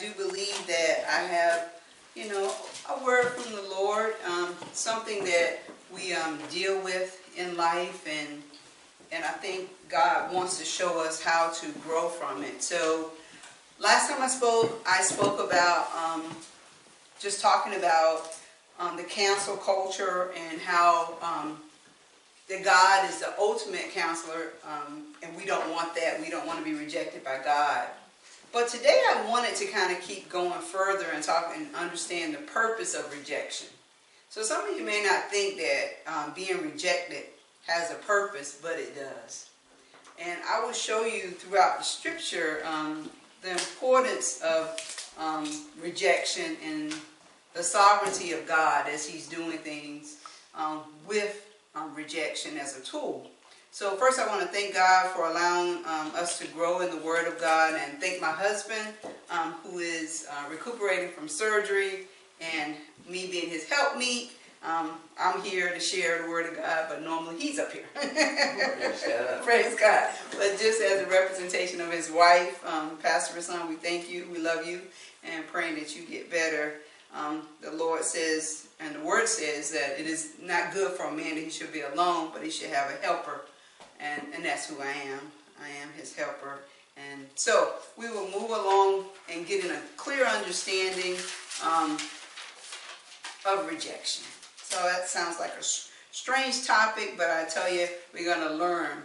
do 0.00 0.12
believe 0.14 0.66
that 0.66 1.04
I 1.08 1.20
have, 1.26 1.72
you 2.14 2.28
know, 2.28 2.52
a 2.88 3.04
word 3.04 3.26
from 3.28 3.54
the 3.54 3.62
Lord, 3.70 4.14
um, 4.26 4.54
something 4.72 5.24
that 5.24 5.58
we 5.92 6.14
um, 6.14 6.38
deal 6.50 6.80
with 6.82 7.20
in 7.36 7.56
life, 7.56 8.06
and 8.08 8.42
and 9.12 9.24
I 9.24 9.28
think 9.28 9.68
God 9.88 10.32
wants 10.32 10.58
to 10.58 10.64
show 10.64 11.04
us 11.04 11.20
how 11.20 11.50
to 11.50 11.72
grow 11.80 12.08
from 12.08 12.42
it. 12.44 12.62
So, 12.62 13.10
last 13.78 14.08
time 14.08 14.22
I 14.22 14.28
spoke, 14.28 14.82
I 14.86 15.02
spoke 15.02 15.40
about 15.40 15.88
um, 15.94 16.22
just 17.18 17.40
talking 17.40 17.74
about 17.74 18.34
um, 18.78 18.96
the 18.96 19.02
cancel 19.02 19.56
culture 19.56 20.32
and 20.36 20.60
how 20.60 21.18
um, 21.20 21.58
that 22.48 22.64
God 22.64 23.08
is 23.10 23.18
the 23.20 23.34
ultimate 23.38 23.90
counselor, 23.92 24.52
um, 24.64 25.04
and 25.22 25.36
we 25.36 25.44
don't 25.44 25.70
want 25.70 25.94
that. 25.96 26.20
We 26.20 26.30
don't 26.30 26.46
want 26.46 26.58
to 26.58 26.64
be 26.64 26.74
rejected 26.74 27.22
by 27.22 27.40
God. 27.44 27.88
But 28.52 28.68
today 28.68 29.00
I 29.08 29.28
wanted 29.28 29.54
to 29.56 29.66
kind 29.66 29.92
of 29.92 30.02
keep 30.02 30.28
going 30.28 30.60
further 30.60 31.06
and 31.14 31.22
talk 31.22 31.52
and 31.54 31.72
understand 31.74 32.34
the 32.34 32.38
purpose 32.38 32.94
of 32.94 33.12
rejection. 33.12 33.68
So 34.28 34.42
some 34.42 34.68
of 34.68 34.76
you 34.76 34.84
may 34.84 35.04
not 35.04 35.30
think 35.30 35.58
that 35.58 36.12
um, 36.12 36.32
being 36.34 36.60
rejected 36.60 37.24
has 37.66 37.92
a 37.92 37.94
purpose, 37.94 38.58
but 38.60 38.72
it 38.72 38.96
does. 38.96 39.50
And 40.18 40.38
I 40.48 40.64
will 40.64 40.72
show 40.72 41.04
you 41.04 41.30
throughout 41.30 41.78
the 41.78 41.84
scripture 41.84 42.62
um, 42.66 43.08
the 43.42 43.52
importance 43.52 44.40
of 44.42 45.12
um, 45.18 45.48
rejection 45.80 46.56
and 46.64 46.94
the 47.54 47.62
sovereignty 47.62 48.32
of 48.32 48.46
God 48.48 48.88
as 48.88 49.06
He's 49.06 49.28
doing 49.28 49.58
things 49.58 50.16
um, 50.56 50.80
with 51.06 51.46
um, 51.76 51.94
rejection 51.94 52.58
as 52.58 52.76
a 52.76 52.82
tool. 52.82 53.29
So 53.72 53.94
first 53.96 54.18
I 54.18 54.26
want 54.26 54.40
to 54.40 54.48
thank 54.48 54.74
God 54.74 55.14
for 55.14 55.26
allowing 55.26 55.76
um, 55.84 56.12
us 56.16 56.38
to 56.40 56.46
grow 56.48 56.80
in 56.80 56.90
the 56.90 57.02
Word 57.04 57.28
of 57.28 57.40
God 57.40 57.80
and 57.80 58.00
thank 58.00 58.20
my 58.20 58.30
husband 58.30 58.94
um, 59.30 59.54
who 59.62 59.78
is 59.78 60.26
uh, 60.28 60.50
recuperating 60.50 61.10
from 61.10 61.28
surgery 61.28 62.08
and 62.40 62.74
me 63.08 63.28
being 63.28 63.48
his 63.48 63.68
helpmeet. 63.68 64.32
Um, 64.66 64.98
I'm 65.18 65.40
here 65.42 65.72
to 65.72 65.78
share 65.78 66.20
the 66.20 66.28
Word 66.28 66.46
of 66.46 66.56
God, 66.56 66.86
but 66.88 67.02
normally 67.02 67.38
he's 67.38 67.60
up 67.60 67.70
here. 67.72 67.84
Praise 69.44 69.76
God. 69.76 70.10
But 70.32 70.58
just 70.58 70.82
as 70.82 71.02
a 71.02 71.06
representation 71.06 71.80
of 71.80 71.92
his 71.92 72.10
wife, 72.10 72.62
um, 72.66 72.96
Pastor 72.98 73.38
Rasan, 73.38 73.68
we 73.68 73.76
thank 73.76 74.10
you, 74.10 74.26
we 74.32 74.38
love 74.40 74.66
you, 74.66 74.82
and 75.22 75.46
praying 75.46 75.76
that 75.76 75.94
you 75.96 76.04
get 76.04 76.28
better. 76.28 76.74
Um, 77.14 77.42
the 77.62 77.70
Lord 77.70 78.02
says, 78.02 78.66
and 78.80 78.96
the 78.96 79.00
Word 79.00 79.28
says 79.28 79.70
that 79.70 79.98
it 79.98 80.06
is 80.06 80.32
not 80.42 80.74
good 80.74 80.92
for 80.92 81.04
a 81.04 81.12
man 81.12 81.36
that 81.36 81.44
he 81.44 81.50
should 81.50 81.72
be 81.72 81.82
alone, 81.82 82.30
but 82.32 82.42
he 82.42 82.50
should 82.50 82.70
have 82.70 82.90
a 82.90 83.06
helper 83.06 83.42
and, 84.02 84.22
and 84.34 84.44
that's 84.44 84.68
who 84.68 84.80
I 84.80 84.92
am. 85.10 85.20
I 85.62 85.68
am 85.82 85.90
his 85.96 86.14
helper. 86.14 86.60
And 86.96 87.26
so 87.34 87.72
we 87.96 88.08
will 88.08 88.26
move 88.26 88.50
along 88.50 89.04
and 89.32 89.46
getting 89.46 89.70
a 89.70 89.80
clear 89.96 90.24
understanding 90.26 91.16
um, 91.64 91.98
of 93.46 93.66
rejection. 93.68 94.24
So 94.62 94.82
that 94.84 95.08
sounds 95.08 95.38
like 95.38 95.52
a 95.58 95.62
strange 96.12 96.66
topic, 96.66 97.14
but 97.16 97.30
I 97.30 97.44
tell 97.44 97.72
you, 97.72 97.86
we're 98.12 98.34
going 98.34 98.46
to 98.46 98.54
learn 98.54 98.98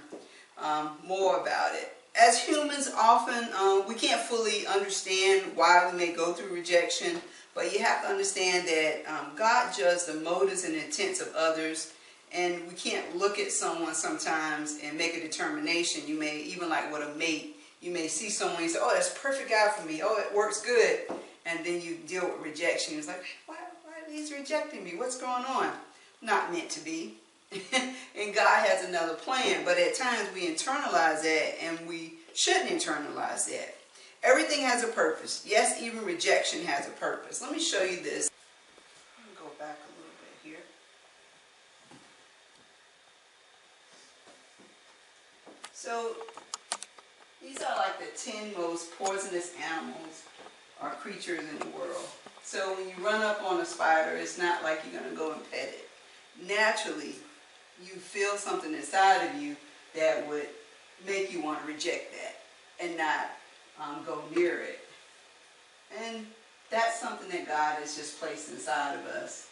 um, 0.62 0.98
more 1.06 1.40
about 1.40 1.76
it. 1.76 1.94
As 2.20 2.42
humans, 2.42 2.90
often 2.98 3.52
um, 3.54 3.86
we 3.88 3.96
can't 3.96 4.22
fully 4.22 4.66
understand 4.68 5.52
why 5.56 5.90
we 5.92 5.98
may 5.98 6.14
go 6.14 6.32
through 6.32 6.54
rejection, 6.54 7.22
but 7.54 7.74
you 7.74 7.80
have 7.80 8.04
to 8.04 8.08
understand 8.08 8.68
that 8.68 9.04
um, 9.08 9.32
God 9.36 9.74
judges 9.76 10.06
the 10.06 10.16
motives 10.16 10.64
and 10.64 10.76
intents 10.76 11.20
of 11.20 11.34
others 11.36 11.92
and 12.36 12.68
we 12.68 12.74
can't 12.74 13.16
look 13.16 13.40
at 13.40 13.52
someone 13.52 13.94
sometimes 13.94 14.80
and 14.84 14.98
make 14.98 15.16
a 15.16 15.22
determination. 15.22 16.04
You 16.06 16.20
may, 16.20 16.42
even 16.42 16.70
like 16.70 16.92
with 16.92 17.02
a 17.02 17.16
mate, 17.16 17.58
you 17.82 17.92
may 17.92 18.08
see 18.08 18.30
someone 18.30 18.62
and 18.62 18.70
say, 18.70 18.80
oh, 18.82 18.92
that's 18.94 19.18
perfect 19.18 19.50
guy 19.50 19.70
for 19.70 19.88
me. 19.88 20.02
Oh, 20.04 20.20
it 20.20 20.36
works 20.36 20.62
good. 20.62 21.00
And 21.46 21.66
then 21.66 21.82
you 21.82 21.98
deal 22.08 22.26
with 22.26 22.46
rejection. 22.46 22.98
It's 22.98 23.08
like, 23.08 23.24
why, 23.46 23.56
why 23.86 23.94
he's 24.12 24.32
rejecting 24.34 24.84
me? 24.84 24.96
What's 24.98 25.18
going 25.18 25.46
on? 25.46 25.72
Not 26.22 26.52
meant 26.52 26.70
to 26.72 26.84
be. 26.84 27.14
and 27.52 28.36
God 28.36 28.68
has 28.68 28.84
another 28.84 29.14
plan. 29.14 29.64
But 29.64 29.78
at 29.78 29.96
times 29.96 30.28
we 30.34 30.48
internalize 30.48 31.22
that 31.22 31.54
and 31.64 31.88
we 31.88 32.16
shouldn't 32.34 32.70
internalize 32.70 33.48
that. 33.50 33.76
Everything 34.24 34.62
has 34.66 34.84
a 34.84 34.88
purpose. 34.88 35.46
Yes, 35.48 35.82
even 35.82 36.04
rejection 36.04 36.66
has 36.66 36.88
a 36.88 36.92
purpose. 36.92 37.42
Let 37.42 37.52
me 37.52 37.60
show 37.60 37.84
you 37.84 38.02
this. 38.02 38.30
Go 39.40 39.46
back 39.58 39.78
So 45.86 46.16
these 47.44 47.62
are 47.62 47.76
like 47.76 48.00
the 48.00 48.32
10 48.32 48.54
most 48.58 48.98
poisonous 48.98 49.54
animals 49.72 50.24
or 50.82 50.90
creatures 50.90 51.42
in 51.42 51.60
the 51.60 51.78
world. 51.78 52.08
So 52.42 52.74
when 52.74 52.90
you 52.90 52.96
run 53.06 53.22
up 53.22 53.44
on 53.44 53.62
a 53.62 53.66
spider, 53.66 54.18
it's 54.18 54.40
not 54.40 54.64
like 54.64 54.82
you're 54.84 55.00
going 55.00 55.12
to 55.12 55.16
go 55.16 55.34
and 55.34 55.52
pet 55.52 55.76
it. 55.76 55.88
Naturally, 56.48 57.14
you 57.84 57.92
feel 57.92 58.36
something 58.36 58.74
inside 58.74 59.28
of 59.28 59.40
you 59.40 59.56
that 59.96 60.28
would 60.28 60.48
make 61.06 61.32
you 61.32 61.44
want 61.44 61.62
to 61.62 61.68
reject 61.72 62.14
that 62.14 62.84
and 62.84 62.98
not 62.98 63.30
um, 63.80 64.04
go 64.08 64.24
near 64.36 64.62
it. 64.62 64.80
And 66.04 66.26
that's 66.72 67.00
something 67.00 67.30
that 67.30 67.46
God 67.48 67.78
has 67.78 67.96
just 67.96 68.20
placed 68.20 68.50
inside 68.52 68.96
of 68.96 69.06
us. 69.06 69.50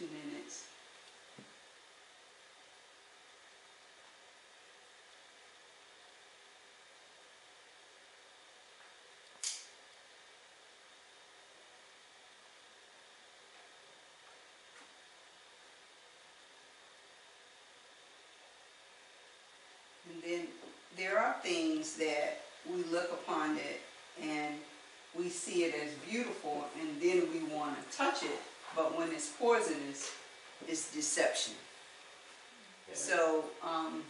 Two 0.00 0.06
minutes. 0.06 0.64
And 20.08 20.22
then 20.22 20.46
there 20.96 21.18
are 21.18 21.34
things 21.42 21.96
that 21.96 22.40
we 22.66 22.84
look 22.84 23.12
upon 23.12 23.56
it 23.56 23.82
and 24.22 24.54
we 25.14 25.28
see 25.28 25.64
it 25.64 25.74
as 25.74 25.92
beautiful 26.10 26.64
and 26.80 27.00
then 27.02 27.28
we 27.34 27.54
want 27.54 27.76
to 27.76 27.96
touch 27.96 28.22
it 28.22 28.40
but 28.76 28.96
when 28.96 29.10
it's 29.10 29.28
poisonous, 29.28 30.12
it's 30.68 30.92
deception. 30.92 31.54
So 32.92 33.44
um, 33.62 34.02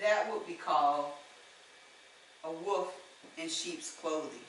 that 0.00 0.30
would 0.32 0.46
be 0.46 0.54
called 0.54 1.06
a 2.44 2.50
wolf 2.50 2.94
in 3.36 3.48
sheep's 3.48 3.96
clothing. 4.00 4.40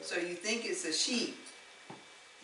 So 0.00 0.16
you 0.16 0.34
think 0.34 0.64
it's 0.64 0.84
a 0.84 0.92
sheep, 0.92 1.38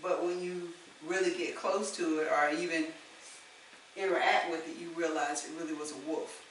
but 0.03 0.25
when 0.25 0.41
you 0.43 0.69
really 1.07 1.37
get 1.37 1.57
close 1.57 1.95
to 1.97 2.21
it 2.21 2.29
or 2.29 2.51
even 2.57 2.87
interact 3.97 4.51
with 4.51 4.69
it, 4.69 4.81
you 4.81 4.91
realize 4.97 5.45
it 5.45 5.51
really 5.61 5.75
was 5.75 5.93
a 5.93 6.11
wolf. 6.11 6.43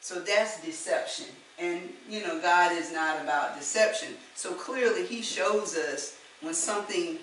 So 0.00 0.20
that's 0.20 0.60
deception. 0.64 1.26
And, 1.58 1.80
you 2.08 2.20
know, 2.20 2.40
God 2.40 2.72
is 2.72 2.92
not 2.92 3.20
about 3.20 3.56
deception. 3.56 4.14
So 4.34 4.54
clearly 4.54 5.06
he 5.06 5.22
shows 5.22 5.76
us 5.76 6.16
when 6.40 6.54
something 6.54 7.18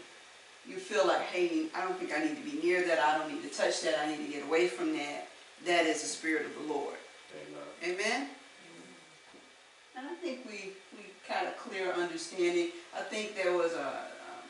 you 0.67 0.77
feel 0.77 1.07
like, 1.07 1.21
hey, 1.21 1.67
I 1.75 1.81
don't 1.81 1.97
think 1.97 2.13
I 2.15 2.23
need 2.23 2.37
to 2.37 2.49
be 2.49 2.65
near 2.65 2.85
that. 2.87 2.99
I 2.99 3.17
don't 3.17 3.31
need 3.33 3.43
to 3.43 3.55
touch 3.55 3.81
that. 3.81 3.99
I 3.99 4.09
need 4.09 4.25
to 4.25 4.31
get 4.31 4.43
away 4.43 4.67
from 4.67 4.93
that. 4.93 5.27
That 5.65 5.85
is 5.85 6.01
the 6.01 6.07
Spirit 6.07 6.45
of 6.45 6.53
the 6.55 6.73
Lord. 6.73 6.95
Amen? 7.83 7.99
Amen? 7.99 8.27
And 9.97 10.07
I 10.07 10.13
think 10.15 10.45
we, 10.45 10.71
we 10.97 11.05
kind 11.27 11.47
of 11.47 11.57
clear 11.57 11.91
understanding. 11.91 12.69
I 12.95 13.01
think 13.01 13.35
there 13.35 13.53
was 13.53 13.73
a, 13.73 13.87
um, 13.87 14.47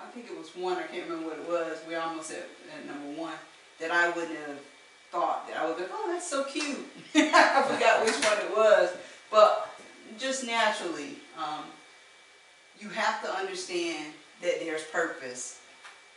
I 0.00 0.10
think 0.12 0.26
it 0.26 0.36
was 0.36 0.48
one, 0.56 0.76
I 0.76 0.82
can't 0.82 1.08
remember 1.08 1.30
what 1.30 1.38
it 1.38 1.48
was. 1.48 1.78
We're 1.88 2.00
almost 2.00 2.32
at, 2.32 2.46
at 2.76 2.86
number 2.86 3.20
one. 3.20 3.34
That 3.80 3.90
I 3.90 4.10
wouldn't 4.10 4.38
have 4.46 4.60
thought 5.10 5.48
that 5.48 5.56
I 5.56 5.68
was 5.68 5.78
like, 5.78 5.88
oh, 5.92 6.08
that's 6.12 6.28
so 6.28 6.44
cute. 6.44 6.86
I 7.14 7.64
forgot 7.68 8.04
which 8.04 8.14
one 8.14 8.38
it 8.38 8.56
was. 8.56 8.90
But 9.30 9.68
just 10.18 10.46
naturally, 10.46 11.16
um, 11.36 11.64
you 12.78 12.88
have 12.90 13.22
to 13.22 13.34
understand 13.34 14.12
that 14.42 14.60
there's 14.60 14.82
purpose 14.84 15.60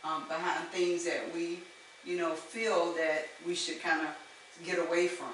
um, 0.04 0.24
behind 0.28 0.68
things 0.68 1.04
that 1.04 1.22
we, 1.34 1.60
you 2.04 2.16
know, 2.16 2.34
feel 2.34 2.92
that 2.94 3.28
we 3.46 3.54
should 3.54 3.80
kind 3.80 4.06
of 4.06 4.08
get 4.64 4.78
away 4.78 5.08
from. 5.08 5.32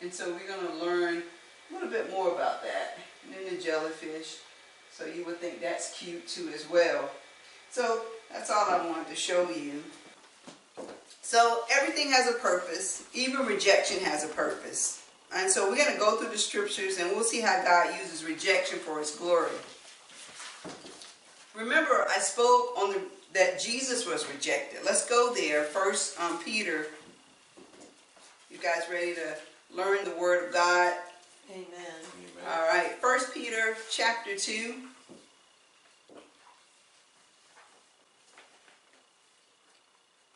And 0.00 0.12
so 0.12 0.32
we're 0.32 0.46
going 0.46 0.66
to 0.66 0.84
learn 0.84 1.22
a 1.70 1.74
little 1.74 1.90
bit 1.90 2.10
more 2.10 2.28
about 2.28 2.62
that. 2.62 2.98
And 3.24 3.34
then 3.34 3.54
the 3.54 3.62
jellyfish. 3.62 4.38
So 4.92 5.04
you 5.04 5.24
would 5.26 5.38
think 5.38 5.60
that's 5.60 5.98
cute 5.98 6.26
too 6.26 6.50
as 6.54 6.68
well. 6.68 7.10
So 7.70 8.02
that's 8.32 8.50
all 8.50 8.68
I 8.68 8.84
wanted 8.86 9.08
to 9.08 9.16
show 9.16 9.48
you. 9.50 9.82
So 11.22 11.60
everything 11.70 12.10
has 12.10 12.28
a 12.28 12.38
purpose. 12.38 13.04
Even 13.12 13.46
rejection 13.46 14.02
has 14.04 14.24
a 14.24 14.28
purpose. 14.28 15.04
And 15.34 15.50
so 15.50 15.68
we're 15.68 15.76
going 15.76 15.92
to 15.92 15.98
go 15.98 16.16
through 16.16 16.30
the 16.30 16.38
scriptures 16.38 16.98
and 16.98 17.10
we'll 17.10 17.22
see 17.22 17.40
how 17.40 17.62
God 17.62 17.94
uses 18.00 18.24
rejection 18.24 18.78
for 18.78 18.98
his 18.98 19.10
glory. 19.10 19.50
Remember, 21.54 22.06
I 22.08 22.18
spoke 22.18 22.78
on 22.78 22.92
the 22.92 23.00
that 23.34 23.60
Jesus 23.60 24.06
was 24.06 24.26
rejected. 24.32 24.80
Let's 24.84 25.06
go 25.08 25.34
there. 25.34 25.64
First 25.64 26.18
um, 26.18 26.38
Peter. 26.42 26.86
You 28.50 28.56
guys 28.56 28.84
ready 28.90 29.14
to 29.14 29.36
learn 29.74 30.04
the 30.04 30.18
word 30.18 30.46
of 30.46 30.52
God? 30.52 30.94
Amen. 31.50 31.66
Amen. 31.68 32.50
All 32.50 32.66
right. 32.66 32.92
First 33.00 33.34
Peter 33.34 33.76
chapter 33.90 34.34
2. 34.34 34.74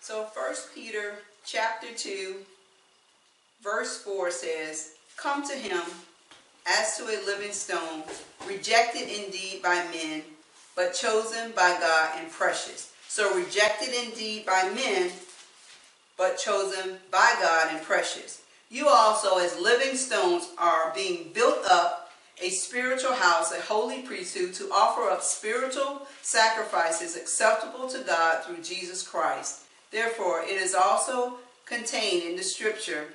So 0.00 0.25
First 0.25 0.75
Peter 0.75 1.14
chapter 1.47 1.87
2 1.97 2.37
verse 3.62 4.03
4 4.03 4.31
says, 4.31 4.94
Come 5.17 5.47
to 5.49 5.55
him 5.55 5.82
as 6.67 6.97
to 6.97 7.05
a 7.05 7.25
living 7.25 7.53
stone, 7.53 8.03
rejected 8.47 9.09
indeed 9.09 9.62
by 9.62 9.85
men, 9.94 10.23
but 10.75 10.95
chosen 10.95 11.53
by 11.53 11.77
God 11.81 12.11
and 12.19 12.31
precious. 12.31 12.93
So 13.09 13.35
rejected 13.35 13.91
indeed 13.95 14.47
by 14.47 14.71
men, 14.75 15.11
but 16.17 16.39
chosen 16.39 16.99
by 17.11 17.35
God 17.41 17.69
and 17.71 17.83
precious. 17.83 18.43
You 18.71 18.89
also, 18.89 19.39
as 19.39 19.59
living 19.59 19.97
stones, 19.97 20.49
are 20.57 20.93
being 20.95 21.31
built 21.35 21.65
up 21.71 22.11
a 22.43 22.49
spiritual 22.49 23.13
house, 23.13 23.53
a 23.53 23.61
holy 23.61 24.03
priesthood, 24.03 24.55
to 24.55 24.71
offer 24.73 25.11
up 25.11 25.23
spiritual 25.23 26.07
sacrifices 26.23 27.17
acceptable 27.17 27.87
to 27.89 27.99
God 27.99 28.43
through 28.43 28.63
Jesus 28.63 29.07
Christ. 29.07 29.61
Therefore, 29.91 30.43
it 30.43 30.61
is 30.61 30.75
also 30.75 31.35
contained 31.67 32.23
in 32.23 32.37
the 32.37 32.43
scripture 32.43 33.09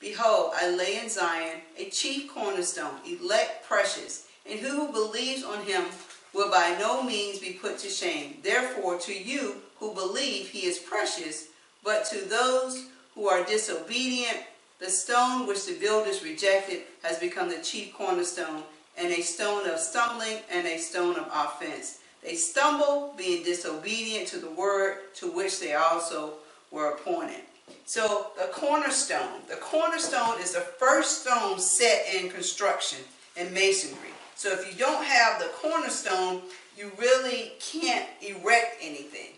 Behold, 0.00 0.50
I 0.56 0.68
lay 0.68 0.98
in 0.98 1.08
Zion 1.08 1.60
a 1.78 1.88
chief 1.90 2.34
cornerstone, 2.34 2.96
elect 3.06 3.64
precious, 3.68 4.26
and 4.50 4.58
who 4.58 4.90
believes 4.90 5.44
on 5.44 5.64
him 5.64 5.84
will 6.32 6.50
by 6.50 6.76
no 6.78 7.02
means 7.02 7.38
be 7.38 7.52
put 7.52 7.78
to 7.78 7.88
shame. 7.88 8.38
Therefore, 8.42 8.98
to 9.00 9.12
you 9.12 9.56
who 9.78 9.94
believe, 9.94 10.48
he 10.48 10.66
is 10.66 10.78
precious, 10.78 11.48
but 11.84 12.04
to 12.06 12.24
those 12.24 12.86
who 13.14 13.28
are 13.28 13.44
disobedient, 13.44 14.38
the 14.78 14.90
stone 14.90 15.46
which 15.46 15.66
the 15.66 15.78
builders 15.78 16.24
rejected 16.24 16.82
has 17.02 17.18
become 17.18 17.48
the 17.48 17.58
chief 17.58 17.92
cornerstone, 17.94 18.62
and 18.96 19.12
a 19.12 19.22
stone 19.22 19.68
of 19.68 19.78
stumbling 19.78 20.38
and 20.50 20.66
a 20.66 20.78
stone 20.78 21.16
of 21.16 21.30
offense. 21.32 21.98
They 22.22 22.34
stumble, 22.34 23.14
being 23.16 23.42
disobedient 23.42 24.28
to 24.28 24.38
the 24.38 24.50
word 24.50 24.98
to 25.16 25.30
which 25.30 25.60
they 25.60 25.74
also 25.74 26.34
were 26.70 26.90
appointed. 26.90 27.42
So 27.84 28.28
the 28.36 28.48
cornerstone, 28.52 29.40
the 29.48 29.56
cornerstone 29.56 30.40
is 30.40 30.52
the 30.52 30.60
first 30.60 31.22
stone 31.22 31.58
set 31.58 32.06
in 32.14 32.30
construction 32.30 32.98
and 33.36 33.52
masonry. 33.52 34.11
So 34.34 34.50
if 34.52 34.70
you 34.70 34.78
don't 34.78 35.04
have 35.04 35.38
the 35.38 35.50
cornerstone, 35.54 36.42
you 36.76 36.90
really 36.98 37.52
can't 37.60 38.08
erect 38.20 38.76
anything. 38.80 39.30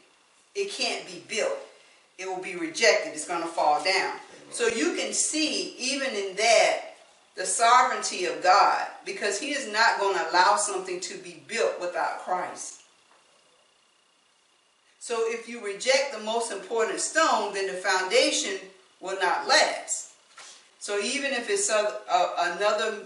It 0.54 0.70
can't 0.70 1.06
be 1.06 1.22
built. 1.28 1.58
It 2.18 2.26
will 2.26 2.42
be 2.42 2.56
rejected. 2.56 3.12
It's 3.12 3.26
going 3.26 3.42
to 3.42 3.48
fall 3.48 3.82
down. 3.84 4.18
So 4.50 4.68
you 4.68 4.94
can 4.94 5.12
see 5.12 5.74
even 5.78 6.14
in 6.14 6.36
that 6.36 6.80
the 7.34 7.44
sovereignty 7.44 8.26
of 8.26 8.42
God 8.42 8.86
because 9.04 9.40
he 9.40 9.50
is 9.50 9.70
not 9.72 9.98
going 9.98 10.16
to 10.16 10.30
allow 10.30 10.56
something 10.56 11.00
to 11.00 11.18
be 11.18 11.42
built 11.48 11.80
without 11.80 12.20
Christ. 12.20 12.82
So 15.00 15.16
if 15.26 15.48
you 15.48 15.62
reject 15.62 16.14
the 16.16 16.20
most 16.20 16.52
important 16.52 17.00
stone, 17.00 17.52
then 17.52 17.66
the 17.66 17.74
foundation 17.74 18.58
will 19.00 19.18
not 19.20 19.48
last. 19.48 20.12
So 20.78 20.98
even 21.00 21.32
if 21.32 21.50
it's 21.50 21.68
another 21.68 23.02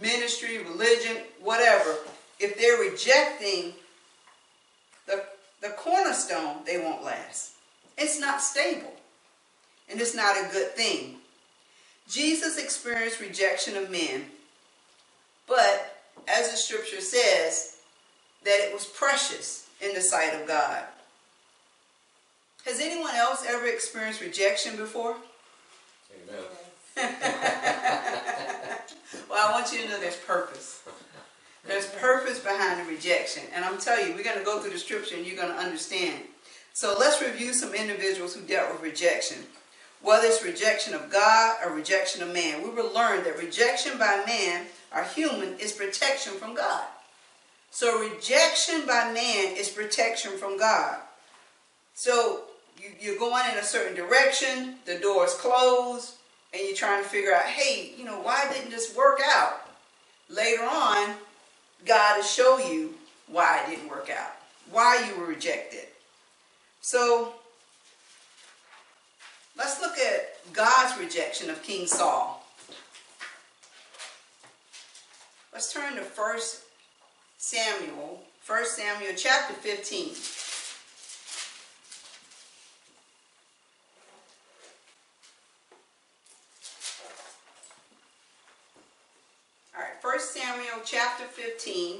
ministry, 0.00 0.58
religion, 0.58 1.18
whatever, 1.40 1.96
if 2.38 2.58
they're 2.58 2.90
rejecting 2.90 3.74
the, 5.06 5.24
the 5.60 5.70
cornerstone, 5.70 6.58
they 6.64 6.78
won't 6.78 7.04
last. 7.04 7.52
It's 7.96 8.20
not 8.20 8.40
stable. 8.40 8.92
And 9.90 10.00
it's 10.00 10.14
not 10.14 10.36
a 10.36 10.52
good 10.52 10.72
thing. 10.72 11.16
Jesus 12.08 12.58
experienced 12.58 13.20
rejection 13.20 13.76
of 13.76 13.90
men, 13.90 14.26
but 15.46 15.98
as 16.26 16.50
the 16.50 16.56
scripture 16.56 17.00
says, 17.00 17.76
that 18.44 18.60
it 18.60 18.72
was 18.72 18.86
precious 18.86 19.68
in 19.80 19.94
the 19.94 20.00
sight 20.00 20.34
of 20.34 20.46
God. 20.46 20.84
Has 22.64 22.80
anyone 22.80 23.14
else 23.14 23.44
ever 23.46 23.66
experienced 23.66 24.20
rejection 24.20 24.76
before? 24.76 25.16
Amen. 26.28 26.44
I 29.38 29.52
want 29.52 29.72
you 29.72 29.82
to 29.82 29.88
know 29.88 30.00
there's 30.00 30.16
purpose. 30.16 30.82
There's 31.66 31.86
purpose 31.86 32.38
behind 32.38 32.80
the 32.80 32.90
rejection. 32.90 33.42
And 33.54 33.64
I'm 33.64 33.78
telling 33.78 34.08
you, 34.08 34.14
we're 34.14 34.24
going 34.24 34.38
to 34.38 34.44
go 34.44 34.60
through 34.60 34.72
the 34.72 34.78
scripture 34.78 35.16
and 35.16 35.26
you're 35.26 35.36
going 35.36 35.52
to 35.52 35.58
understand. 35.58 36.22
So 36.72 36.96
let's 36.98 37.20
review 37.20 37.52
some 37.52 37.74
individuals 37.74 38.34
who 38.34 38.42
dealt 38.42 38.72
with 38.72 38.82
rejection. 38.82 39.38
Whether 40.00 40.28
it's 40.28 40.44
rejection 40.44 40.94
of 40.94 41.10
God 41.10 41.56
or 41.64 41.74
rejection 41.74 42.22
of 42.22 42.32
man, 42.32 42.62
we 42.62 42.70
will 42.70 42.94
learn 42.94 43.24
that 43.24 43.38
rejection 43.38 43.98
by 43.98 44.22
man 44.26 44.66
or 44.94 45.02
human 45.04 45.58
is 45.58 45.72
protection 45.72 46.34
from 46.34 46.54
God. 46.54 46.84
So 47.70 48.00
rejection 48.00 48.86
by 48.86 49.12
man 49.12 49.56
is 49.56 49.68
protection 49.68 50.38
from 50.38 50.58
God. 50.58 50.98
So 51.94 52.42
you, 52.80 52.90
you're 53.00 53.18
going 53.18 53.44
in 53.50 53.58
a 53.58 53.64
certain 53.64 53.96
direction, 53.96 54.76
the 54.86 54.98
door's 54.98 55.34
closed, 55.34 56.14
and 56.52 56.62
you're 56.64 56.76
trying 56.76 57.02
to 57.02 57.08
figure 57.08 57.32
out, 57.32 57.44
hey, 57.44 57.92
you 57.96 58.04
know, 58.04 58.20
why 58.20 58.48
didn't 58.52 58.70
this 58.70 58.94
work 58.96 59.20
out? 59.24 59.68
Later 60.28 60.64
on, 60.64 61.14
God 61.86 62.16
will 62.16 62.24
show 62.24 62.58
you 62.58 62.94
why 63.26 63.62
it 63.62 63.70
didn't 63.70 63.88
work 63.88 64.10
out, 64.10 64.32
why 64.70 65.08
you 65.08 65.20
were 65.20 65.26
rejected. 65.26 65.86
So 66.80 67.34
let's 69.56 69.80
look 69.80 69.98
at 69.98 70.52
God's 70.52 70.98
rejection 70.98 71.50
of 71.50 71.62
King 71.62 71.86
Saul. 71.86 72.44
Let's 75.52 75.72
turn 75.72 75.96
to 75.96 76.02
1 76.02 76.38
Samuel, 77.38 78.22
1 78.46 78.66
Samuel 78.66 79.12
chapter 79.16 79.54
15. 79.54 80.14
All 89.74 89.82
right, 89.82 90.02
1 90.18 90.26
Samuel 90.26 90.80
chapter 90.84 91.22
15. 91.22 91.98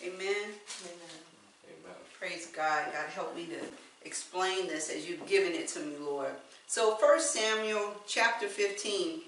Amen. 0.00 0.20
Amen. 0.20 0.30
Amen. 0.30 1.96
Praise 2.20 2.46
God. 2.54 2.84
God 2.92 2.94
help 3.12 3.34
me 3.34 3.46
to 3.46 3.58
explain 4.04 4.68
this 4.68 4.90
as 4.90 5.08
you've 5.08 5.26
given 5.26 5.54
it 5.54 5.66
to 5.70 5.80
me, 5.80 5.96
Lord. 5.98 6.30
So 6.68 6.94
1 6.94 7.20
Samuel 7.20 7.94
chapter 8.06 8.46
15, 8.46 9.22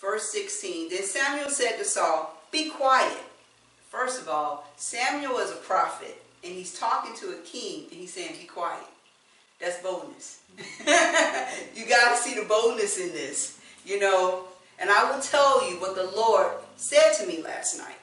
verse 0.00 0.30
16. 0.30 0.90
Then 0.90 1.02
Samuel 1.02 1.50
said 1.50 1.76
to 1.78 1.84
Saul, 1.84 2.40
Be 2.52 2.70
quiet. 2.70 3.29
First 3.90 4.22
of 4.22 4.28
all, 4.28 4.68
Samuel 4.76 5.38
is 5.38 5.50
a 5.50 5.56
prophet, 5.56 6.22
and 6.44 6.54
he's 6.54 6.78
talking 6.78 7.14
to 7.16 7.30
a 7.30 7.42
king, 7.42 7.86
and 7.90 8.00
he's 8.00 8.12
saying, 8.12 8.36
Be 8.40 8.46
quiet. 8.46 8.86
That's 9.60 9.82
boldness. 9.82 10.40
you 11.76 11.86
got 11.86 12.12
to 12.12 12.16
see 12.16 12.34
the 12.34 12.46
boldness 12.48 12.98
in 12.98 13.08
this, 13.08 13.60
you 13.84 13.98
know. 13.98 14.44
And 14.78 14.90
I 14.90 15.10
will 15.10 15.20
tell 15.20 15.68
you 15.68 15.76
what 15.80 15.96
the 15.96 16.10
Lord 16.16 16.52
said 16.76 17.14
to 17.18 17.26
me 17.26 17.42
last 17.42 17.76
night. 17.76 17.98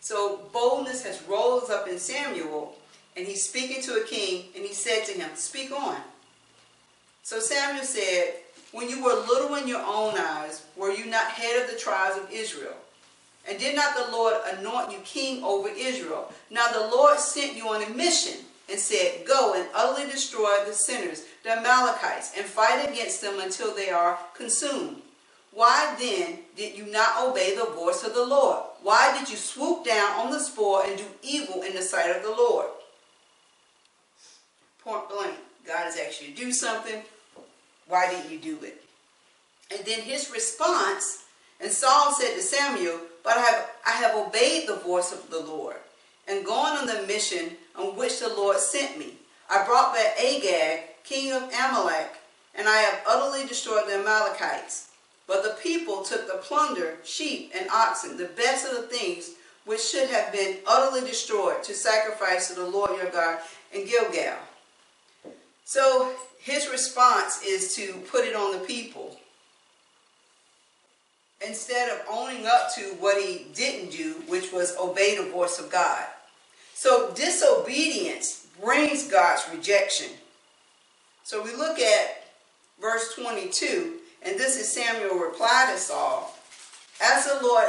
So 0.00 0.40
boldness 0.52 1.04
has 1.04 1.22
rose 1.22 1.70
up 1.70 1.86
in 1.88 1.98
Samuel, 1.98 2.74
and 3.16 3.26
he's 3.26 3.48
speaking 3.48 3.80
to 3.82 4.02
a 4.02 4.04
king, 4.04 4.46
and 4.56 4.64
he 4.64 4.74
said 4.74 5.04
to 5.06 5.12
him, 5.12 5.30
Speak 5.36 5.70
on. 5.70 5.96
So 7.22 7.38
Samuel 7.38 7.84
said, 7.84 8.34
When 8.72 8.88
you 8.88 9.02
were 9.02 9.14
little 9.14 9.54
in 9.54 9.68
your 9.68 9.84
own 9.86 10.18
eyes, 10.18 10.66
were 10.76 10.90
you 10.90 11.06
not 11.06 11.28
head 11.28 11.62
of 11.62 11.70
the 11.70 11.78
tribes 11.78 12.16
of 12.16 12.30
Israel? 12.32 12.74
And 13.48 13.58
did 13.58 13.74
not 13.74 13.96
the 13.96 14.12
Lord 14.12 14.34
anoint 14.52 14.92
you 14.92 14.98
king 15.04 15.42
over 15.42 15.68
Israel? 15.68 16.32
Now 16.50 16.70
the 16.72 16.94
Lord 16.94 17.18
sent 17.18 17.56
you 17.56 17.68
on 17.68 17.82
a 17.82 17.90
mission 17.90 18.44
and 18.70 18.78
said, 18.78 19.26
Go 19.26 19.54
and 19.54 19.66
utterly 19.74 20.10
destroy 20.10 20.64
the 20.66 20.72
sinners, 20.72 21.24
the 21.42 21.52
Amalekites, 21.52 22.32
and 22.36 22.46
fight 22.46 22.88
against 22.88 23.20
them 23.20 23.40
until 23.40 23.74
they 23.74 23.90
are 23.90 24.18
consumed. 24.34 25.02
Why 25.52 25.96
then 25.98 26.38
did 26.56 26.78
you 26.78 26.86
not 26.86 27.26
obey 27.26 27.56
the 27.56 27.72
voice 27.72 28.04
of 28.04 28.14
the 28.14 28.24
Lord? 28.24 28.62
Why 28.82 29.16
did 29.18 29.28
you 29.28 29.36
swoop 29.36 29.84
down 29.84 30.20
on 30.20 30.30
the 30.30 30.38
spoil 30.38 30.82
and 30.86 30.96
do 30.96 31.04
evil 31.22 31.62
in 31.62 31.74
the 31.74 31.82
sight 31.82 32.14
of 32.14 32.22
the 32.22 32.30
Lord? 32.30 32.66
Point 34.84 35.08
blank. 35.08 35.36
God 35.66 35.84
has 35.84 35.96
asked 35.98 36.22
you 36.22 36.28
to 36.28 36.40
do 36.40 36.52
something. 36.52 37.02
Why 37.88 38.10
didn't 38.10 38.30
you 38.30 38.38
do 38.38 38.64
it? 38.64 38.82
And 39.72 39.84
then 39.84 40.00
his 40.00 40.30
response, 40.30 41.24
and 41.60 41.70
Saul 41.70 42.12
said 42.12 42.34
to 42.34 42.42
Samuel, 42.42 43.00
But 43.22 43.36
I 43.36 43.40
have, 43.40 43.70
I 43.86 43.90
have 43.92 44.16
obeyed 44.16 44.68
the 44.68 44.76
voice 44.76 45.12
of 45.12 45.30
the 45.30 45.40
Lord 45.40 45.76
and 46.26 46.44
gone 46.44 46.76
on 46.76 46.86
the 46.86 47.06
mission 47.06 47.56
on 47.76 47.96
which 47.96 48.20
the 48.20 48.28
Lord 48.28 48.58
sent 48.58 48.98
me. 48.98 49.14
I 49.48 49.64
brought 49.64 49.94
back 49.94 50.18
Agag, 50.18 50.82
king 51.04 51.32
of 51.32 51.42
Amalek, 51.42 52.12
and 52.54 52.68
I 52.68 52.76
have 52.76 53.02
utterly 53.06 53.46
destroyed 53.46 53.88
the 53.88 53.96
Amalekites. 53.96 54.88
But 55.26 55.42
the 55.42 55.56
people 55.62 56.02
took 56.02 56.26
the 56.26 56.38
plunder, 56.38 56.96
sheep 57.04 57.52
and 57.54 57.68
oxen, 57.70 58.16
the 58.16 58.24
best 58.24 58.66
of 58.66 58.76
the 58.76 58.88
things 58.88 59.30
which 59.64 59.80
should 59.80 60.08
have 60.10 60.32
been 60.32 60.58
utterly 60.66 61.02
destroyed, 61.02 61.62
to 61.64 61.74
sacrifice 61.74 62.48
to 62.48 62.54
the 62.54 62.66
Lord 62.66 62.90
your 62.96 63.10
God 63.10 63.38
in 63.72 63.86
Gilgal. 63.86 64.38
So 65.64 66.12
his 66.40 66.68
response 66.68 67.42
is 67.44 67.74
to 67.76 68.02
put 68.10 68.24
it 68.24 68.34
on 68.34 68.52
the 68.52 68.66
people. 68.66 69.18
Instead 71.46 71.88
of 71.88 72.04
owning 72.10 72.46
up 72.46 72.74
to 72.74 72.82
what 73.00 73.22
he 73.22 73.46
didn't 73.54 73.90
do, 73.90 74.16
which 74.28 74.52
was 74.52 74.76
obey 74.78 75.16
the 75.16 75.30
voice 75.30 75.58
of 75.58 75.70
God. 75.70 76.04
So 76.74 77.12
disobedience 77.14 78.46
brings 78.60 79.08
God's 79.08 79.42
rejection. 79.52 80.08
So 81.24 81.42
we 81.42 81.54
look 81.54 81.78
at 81.78 82.24
verse 82.80 83.14
22, 83.14 83.94
and 84.22 84.38
this 84.38 84.56
is 84.58 84.70
Samuel 84.70 85.18
reply 85.18 85.70
to 85.72 85.78
Saul. 85.78 86.36
As 87.02 87.26
the 87.26 87.46
Lord 87.46 87.68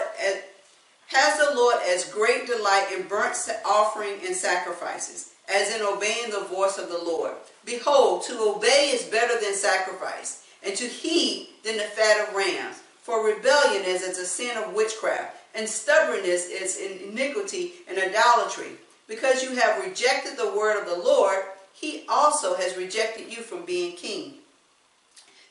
has 1.07 1.37
the 1.39 1.55
Lord 1.55 1.77
as 1.87 2.11
great 2.11 2.47
delight 2.47 2.87
in 2.95 3.07
burnt 3.07 3.35
offering 3.65 4.15
and 4.25 4.35
sacrifices, 4.35 5.31
as 5.53 5.73
in 5.75 5.81
obeying 5.81 6.31
the 6.31 6.45
voice 6.45 6.77
of 6.77 6.89
the 6.89 6.97
Lord. 6.97 7.33
Behold, 7.65 8.23
to 8.23 8.39
obey 8.39 8.91
is 8.93 9.03
better 9.03 9.39
than 9.39 9.53
sacrifice, 9.53 10.45
and 10.63 10.75
to 10.75 10.85
heed 10.85 11.49
than 11.63 11.77
the 11.77 11.83
fat 11.83 12.27
of 12.27 12.35
rams. 12.35 12.81
For 13.01 13.25
rebellion 13.25 13.83
is 13.83 14.03
as 14.03 14.17
a 14.19 14.25
sin 14.25 14.57
of 14.57 14.73
witchcraft, 14.73 15.35
and 15.55 15.67
stubbornness 15.67 16.47
is 16.47 16.77
iniquity 16.77 17.73
and 17.89 17.97
idolatry. 17.97 18.73
Because 19.07 19.43
you 19.43 19.55
have 19.55 19.83
rejected 19.83 20.37
the 20.37 20.53
word 20.55 20.79
of 20.79 20.87
the 20.87 21.03
Lord, 21.03 21.39
he 21.73 22.05
also 22.07 22.55
has 22.55 22.77
rejected 22.77 23.35
you 23.35 23.41
from 23.41 23.65
being 23.65 23.95
king. 23.95 24.35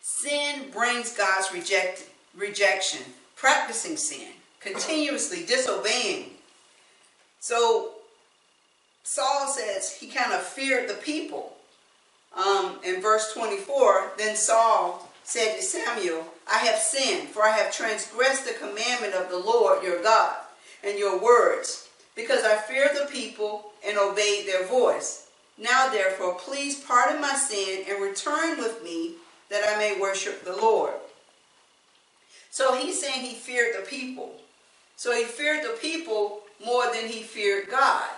Sin 0.01 0.71
brings 0.73 1.17
God's 1.17 1.53
reject, 1.53 2.09
rejection, 2.37 3.01
practicing 3.37 3.97
sin, 3.97 4.29
continuously 4.61 5.45
disobeying. 5.45 6.31
So 7.41 7.93
Saul 9.03 9.49
says 9.49 9.97
he 9.99 10.07
kind 10.07 10.33
of 10.33 10.43
feared 10.43 10.89
the 10.89 10.95
people. 10.95 11.57
Um, 12.37 12.79
in 12.85 13.03
verse 13.03 13.33
24, 13.35 14.13
then 14.17 14.37
Saul 14.37 15.10
said 15.31 15.55
to 15.57 15.63
Samuel, 15.63 16.27
I 16.51 16.59
have 16.59 16.81
sinned, 16.81 17.29
for 17.29 17.45
I 17.45 17.57
have 17.57 17.73
transgressed 17.73 18.45
the 18.45 18.55
commandment 18.55 19.15
of 19.15 19.31
the 19.31 19.39
Lord 19.39 19.85
your 19.85 20.03
God 20.03 20.35
and 20.83 20.99
your 20.99 21.23
words, 21.23 21.89
because 22.17 22.43
I 22.45 22.57
feared 22.57 22.97
the 22.97 23.07
people 23.13 23.73
and 23.87 23.97
obeyed 23.97 24.49
their 24.49 24.67
voice. 24.67 25.29
Now 25.57 25.89
therefore, 25.89 26.35
please 26.35 26.81
pardon 26.81 27.21
my 27.21 27.35
sin 27.35 27.85
and 27.89 28.03
return 28.03 28.59
with 28.59 28.83
me 28.83 29.15
that 29.51 29.63
I 29.69 29.79
may 29.79 30.01
worship 30.01 30.45
the 30.45 30.57
Lord. 30.57 30.95
So 32.51 32.75
he's 32.75 33.01
saying 33.01 33.25
he 33.25 33.35
feared 33.35 33.77
the 33.77 33.87
people. 33.87 34.33
So 34.97 35.15
he 35.15 35.23
feared 35.23 35.63
the 35.63 35.79
people 35.81 36.41
more 36.65 36.87
than 36.93 37.07
he 37.07 37.23
feared 37.23 37.71
God. 37.71 38.09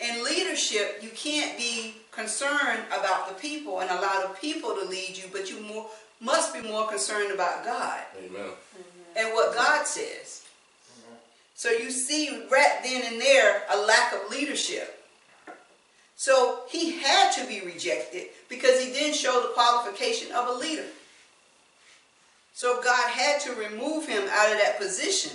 In 0.00 0.24
leadership, 0.24 0.98
you 1.02 1.10
can't 1.10 1.56
be 1.56 1.94
concerned 2.10 2.82
about 2.88 3.28
the 3.28 3.34
people 3.34 3.80
and 3.80 3.90
allow 3.90 4.22
the 4.22 4.34
people 4.40 4.74
to 4.74 4.84
lead 4.84 5.16
you, 5.16 5.24
but 5.32 5.48
you 5.48 5.60
more, 5.60 5.86
must 6.20 6.54
be 6.54 6.62
more 6.62 6.88
concerned 6.88 7.32
about 7.32 7.64
God. 7.64 8.00
Amen. 8.18 8.50
And 9.16 9.32
what 9.34 9.54
God 9.54 9.86
says. 9.86 10.42
So 11.54 11.70
you 11.70 11.90
see 11.90 12.46
right 12.50 12.80
then 12.82 13.02
and 13.10 13.20
there 13.20 13.62
a 13.70 13.78
lack 13.78 14.12
of 14.12 14.30
leadership. 14.30 15.02
So 16.16 16.60
he 16.68 16.98
had 16.98 17.30
to 17.32 17.46
be 17.46 17.60
rejected 17.60 18.28
because 18.48 18.82
he 18.82 18.92
didn't 18.92 19.16
show 19.16 19.42
the 19.42 19.54
qualification 19.54 20.32
of 20.32 20.48
a 20.48 20.58
leader. 20.58 20.86
So 22.52 22.80
God 22.82 23.10
had 23.10 23.40
to 23.42 23.52
remove 23.54 24.06
him 24.06 24.22
out 24.30 24.50
of 24.50 24.58
that 24.58 24.78
position. 24.78 25.32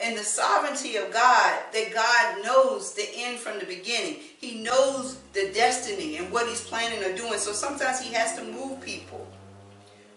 And 0.00 0.18
the 0.18 0.24
sovereignty 0.24 0.96
of 0.96 1.12
God, 1.12 1.60
that 1.72 1.94
God 1.94 2.44
knows 2.44 2.94
the 2.94 3.06
end 3.16 3.38
from 3.38 3.58
the 3.58 3.66
beginning. 3.66 4.16
He 4.38 4.60
knows 4.62 5.18
the 5.34 5.52
destiny 5.54 6.16
and 6.16 6.32
what 6.32 6.48
he's 6.48 6.62
planning 6.62 7.04
on 7.04 7.16
doing. 7.16 7.38
So 7.38 7.52
sometimes 7.52 8.00
he 8.00 8.12
has 8.14 8.34
to 8.36 8.44
move 8.44 8.80
people. 8.80 9.26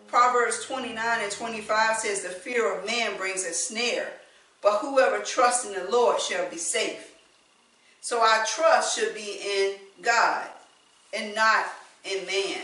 Proverbs 0.08 0.64
29 0.66 0.98
and 1.22 1.32
25 1.32 1.98
says, 1.98 2.22
The 2.22 2.30
fear 2.30 2.74
of 2.74 2.86
man 2.86 3.18
brings 3.18 3.46
a 3.46 3.54
snare, 3.54 4.14
but 4.62 4.80
whoever 4.80 5.20
trusts 5.20 5.66
in 5.66 5.74
the 5.74 5.90
Lord 5.92 6.20
shall 6.22 6.50
be 6.50 6.58
safe. 6.58 7.16
So 8.02 8.22
our 8.22 8.46
trust 8.46 8.98
should 8.98 9.14
be 9.14 9.40
in 9.46 9.76
God 10.02 10.48
and 11.14 11.36
not 11.36 11.66
in 12.06 12.26
man. 12.26 12.62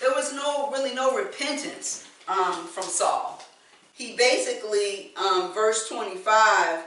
There 0.00 0.10
was 0.10 0.32
no 0.34 0.70
really 0.70 0.94
no 0.94 1.16
repentance 1.16 2.06
um, 2.28 2.66
from 2.66 2.84
Saul. 2.84 3.42
He 3.94 4.16
basically, 4.16 5.12
um, 5.16 5.54
verse 5.54 5.88
25, 5.88 6.84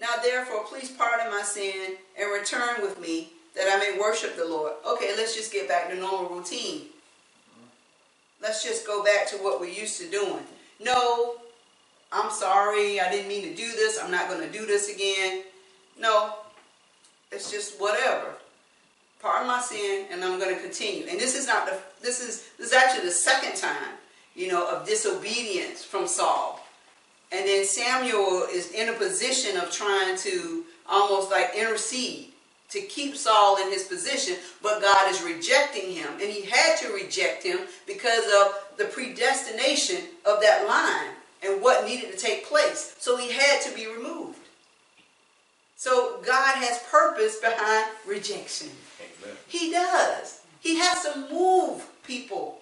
now 0.00 0.06
therefore 0.22 0.64
please 0.64 0.90
pardon 0.90 1.30
my 1.30 1.42
sin 1.42 1.96
and 2.18 2.32
return 2.32 2.82
with 2.82 3.00
me 3.00 3.32
that 3.58 3.66
I 3.68 3.78
may 3.78 3.98
worship 3.98 4.36
the 4.36 4.46
Lord. 4.46 4.72
Okay, 4.86 5.14
let's 5.16 5.34
just 5.34 5.52
get 5.52 5.68
back 5.68 5.90
to 5.90 5.96
normal 5.96 6.36
routine. 6.36 6.82
Let's 8.40 8.62
just 8.62 8.86
go 8.86 9.02
back 9.02 9.26
to 9.28 9.36
what 9.36 9.60
we're 9.60 9.66
used 9.66 10.00
to 10.00 10.08
doing. 10.08 10.44
No, 10.80 11.34
I'm 12.12 12.30
sorry, 12.30 13.00
I 13.00 13.10
didn't 13.10 13.26
mean 13.26 13.42
to 13.42 13.54
do 13.54 13.68
this. 13.72 13.98
I'm 14.00 14.12
not 14.12 14.28
going 14.28 14.40
to 14.40 14.58
do 14.58 14.64
this 14.64 14.94
again. 14.94 15.42
No, 16.00 16.34
it's 17.32 17.50
just 17.50 17.80
whatever. 17.80 18.34
Pardon 19.20 19.48
my 19.48 19.60
sin, 19.60 20.06
and 20.12 20.22
I'm 20.22 20.38
going 20.38 20.54
to 20.54 20.60
continue. 20.60 21.06
And 21.10 21.18
this 21.18 21.36
is 21.36 21.48
not 21.48 21.66
the. 21.66 21.76
This 22.00 22.20
is 22.20 22.48
this 22.56 22.68
is 22.68 22.72
actually 22.72 23.06
the 23.06 23.10
second 23.10 23.56
time, 23.56 23.96
you 24.36 24.46
know, 24.46 24.68
of 24.70 24.86
disobedience 24.86 25.82
from 25.82 26.06
Saul. 26.06 26.64
And 27.32 27.44
then 27.44 27.64
Samuel 27.64 28.46
is 28.52 28.70
in 28.70 28.88
a 28.88 28.92
position 28.92 29.56
of 29.56 29.72
trying 29.72 30.16
to 30.18 30.64
almost 30.88 31.32
like 31.32 31.56
intercede 31.56 32.28
to 32.70 32.80
keep 32.82 33.16
Saul 33.16 33.56
in 33.62 33.70
his 33.70 33.84
position, 33.84 34.36
but 34.62 34.82
God 34.82 35.10
is 35.10 35.22
rejecting 35.22 35.92
him. 35.92 36.08
And 36.20 36.30
he 36.30 36.42
had 36.42 36.76
to 36.78 36.92
reject 36.92 37.42
him 37.42 37.60
because 37.86 38.24
of 38.24 38.76
the 38.76 38.84
predestination 38.84 40.02
of 40.26 40.40
that 40.42 40.66
line 40.68 41.14
and 41.42 41.62
what 41.62 41.86
needed 41.86 42.12
to 42.12 42.18
take 42.18 42.46
place. 42.46 42.94
So 42.98 43.16
he 43.16 43.32
had 43.32 43.62
to 43.62 43.74
be 43.74 43.86
removed. 43.86 44.38
So 45.76 46.20
God 46.26 46.56
has 46.56 46.82
purpose 46.90 47.38
behind 47.40 47.86
rejection. 48.06 48.68
Amen. 49.00 49.36
He 49.46 49.70
does. 49.70 50.42
He 50.60 50.76
has 50.78 51.04
to 51.04 51.28
move 51.32 51.86
people 52.04 52.58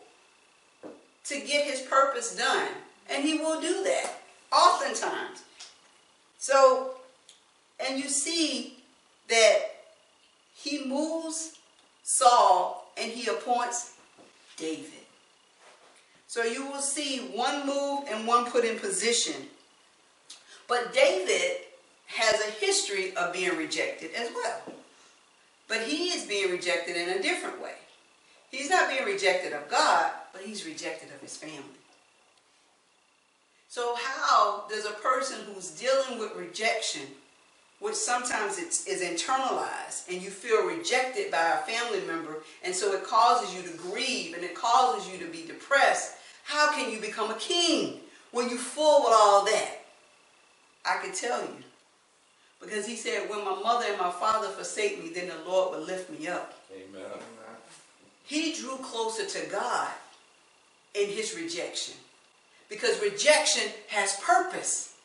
to 1.24 1.40
get 1.40 1.66
his 1.66 1.80
purpose 1.80 2.36
done. 2.36 2.68
And 3.08 3.24
he 3.24 3.38
will 3.38 3.60
do 3.60 3.82
that 3.84 4.20
oftentimes. 4.52 5.42
So, 6.38 6.92
and 7.80 7.98
you 7.98 8.08
see 8.08 8.78
that 9.28 9.75
he 10.56 10.84
moves 10.84 11.58
Saul 12.02 12.90
and 12.96 13.12
he 13.12 13.28
appoints 13.28 13.94
David. 14.56 14.90
So 16.26 16.42
you 16.42 16.66
will 16.66 16.80
see 16.80 17.18
one 17.32 17.66
move 17.66 18.04
and 18.10 18.26
one 18.26 18.46
put 18.46 18.64
in 18.64 18.78
position. 18.78 19.34
But 20.68 20.92
David 20.92 21.58
has 22.06 22.40
a 22.40 22.50
history 22.50 23.14
of 23.16 23.32
being 23.32 23.56
rejected 23.56 24.10
as 24.14 24.30
well. 24.34 24.62
But 25.68 25.82
he 25.82 26.08
is 26.08 26.24
being 26.24 26.50
rejected 26.50 26.96
in 26.96 27.10
a 27.10 27.22
different 27.22 27.60
way. 27.60 27.74
He's 28.50 28.70
not 28.70 28.88
being 28.88 29.04
rejected 29.04 29.52
of 29.52 29.68
God, 29.68 30.12
but 30.32 30.42
he's 30.42 30.64
rejected 30.64 31.10
of 31.14 31.20
his 31.20 31.36
family. 31.36 31.62
So 33.68 33.94
how 33.96 34.64
does 34.70 34.86
a 34.86 34.92
person 34.92 35.38
who's 35.46 35.70
dealing 35.70 36.18
with 36.18 36.34
rejection, 36.36 37.02
which 37.80 37.94
sometimes 37.94 38.58
it's, 38.58 38.86
is 38.86 39.02
internalized 39.02 40.08
and 40.10 40.22
you 40.22 40.30
feel 40.30 40.66
rejected 40.66 41.30
by 41.30 41.52
a 41.52 41.58
family 41.58 42.00
member, 42.06 42.42
and 42.64 42.74
so 42.74 42.92
it 42.92 43.04
causes 43.04 43.54
you 43.54 43.62
to 43.62 43.76
grieve 43.76 44.34
and 44.34 44.44
it 44.44 44.54
causes 44.54 45.10
you 45.10 45.18
to 45.18 45.30
be 45.30 45.46
depressed, 45.46 46.14
how 46.44 46.72
can 46.72 46.90
you 46.90 47.00
become 47.00 47.30
a 47.30 47.34
king 47.34 48.00
when 48.30 48.48
you're 48.48 48.58
full 48.58 49.04
with 49.04 49.12
all 49.12 49.44
that? 49.44 49.80
I 50.84 50.98
can 51.02 51.12
tell 51.12 51.40
you. 51.42 51.56
Because 52.60 52.86
he 52.86 52.96
said, 52.96 53.28
when 53.28 53.44
my 53.44 53.60
mother 53.62 53.86
and 53.88 53.98
my 53.98 54.10
father 54.10 54.48
forsake 54.48 55.02
me, 55.02 55.10
then 55.10 55.28
the 55.28 55.50
Lord 55.50 55.76
will 55.76 55.84
lift 55.84 56.08
me 56.10 56.26
up. 56.28 56.54
Amen. 56.72 57.02
He 58.24 58.54
drew 58.54 58.76
closer 58.78 59.26
to 59.26 59.50
God 59.50 59.88
in 60.94 61.08
his 61.08 61.36
rejection. 61.36 61.94
Because 62.68 63.00
rejection 63.00 63.70
has 63.88 64.18
purpose. 64.20 64.95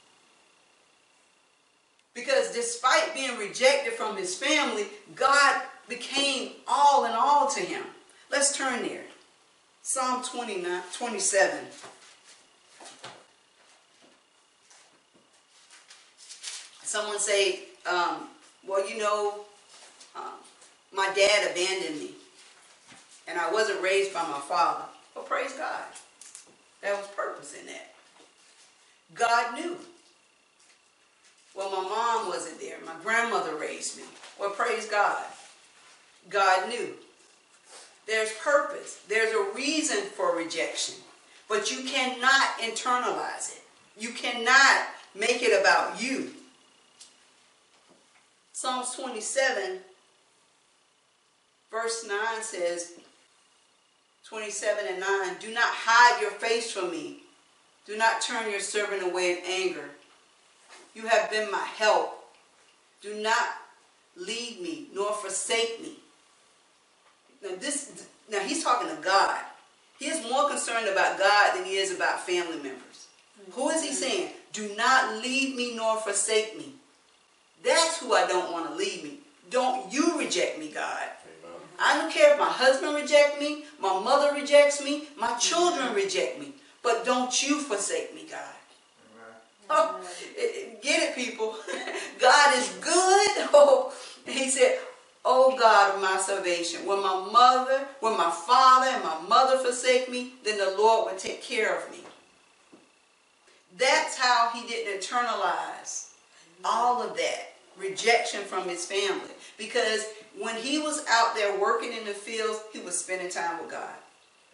Because 2.14 2.52
despite 2.52 3.14
being 3.14 3.38
rejected 3.38 3.94
from 3.94 4.18
his 4.18 4.36
family, 4.36 4.86
God 5.16 5.62
became 5.88 6.54
all 6.68 7.06
in 7.06 7.12
all 7.12 7.50
to 7.50 7.60
him. 7.60 7.84
Let's 8.30 8.58
turn 8.58 8.84
there. 8.84 9.04
Psalm 9.84 10.24
29, 10.24 10.82
27. 10.94 11.66
Someone 16.84 17.20
say, 17.20 17.62
um, 17.90 18.28
well, 18.68 18.88
you 18.88 18.98
know, 18.98 19.46
um, 20.16 20.34
my 20.94 21.10
dad 21.16 21.52
abandoned 21.52 22.00
me, 22.00 22.12
and 23.28 23.40
I 23.40 23.52
wasn't 23.52 23.82
raised 23.82 24.14
by 24.14 24.24
my 24.24 24.40
father. 24.40 24.84
But 25.16 25.26
praise 25.26 25.54
God, 25.54 25.84
there 26.82 26.96
was 26.96 27.08
purpose 27.16 27.56
in 27.60 27.66
that. 27.68 27.94
God 29.14 29.56
knew. 29.56 29.78
Well, 31.56 31.70
my 31.70 31.90
mom 31.90 32.30
wasn't 32.30 32.60
there. 32.60 32.78
My 32.86 32.96
grandmother 33.04 33.56
raised 33.56 33.98
me. 33.98 34.04
Well, 34.40 34.52
praise 34.52 34.86
God. 34.86 35.24
God 36.30 36.70
knew. 36.70 36.96
There's 38.08 38.32
purpose. 38.34 39.02
There's 39.08 39.34
a 39.34 39.54
reason 39.56 40.04
for 40.16 40.36
rejection. 40.36 40.96
But 41.50 41.72
you 41.72 41.84
cannot 41.84 42.58
internalize 42.60 43.56
it. 43.56 43.64
You 43.98 44.10
cannot 44.10 44.88
make 45.14 45.44
it 45.44 45.60
about 45.60 46.02
you. 46.02 46.32
Psalms 48.54 48.96
27, 48.96 49.80
verse 51.72 52.06
9 52.08 52.18
says, 52.42 52.94
27 54.28 54.86
and 54.88 55.00
9, 55.00 55.36
Do 55.40 55.54
not 55.54 55.64
hide 55.66 56.22
your 56.22 56.32
face 56.32 56.72
from 56.72 56.92
me. 56.92 57.24
Do 57.86 57.98
not 57.98 58.22
turn 58.22 58.50
your 58.50 58.60
servant 58.60 59.04
away 59.04 59.32
in 59.32 59.38
anger. 59.46 59.90
You 60.94 61.08
have 61.08 61.32
been 61.32 61.52
my 61.52 61.66
help. 61.78 62.18
Do 63.02 63.16
not 63.16 63.48
leave 64.16 64.62
me 64.62 64.88
nor 64.94 65.14
forsake 65.14 65.82
me. 65.82 65.94
Now 67.44 67.56
this 67.60 68.08
now 68.30 68.40
he's 68.40 68.64
talking 68.64 68.96
to 68.96 69.02
God. 69.02 69.40
He 70.00 70.08
is 70.08 70.30
more 70.30 70.50
concerned 70.50 70.88
about 70.88 71.18
God 71.18 71.56
than 71.56 71.66
he 71.66 71.78
is 71.78 71.94
about 71.96 72.26
family 72.26 72.58
members. 72.58 73.08
Who 73.52 73.70
is 73.70 73.84
he 73.84 73.90
mm-hmm. 73.90 73.98
saying? 73.98 74.30
Do 74.54 74.74
not 74.76 75.22
leave 75.22 75.56
me 75.56 75.76
nor 75.76 75.98
forsake 75.98 76.58
me. 76.58 76.74
That's 77.64 78.00
who 78.00 78.14
I 78.14 78.28
don't 78.28 78.52
want 78.52 78.70
to 78.70 78.76
leave 78.76 79.04
me. 79.04 79.20
Don't 79.50 79.92
you 79.92 80.18
reject 80.18 80.60
me, 80.60 80.70
God. 80.70 81.04
Amen. 81.46 81.58
I 81.80 81.98
don't 81.98 82.12
care 82.12 82.34
if 82.34 82.40
my 82.40 82.50
husband 82.50 82.96
rejects 82.96 83.40
me, 83.40 83.66
my 83.80 84.00
mother 84.00 84.34
rejects 84.34 84.84
me, 84.84 85.04
my 85.18 85.28
mm-hmm. 85.28 85.40
children 85.40 85.94
reject 85.94 86.40
me. 86.40 86.54
But 86.84 87.06
don't 87.06 87.44
you 87.44 87.60
forsake 87.60 88.16
me, 88.16 88.26
God. 88.30 88.56
Get 90.82 91.10
it, 91.10 91.16
people. 91.16 91.56
God 92.20 92.58
is 92.58 92.70
good. 92.82 93.28
Oh, 93.54 93.94
he 94.26 94.50
said, 94.50 94.80
Oh 95.26 95.58
God 95.58 95.96
of 95.96 96.02
my 96.02 96.18
salvation, 96.18 96.86
when 96.86 97.02
my 97.02 97.30
mother, 97.32 97.86
when 98.00 98.18
my 98.18 98.32
father 98.32 98.88
and 98.88 99.04
my 99.04 99.20
mother 99.28 99.58
forsake 99.58 100.10
me, 100.10 100.34
then 100.44 100.58
the 100.58 100.76
Lord 100.78 101.12
will 101.12 101.20
take 101.20 101.44
care 101.44 101.78
of 101.78 101.92
me. 101.92 102.00
That's 103.78 104.18
how 104.18 104.52
he 104.54 104.68
didn't 104.68 105.02
internalize 105.02 106.10
all 106.64 107.02
of 107.02 107.18
that 107.18 107.54
rejection 107.78 108.42
from 108.42 108.68
his 108.68 108.86
family. 108.86 109.32
Because 109.58 110.06
when 110.40 110.56
he 110.56 110.80
was 110.80 111.06
out 111.10 111.36
there 111.36 111.60
working 111.60 111.94
in 111.94 112.06
the 112.06 112.14
fields, 112.14 112.62
he 112.74 112.80
was 112.80 112.98
spending 112.98 113.30
time 113.30 113.62
with 113.62 113.72
God. 113.72 113.96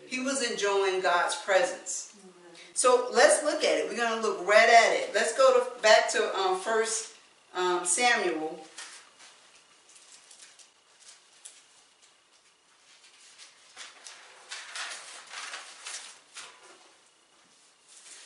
He 0.08 0.20
was 0.20 0.50
enjoying 0.50 1.02
God's 1.02 1.36
presence. 1.36 2.07
So 2.78 3.08
let's 3.12 3.44
look 3.44 3.64
at 3.64 3.80
it. 3.80 3.90
We're 3.90 3.98
going 3.98 4.22
to 4.22 4.28
look 4.28 4.48
right 4.48 4.70
at 4.70 4.94
it. 4.94 5.10
Let's 5.12 5.36
go 5.36 5.60
to 5.60 5.82
back 5.82 6.12
to 6.12 6.38
um, 6.38 6.60
First 6.60 7.16
um, 7.56 7.84
Samuel 7.84 8.60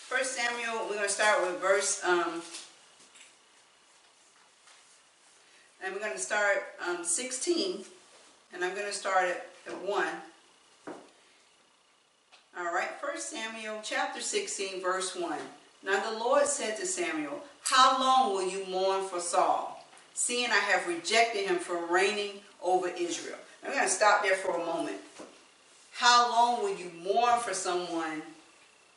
First 0.09 0.35
Samuel, 0.35 0.85
we're 0.89 0.95
going 0.95 1.07
to 1.07 1.09
start 1.09 1.47
with 1.47 1.61
verse, 1.61 2.03
um, 2.03 2.41
and 5.81 5.93
we're 5.93 6.01
going 6.01 6.11
to 6.11 6.19
start 6.19 6.63
um, 6.85 7.05
16, 7.05 7.85
and 8.53 8.65
I'm 8.65 8.75
going 8.75 8.85
to 8.85 8.91
start 8.91 9.29
at, 9.29 9.45
at 9.67 9.81
1. 9.81 10.07
All 12.57 12.73
right, 12.73 12.89
First 13.01 13.29
Samuel 13.29 13.79
chapter 13.81 14.19
16, 14.19 14.81
verse 14.81 15.15
1. 15.15 15.39
Now 15.83 16.11
the 16.11 16.19
Lord 16.19 16.45
said 16.45 16.77
to 16.77 16.85
Samuel, 16.85 17.41
How 17.63 17.97
long 17.97 18.33
will 18.33 18.47
you 18.47 18.65
mourn 18.65 19.07
for 19.07 19.21
Saul, 19.21 19.85
seeing 20.13 20.51
I 20.51 20.55
have 20.55 20.85
rejected 20.85 21.47
him 21.47 21.57
from 21.57 21.89
reigning 21.89 22.41
over 22.61 22.89
Israel? 22.89 23.37
I'm 23.63 23.71
going 23.71 23.83
to 23.83 23.89
stop 23.89 24.21
there 24.21 24.35
for 24.35 24.59
a 24.59 24.65
moment. 24.65 24.97
How 25.93 26.29
long 26.29 26.61
will 26.61 26.75
you 26.75 26.91
mourn 27.01 27.39
for 27.39 27.53
someone 27.53 28.21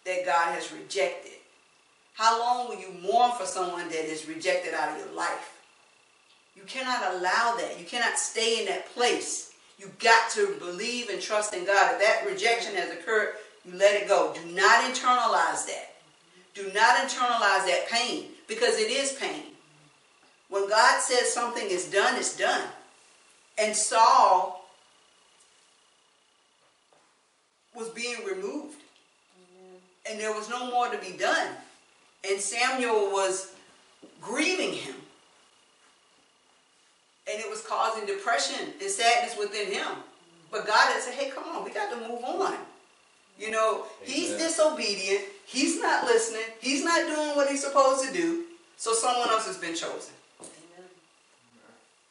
that 0.04 0.26
God 0.26 0.54
has 0.54 0.72
rejected? 0.72 1.32
How 2.14 2.40
long 2.40 2.68
will 2.68 2.80
you 2.80 2.92
mourn 3.02 3.32
for 3.38 3.46
someone 3.46 3.88
that 3.88 4.04
is 4.04 4.28
rejected 4.28 4.74
out 4.74 4.90
of 4.90 4.98
your 4.98 5.14
life? 5.14 5.60
You 6.56 6.62
cannot 6.64 7.14
allow 7.14 7.54
that. 7.56 7.76
You 7.78 7.84
cannot 7.84 8.18
stay 8.18 8.60
in 8.60 8.66
that 8.66 8.92
place. 8.94 9.52
You 9.78 9.90
got 9.98 10.30
to 10.32 10.54
believe 10.58 11.08
and 11.08 11.20
trust 11.20 11.54
in 11.54 11.64
God. 11.64 11.94
If 11.94 12.00
that 12.00 12.30
rejection 12.30 12.74
has 12.76 12.90
occurred, 12.92 13.34
you 13.64 13.76
let 13.76 14.00
it 14.00 14.08
go. 14.08 14.34
Do 14.34 14.54
not 14.54 14.84
internalize 14.84 15.66
that. 15.66 15.94
Do 16.54 16.70
not 16.74 16.96
internalize 16.98 17.66
that 17.66 17.88
pain 17.90 18.26
because 18.46 18.78
it 18.78 18.90
is 18.90 19.12
pain. 19.12 19.42
When 20.48 20.68
God 20.68 21.00
says 21.00 21.32
something 21.32 21.66
is 21.68 21.90
done, 21.90 22.16
it's 22.16 22.36
done. 22.36 22.68
And 23.58 23.74
Saul 23.74 24.68
was 27.74 27.88
being 27.88 28.24
removed. 28.24 28.76
And 30.08 30.20
there 30.20 30.32
was 30.32 30.50
no 30.50 30.70
more 30.70 30.88
to 30.90 30.98
be 30.98 31.16
done. 31.16 31.48
And 32.28 32.40
Samuel 32.40 33.10
was 33.10 33.52
grieving 34.20 34.72
him. 34.72 34.94
And 37.30 37.40
it 37.40 37.48
was 37.48 37.62
causing 37.62 38.06
depression 38.06 38.74
and 38.80 38.90
sadness 38.90 39.36
within 39.38 39.72
him. 39.72 39.88
But 40.50 40.66
God 40.66 40.92
had 40.92 41.02
said, 41.02 41.14
hey, 41.14 41.30
come 41.30 41.44
on, 41.44 41.64
we 41.64 41.70
got 41.70 41.90
to 41.90 42.08
move 42.08 42.22
on. 42.22 42.54
You 43.38 43.50
know, 43.50 43.84
he's 44.02 44.30
Amen. 44.30 44.40
disobedient. 44.40 45.22
He's 45.46 45.80
not 45.80 46.04
listening. 46.04 46.44
He's 46.60 46.84
not 46.84 47.06
doing 47.06 47.36
what 47.36 47.48
he's 47.48 47.62
supposed 47.62 48.06
to 48.06 48.12
do. 48.12 48.44
So 48.76 48.92
someone 48.92 49.28
else 49.28 49.46
has 49.46 49.56
been 49.56 49.74
chosen. 49.74 50.14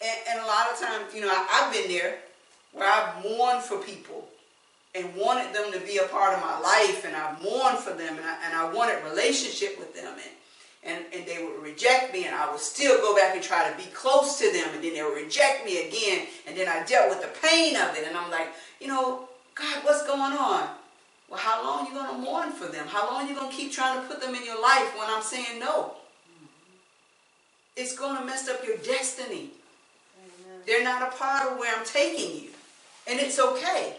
And, 0.01 0.17
and 0.29 0.39
a 0.41 0.45
lot 0.45 0.67
of 0.71 0.79
times, 0.79 1.13
you 1.15 1.21
know, 1.21 1.29
I, 1.29 1.47
I've 1.51 1.73
been 1.73 1.89
there 1.89 2.17
where 2.73 2.91
I've 2.91 3.23
mourned 3.23 3.63
for 3.63 3.77
people 3.77 4.27
and 4.95 5.15
wanted 5.15 5.53
them 5.53 5.71
to 5.71 5.79
be 5.79 5.97
a 5.97 6.07
part 6.07 6.33
of 6.33 6.41
my 6.41 6.59
life 6.59 7.05
and 7.05 7.15
I 7.15 7.35
mourned 7.41 7.79
for 7.79 7.91
them 7.91 8.17
and 8.17 8.25
I, 8.25 8.37
and 8.45 8.55
I 8.55 8.73
wanted 8.73 9.03
relationship 9.03 9.79
with 9.79 9.95
them 9.95 10.13
and, 10.13 10.95
and, 10.95 11.05
and 11.13 11.25
they 11.25 11.43
would 11.43 11.63
reject 11.63 12.13
me 12.13 12.25
and 12.25 12.35
I 12.35 12.51
would 12.51 12.59
still 12.59 12.97
go 12.97 13.15
back 13.15 13.33
and 13.33 13.43
try 13.43 13.69
to 13.69 13.77
be 13.77 13.89
close 13.93 14.37
to 14.39 14.51
them 14.51 14.67
and 14.73 14.83
then 14.83 14.93
they 14.93 15.01
would 15.01 15.15
reject 15.15 15.65
me 15.65 15.87
again 15.87 16.27
and 16.47 16.57
then 16.57 16.67
I 16.67 16.83
dealt 16.83 17.09
with 17.09 17.21
the 17.21 17.47
pain 17.47 17.75
of 17.75 17.95
it 17.95 18.05
and 18.07 18.15
I'm 18.15 18.29
like, 18.29 18.49
you 18.79 18.87
know, 18.87 19.29
God, 19.55 19.83
what's 19.83 20.05
going 20.05 20.33
on? 20.33 20.67
Well, 21.33 21.41
how 21.41 21.63
long 21.63 21.79
are 21.79 21.89
you 21.89 21.95
going 21.95 22.15
to 22.15 22.21
mourn 22.21 22.51
for 22.51 22.67
them? 22.67 22.85
How 22.85 23.07
long 23.07 23.23
are 23.23 23.27
you 23.27 23.33
going 23.33 23.49
to 23.49 23.57
keep 23.57 23.71
trying 23.71 23.99
to 23.99 24.07
put 24.07 24.21
them 24.21 24.35
in 24.35 24.45
your 24.45 24.61
life 24.61 24.95
when 24.95 25.09
I'm 25.09 25.23
saying 25.23 25.59
no? 25.59 25.93
It's 27.75 27.97
going 27.97 28.19
to 28.19 28.23
mess 28.23 28.47
up 28.47 28.63
your 28.63 28.77
destiny. 28.77 29.49
They're 30.67 30.83
not 30.83 31.01
a 31.01 31.17
part 31.17 31.51
of 31.51 31.57
where 31.57 31.75
I'm 31.75 31.83
taking 31.85 32.43
you. 32.43 32.49
And 33.07 33.19
it's 33.19 33.39
okay. 33.39 33.95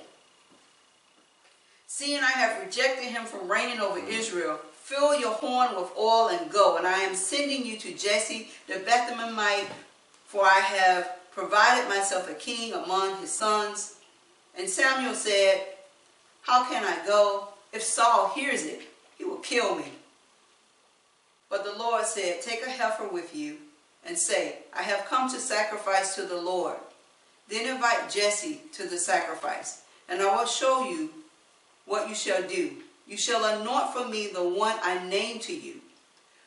Seeing 1.88 2.22
I 2.22 2.30
have 2.30 2.64
rejected 2.64 3.06
him 3.06 3.24
from 3.24 3.50
reigning 3.50 3.80
over 3.80 3.98
mm. 3.98 4.06
Israel, 4.06 4.60
fill 4.72 5.18
your 5.18 5.32
horn 5.32 5.74
with 5.74 5.90
oil 5.98 6.28
and 6.28 6.52
go. 6.52 6.76
And 6.76 6.86
I 6.86 7.00
am 7.00 7.16
sending 7.16 7.66
you 7.66 7.76
to 7.78 7.94
Jesse 7.94 8.50
the 8.68 8.74
Bethlehemite, 8.74 9.66
for 10.24 10.44
I 10.44 10.60
have 10.60 11.16
provided 11.32 11.88
myself 11.88 12.30
a 12.30 12.34
king 12.34 12.74
among 12.74 13.16
his 13.16 13.32
sons. 13.32 13.96
And 14.56 14.68
Samuel 14.68 15.14
said, 15.14 15.73
How 16.44 16.68
can 16.68 16.84
I 16.84 17.04
go? 17.06 17.48
If 17.72 17.82
Saul 17.82 18.32
hears 18.34 18.64
it, 18.64 18.82
he 19.18 19.24
will 19.24 19.38
kill 19.38 19.74
me. 19.74 19.92
But 21.50 21.64
the 21.64 21.76
Lord 21.78 22.04
said, 22.04 22.42
Take 22.42 22.64
a 22.66 22.70
heifer 22.70 23.08
with 23.08 23.34
you 23.34 23.56
and 24.06 24.16
say, 24.16 24.58
I 24.76 24.82
have 24.82 25.06
come 25.06 25.30
to 25.30 25.38
sacrifice 25.38 26.14
to 26.14 26.22
the 26.22 26.40
Lord. 26.40 26.76
Then 27.48 27.74
invite 27.74 28.10
Jesse 28.10 28.60
to 28.72 28.86
the 28.86 28.98
sacrifice, 28.98 29.82
and 30.08 30.20
I 30.20 30.36
will 30.36 30.46
show 30.46 30.88
you 30.88 31.10
what 31.86 32.08
you 32.08 32.14
shall 32.14 32.42
do. 32.42 32.72
You 33.06 33.16
shall 33.16 33.44
anoint 33.44 33.92
for 33.92 34.08
me 34.08 34.28
the 34.28 34.46
one 34.46 34.76
I 34.82 35.06
name 35.06 35.38
to 35.40 35.54
you. 35.54 35.76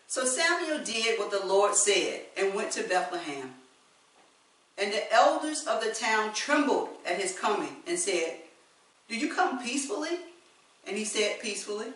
So 0.07 0.25
Samuel 0.25 0.83
did 0.83 1.19
what 1.19 1.31
the 1.31 1.45
Lord 1.45 1.75
said 1.75 2.21
and 2.38 2.53
went 2.53 2.71
to 2.71 2.83
Bethlehem. 2.83 3.53
And 4.77 4.93
the 4.93 5.12
elders 5.13 5.65
of 5.65 5.83
the 5.83 5.91
town 5.91 6.33
trembled 6.33 6.89
at 7.05 7.19
his 7.19 7.38
coming 7.38 7.77
and 7.88 7.97
said, 7.97 8.38
Do 9.10 9.15
you 9.15 9.34
come 9.34 9.62
peacefully? 9.62 10.20
And 10.86 10.98
he 10.98 11.06
said 11.06 11.41
peacefully, 11.41 11.88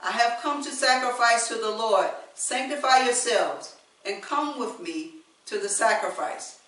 I 0.00 0.10
have 0.10 0.40
come 0.40 0.62
to 0.64 0.70
sacrifice 0.70 1.48
to 1.48 1.54
the 1.54 1.70
Lord. 1.70 2.08
Sanctify 2.34 3.04
yourselves 3.04 3.76
and 4.04 4.22
come 4.22 4.58
with 4.58 4.80
me 4.80 5.12
to 5.46 5.58
the 5.58 5.68
sacrifice. 5.68 6.60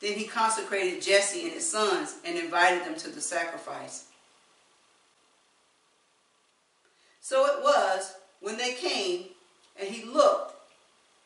Then 0.00 0.14
he 0.14 0.24
consecrated 0.24 1.02
Jesse 1.02 1.42
and 1.42 1.52
his 1.52 1.68
sons 1.68 2.16
and 2.24 2.38
invited 2.38 2.84
them 2.84 2.94
to 2.96 3.10
the 3.10 3.20
sacrifice. 3.20 4.06
So 7.20 7.44
it 7.46 7.62
was 7.62 8.14
when 8.40 8.56
they 8.56 8.72
came, 8.72 9.24
and 9.78 9.88
he 9.88 10.04
looked, 10.04 10.54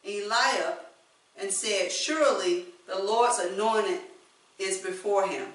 Eliab, 0.05 0.79
and 1.41 1.51
said, 1.51 1.93
Surely 1.93 2.65
the 2.88 3.01
Lord's 3.01 3.38
anointed 3.38 4.01
is 4.59 4.79
before 4.79 5.29
him. 5.29 5.49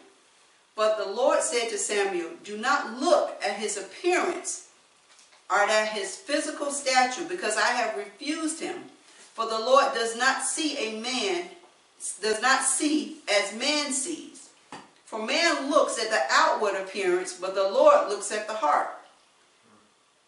But 0.77 0.99
the 0.99 1.11
Lord 1.11 1.41
said 1.41 1.69
to 1.69 1.77
Samuel, 1.77 2.29
Do 2.43 2.55
not 2.55 2.99
look 2.99 3.41
at 3.43 3.57
his 3.57 3.77
appearance 3.77 4.69
or 5.49 5.57
at 5.57 5.89
his 5.89 6.15
physical 6.15 6.71
stature, 6.71 7.25
because 7.27 7.57
I 7.57 7.71
have 7.71 7.97
refused 7.97 8.61
him. 8.61 8.83
For 9.33 9.45
the 9.45 9.59
Lord 9.59 9.93
does 9.93 10.15
not 10.15 10.43
see 10.43 10.77
a 10.77 11.01
man, 11.01 11.45
does 12.21 12.41
not 12.41 12.61
see 12.61 13.17
as 13.29 13.57
man 13.57 13.91
sees. 13.91 14.49
For 15.05 15.25
man 15.25 15.69
looks 15.71 15.97
at 16.03 16.11
the 16.11 16.21
outward 16.29 16.75
appearance, 16.75 17.33
but 17.33 17.55
the 17.55 17.63
Lord 17.63 18.09
looks 18.09 18.31
at 18.31 18.47
the 18.47 18.53
heart. 18.53 18.89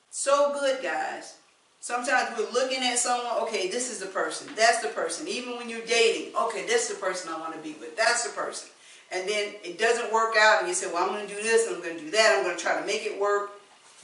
So 0.09 0.53
good, 0.53 0.81
guys. 0.81 1.35
Sometimes 1.81 2.37
we're 2.37 2.51
looking 2.51 2.81
at 2.83 2.97
someone, 2.97 3.43
okay, 3.43 3.69
this 3.69 3.91
is 3.91 3.99
the 3.99 4.07
person, 4.07 4.47
that's 4.55 4.79
the 4.79 4.89
person. 4.89 5.27
Even 5.27 5.57
when 5.57 5.69
you're 5.69 5.85
dating, 5.85 6.35
okay, 6.35 6.65
that's 6.65 6.89
the 6.89 6.95
person 6.95 7.31
I 7.31 7.39
want 7.39 7.53
to 7.53 7.59
be 7.59 7.75
with, 7.79 7.95
that's 7.95 8.23
the 8.23 8.33
person. 8.33 8.69
And 9.11 9.27
then 9.27 9.53
it 9.63 9.79
doesn't 9.79 10.13
work 10.13 10.35
out, 10.37 10.59
and 10.59 10.67
you 10.67 10.73
say, 10.73 10.91
well, 10.91 11.03
I'm 11.03 11.09
going 11.09 11.27
to 11.27 11.35
do 11.35 11.41
this, 11.41 11.67
I'm 11.67 11.81
going 11.81 11.97
to 11.97 12.03
do 12.03 12.11
that, 12.11 12.35
I'm 12.37 12.43
going 12.43 12.55
to 12.55 12.61
try 12.61 12.79
to 12.79 12.85
make 12.85 13.05
it 13.05 13.19
work. 13.19 13.51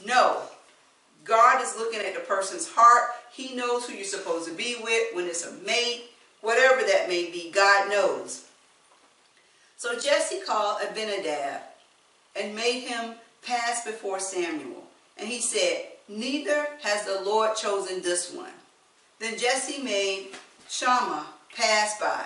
No. 0.04 0.42
God 1.24 1.62
is 1.62 1.76
looking 1.76 2.00
at 2.00 2.14
the 2.14 2.20
person's 2.20 2.68
heart. 2.68 3.10
He 3.32 3.54
knows 3.54 3.86
who 3.86 3.94
you're 3.94 4.04
supposed 4.04 4.48
to 4.48 4.54
be 4.54 4.76
with, 4.82 5.14
when 5.14 5.26
it's 5.26 5.46
a 5.46 5.52
mate, 5.64 6.10
whatever 6.40 6.82
that 6.82 7.08
may 7.08 7.30
be, 7.30 7.50
God 7.52 7.88
knows. 7.88 8.44
So 9.76 9.98
Jesse 9.98 10.40
called 10.46 10.80
Abinadab 10.82 11.60
and 12.34 12.54
made 12.54 12.80
him 12.80 13.14
pass 13.42 13.84
before 13.84 14.18
Samuel. 14.20 14.84
And 15.18 15.28
he 15.28 15.40
said, 15.40 15.86
Neither 16.08 16.66
has 16.82 17.04
the 17.04 17.20
Lord 17.22 17.56
chosen 17.56 18.00
this 18.00 18.32
one. 18.32 18.52
Then 19.18 19.38
Jesse 19.38 19.82
made 19.82 20.28
Shammah 20.68 21.26
pass 21.54 21.98
by. 21.98 22.24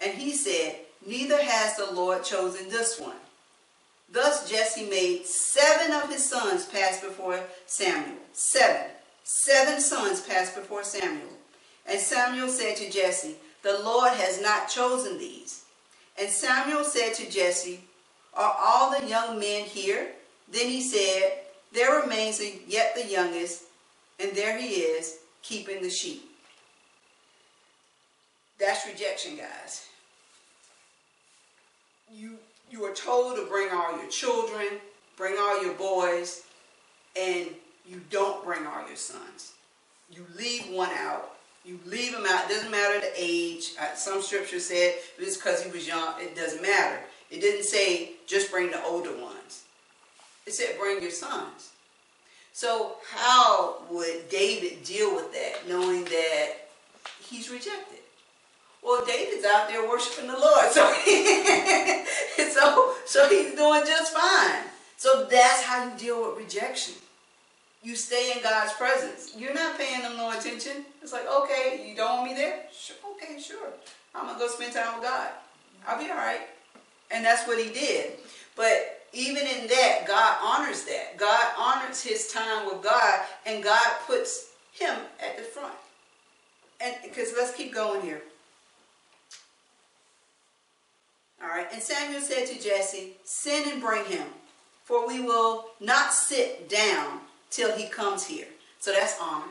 And 0.00 0.16
he 0.16 0.32
said, 0.32 0.76
Neither 1.06 1.42
has 1.42 1.76
the 1.76 1.92
Lord 1.92 2.24
chosen 2.24 2.68
this 2.68 2.98
one. 2.98 3.16
Thus 4.10 4.48
Jesse 4.48 4.88
made 4.88 5.26
seven 5.26 5.92
of 5.92 6.10
his 6.10 6.24
sons 6.24 6.66
pass 6.66 7.00
before 7.00 7.40
Samuel. 7.66 8.18
Seven. 8.32 8.90
Seven 9.24 9.80
sons 9.80 10.20
passed 10.20 10.54
before 10.54 10.84
Samuel. 10.84 11.28
And 11.86 11.98
Samuel 11.98 12.48
said 12.48 12.76
to 12.76 12.90
Jesse, 12.90 13.36
The 13.62 13.80
Lord 13.80 14.12
has 14.12 14.40
not 14.40 14.68
chosen 14.68 15.18
these. 15.18 15.64
And 16.18 16.28
Samuel 16.28 16.84
said 16.84 17.14
to 17.14 17.30
Jesse, 17.30 17.80
Are 18.34 18.56
all 18.58 18.98
the 18.98 19.06
young 19.06 19.38
men 19.38 19.64
here? 19.64 20.12
Then 20.50 20.68
he 20.68 20.80
said, 20.80 21.40
There 21.72 22.00
remains 22.00 22.40
yet 22.68 22.94
the 22.94 23.06
youngest, 23.06 23.64
and 24.20 24.32
there 24.32 24.58
he 24.58 24.68
is, 24.68 25.18
keeping 25.42 25.82
the 25.82 25.90
sheep. 25.90 26.30
That's 28.58 28.86
rejection, 28.86 29.36
guys. 29.36 29.88
You 32.12 32.38
you 32.70 32.84
are 32.84 32.94
told 32.94 33.36
to 33.36 33.46
bring 33.46 33.70
all 33.70 33.96
your 33.96 34.08
children, 34.08 34.66
bring 35.16 35.36
all 35.38 35.62
your 35.62 35.74
boys, 35.74 36.42
and 37.16 37.48
you 37.86 38.00
don't 38.10 38.44
bring 38.44 38.66
all 38.66 38.86
your 38.86 38.96
sons. 38.96 39.52
You 40.10 40.26
leave 40.36 40.68
one 40.70 40.90
out. 40.90 41.30
You 41.64 41.78
leave 41.86 42.14
him 42.14 42.26
out. 42.28 42.44
It 42.44 42.54
doesn't 42.54 42.70
matter 42.70 43.00
the 43.00 43.12
age. 43.16 43.72
Uh, 43.80 43.94
some 43.94 44.22
scripture 44.22 44.60
said 44.60 44.94
it's 45.18 45.36
because 45.36 45.62
he 45.62 45.70
was 45.70 45.86
young. 45.86 46.14
It 46.18 46.36
doesn't 46.36 46.62
matter. 46.62 47.00
It 47.30 47.40
didn't 47.40 47.64
say 47.64 48.12
just 48.26 48.50
bring 48.50 48.70
the 48.70 48.84
older 48.84 49.16
ones. 49.16 49.64
It 50.46 50.52
said 50.52 50.78
bring 50.78 51.00
your 51.00 51.10
sons. 51.10 51.70
So 52.52 52.96
how 53.12 53.82
would 53.90 54.28
David 54.28 54.84
deal 54.84 55.14
with 55.14 55.32
that, 55.32 55.68
knowing 55.68 56.04
that 56.04 56.52
he's 57.20 57.50
rejected? 57.50 58.03
Well, 58.84 59.04
David's 59.06 59.46
out 59.46 59.68
there 59.68 59.88
worshiping 59.88 60.26
the 60.26 60.38
Lord, 60.38 60.70
so 60.70 60.84
so 62.52 62.94
so 63.06 63.28
he's 63.30 63.54
doing 63.54 63.82
just 63.86 64.12
fine. 64.12 64.64
So 64.98 65.24
that's 65.24 65.62
how 65.62 65.84
you 65.84 65.98
deal 65.98 66.28
with 66.28 66.38
rejection. 66.44 66.94
You 67.82 67.96
stay 67.96 68.32
in 68.36 68.42
God's 68.42 68.72
presence. 68.74 69.34
You're 69.36 69.54
not 69.54 69.78
paying 69.78 70.02
them 70.02 70.16
no 70.16 70.30
attention. 70.30 70.84
It's 71.02 71.12
like, 71.12 71.26
okay, 71.26 71.86
you 71.88 71.96
don't 71.96 72.18
want 72.18 72.30
me 72.30 72.36
there? 72.36 72.60
Sure, 72.78 72.96
okay, 73.12 73.40
sure. 73.40 73.68
I'm 74.14 74.26
gonna 74.26 74.38
go 74.38 74.48
spend 74.48 74.74
time 74.74 74.94
with 74.94 75.04
God. 75.04 75.28
I'll 75.86 75.98
be 75.98 76.10
all 76.10 76.16
right. 76.16 76.42
And 77.10 77.24
that's 77.24 77.46
what 77.46 77.58
he 77.58 77.70
did. 77.72 78.12
But 78.56 79.06
even 79.12 79.46
in 79.46 79.66
that, 79.68 80.04
God 80.06 80.36
honors 80.42 80.84
that. 80.84 81.16
God 81.16 81.44
honors 81.58 82.02
his 82.02 82.28
time 82.32 82.66
with 82.66 82.82
God, 82.82 83.20
and 83.46 83.62
God 83.62 83.96
puts 84.06 84.50
him 84.72 84.94
at 85.20 85.36
the 85.36 85.42
front. 85.42 85.74
And 86.80 86.94
because 87.02 87.32
let's 87.36 87.54
keep 87.54 87.72
going 87.72 88.02
here. 88.02 88.22
All 91.44 91.50
right. 91.50 91.66
And 91.72 91.82
Samuel 91.82 92.22
said 92.22 92.46
to 92.46 92.62
Jesse, 92.62 93.12
Send 93.24 93.70
and 93.70 93.82
bring 93.82 94.04
him, 94.06 94.26
for 94.84 95.06
we 95.06 95.20
will 95.20 95.66
not 95.80 96.12
sit 96.12 96.68
down 96.68 97.20
till 97.50 97.76
he 97.76 97.86
comes 97.86 98.26
here. 98.26 98.46
So 98.80 98.92
that's 98.92 99.18
honor. 99.20 99.46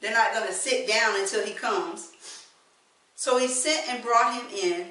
They're 0.00 0.12
not 0.12 0.32
going 0.32 0.46
to 0.46 0.52
sit 0.52 0.86
down 0.86 1.18
until 1.18 1.44
he 1.44 1.52
comes. 1.52 2.12
So 3.16 3.38
he 3.38 3.48
sent 3.48 3.88
and 3.88 4.02
brought 4.02 4.34
him 4.34 4.46
in. 4.56 4.86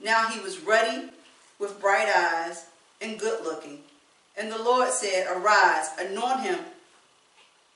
Now 0.00 0.28
he 0.28 0.40
was 0.40 0.60
ruddy, 0.60 1.10
with 1.58 1.80
bright 1.80 2.08
eyes, 2.08 2.66
and 3.00 3.18
good 3.18 3.44
looking. 3.44 3.80
And 4.36 4.50
the 4.50 4.62
Lord 4.62 4.90
said, 4.90 5.28
Arise, 5.30 5.90
anoint 5.98 6.40
him, 6.40 6.58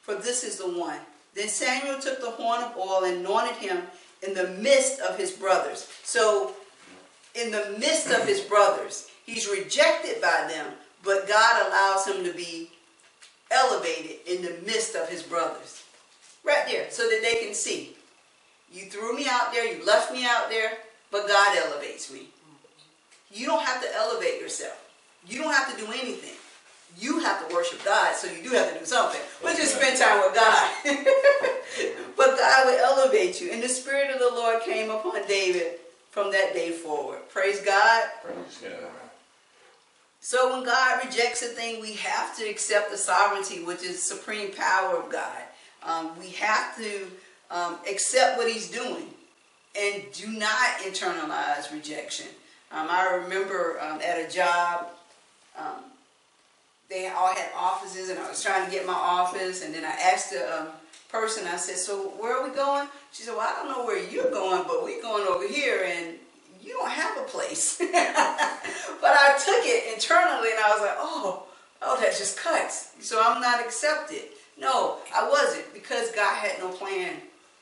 for 0.03 0.15
this 0.15 0.43
is 0.43 0.57
the 0.57 0.69
one. 0.69 0.99
Then 1.35 1.49
Samuel 1.49 2.01
took 2.01 2.21
the 2.21 2.31
horn 2.31 2.63
of 2.63 2.77
oil 2.77 3.05
and 3.05 3.19
anointed 3.19 3.57
him 3.57 3.83
in 4.27 4.35
the 4.35 4.49
midst 4.49 5.01
of 5.01 5.17
his 5.17 5.31
brothers. 5.31 5.89
So 6.03 6.55
in 7.39 7.51
the 7.51 7.77
midst 7.79 8.11
of 8.11 8.27
his 8.27 8.41
brothers. 8.41 9.09
He's 9.25 9.49
rejected 9.49 10.21
by 10.21 10.47
them, 10.49 10.73
but 11.05 11.29
God 11.29 11.67
allows 11.67 12.07
him 12.07 12.25
to 12.25 12.33
be 12.33 12.71
elevated 13.51 14.17
in 14.27 14.43
the 14.43 14.57
midst 14.67 14.95
of 14.95 15.09
his 15.09 15.23
brothers. 15.23 15.85
Right 16.45 16.67
there, 16.67 16.91
so 16.91 17.03
that 17.03 17.21
they 17.23 17.45
can 17.45 17.55
see. 17.55 17.95
You 18.73 18.85
threw 18.87 19.15
me 19.15 19.27
out 19.29 19.53
there, 19.53 19.65
you 19.65 19.85
left 19.85 20.13
me 20.13 20.25
out 20.25 20.49
there, 20.51 20.73
but 21.11 21.29
God 21.29 21.57
elevates 21.57 22.13
me. 22.13 22.29
You 23.33 23.47
don't 23.47 23.65
have 23.65 23.83
to 23.83 23.95
elevate 23.97 24.41
yourself. 24.41 24.85
You 25.27 25.43
don't 25.43 25.53
have 25.53 25.77
to 25.77 25.85
do 25.85 25.91
anything. 25.93 26.35
You 26.99 27.21
have 27.21 27.47
to 27.47 27.55
worship 27.55 27.85
God, 27.85 28.17
so 28.17 28.31
you 28.31 28.43
do 28.43 28.51
have 28.57 28.73
to 28.73 28.79
do 28.79 28.85
something. 28.85 29.21
But 29.43 29.57
just 29.57 29.77
spend 29.77 29.99
time 29.99 30.21
with 30.21 30.35
God. 30.35 30.71
but 32.17 32.37
God 32.37 32.67
will 32.67 32.79
elevate 32.79 33.41
you. 33.41 33.53
And 33.53 33.63
the 33.63 33.69
Spirit 33.69 34.11
of 34.11 34.19
the 34.19 34.35
Lord 34.35 34.63
came 34.63 34.91
upon 34.91 35.27
David 35.29 35.79
from 36.11 36.33
that 36.33 36.55
day 36.55 36.71
forward. 36.71 37.29
Praise 37.29 37.61
God. 37.61 38.05
Praise 38.23 38.59
God. 38.63 38.91
So 40.21 40.53
when 40.53 40.65
God 40.65 41.05
rejects 41.05 41.43
a 41.43 41.47
thing, 41.47 41.81
we 41.81 41.95
have 41.95 42.37
to 42.39 42.45
accept 42.45 42.91
the 42.91 42.97
sovereignty, 42.97 43.63
which 43.63 43.83
is 43.83 44.03
supreme 44.03 44.53
power 44.53 44.97
of 44.97 45.11
God. 45.11 45.43
Um, 45.83 46.19
we 46.19 46.31
have 46.31 46.77
to 46.77 47.07
um, 47.51 47.79
accept 47.89 48.37
what 48.37 48.51
He's 48.51 48.71
doing 48.71 49.11
and 49.79 50.03
do 50.13 50.29
not 50.29 50.81
internalize 50.81 51.73
rejection. 51.73 52.27
Um, 52.73 52.89
I 52.91 53.21
remember 53.23 53.81
um, 53.81 54.01
at 54.05 54.19
a 54.19 54.31
job, 54.31 54.89
um, 55.59 55.85
they 56.91 57.09
all 57.09 57.35
had 57.35 57.51
offices, 57.57 58.11
and 58.11 58.19
I 58.19 58.29
was 58.29 58.43
trying 58.43 58.65
to 58.65 58.71
get 58.71 58.87
my 58.87 58.95
office, 58.95 59.63
and 59.63 59.75
then 59.75 59.85
I 59.85 59.91
asked 59.91 60.33
the 60.33 60.61
um, 60.61 60.69
person, 61.09 61.47
I 61.47 61.57
said, 61.57 61.77
so 61.77 62.11
where 62.19 62.37
are 62.37 62.49
we 62.49 62.55
going? 62.55 62.89
She 63.13 63.23
said, 63.23 63.35
well, 63.35 63.49
I 63.49 63.55
don't 63.55 63.69
know 63.69 63.85
where 63.85 64.03
you're 64.03 64.31
going, 64.31 64.63
but 64.65 64.85
we're 64.85 65.03
going 65.03 65.27
over 65.27 65.49
here, 65.49 65.85
and 65.85 66.17
you 66.63 66.75
don't 66.75 66.91
have 66.91 67.19
a 67.19 67.23
place. 67.23 67.79
but 67.79 67.91
I 67.91 69.39
took 69.39 69.65
it 69.65 69.95
internally, 69.95 70.51
and 70.51 70.61
I 70.61 70.71
was 70.71 70.81
like, 70.81 70.97
oh, 70.99 71.45
oh, 71.83 72.01
that 72.01 72.11
just 72.11 72.39
cuts. 72.39 72.93
So 73.01 73.23
I'm 73.25 73.41
not 73.41 73.61
accepted. 73.61 74.23
No, 74.61 74.99
I 75.15 75.29
wasn't, 75.29 75.73
because 75.73 76.11
God 76.13 76.37
had 76.37 76.59
no 76.59 76.69
plan 76.69 77.15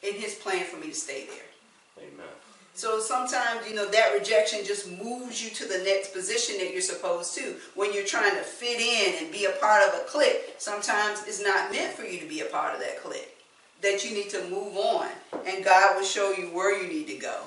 in 0.03 0.15
his 0.15 0.35
plan 0.35 0.65
for 0.65 0.79
me 0.79 0.89
to 0.89 0.95
stay 0.95 1.27
there. 1.27 2.05
Amen. 2.09 2.27
So 2.75 3.01
sometimes, 3.01 3.67
you 3.67 3.75
know, 3.75 3.89
that 3.89 4.13
rejection 4.13 4.61
just 4.63 4.91
moves 4.91 5.43
you 5.43 5.51
to 5.51 5.65
the 5.67 5.83
next 5.85 6.13
position 6.13 6.59
that 6.59 6.73
you're 6.73 6.83
supposed 6.83 7.35
to. 7.37 7.55
When 7.75 7.95
you're 7.95 8.05
trying 8.05 8.35
to 8.35 8.43
fit 8.43 8.81
in 8.81 9.23
and 9.25 9.33
be 9.33 9.47
a 9.47 9.53
part 9.53 9.83
of 9.89 9.95
a 9.95 10.05
clique, 10.05 10.57
sometimes 10.59 11.25
it's 11.27 11.43
not 11.43 11.73
meant 11.73 11.95
for 11.95 12.05
you 12.05 12.21
to 12.21 12.27
be 12.27 12.41
a 12.41 12.47
part 12.47 12.75
of 12.75 12.81
that 12.81 13.01
clique 13.03 13.36
that 13.83 14.05
you 14.05 14.15
need 14.15 14.31
to 14.31 14.49
move 14.49 14.77
on 14.77 15.09
and 15.47 15.65
God 15.65 15.97
will 15.97 16.05
show 16.05 16.33
you 16.33 16.47
where 16.47 16.81
you 16.81 16.89
need 16.89 17.07
to 17.09 17.17
go. 17.17 17.43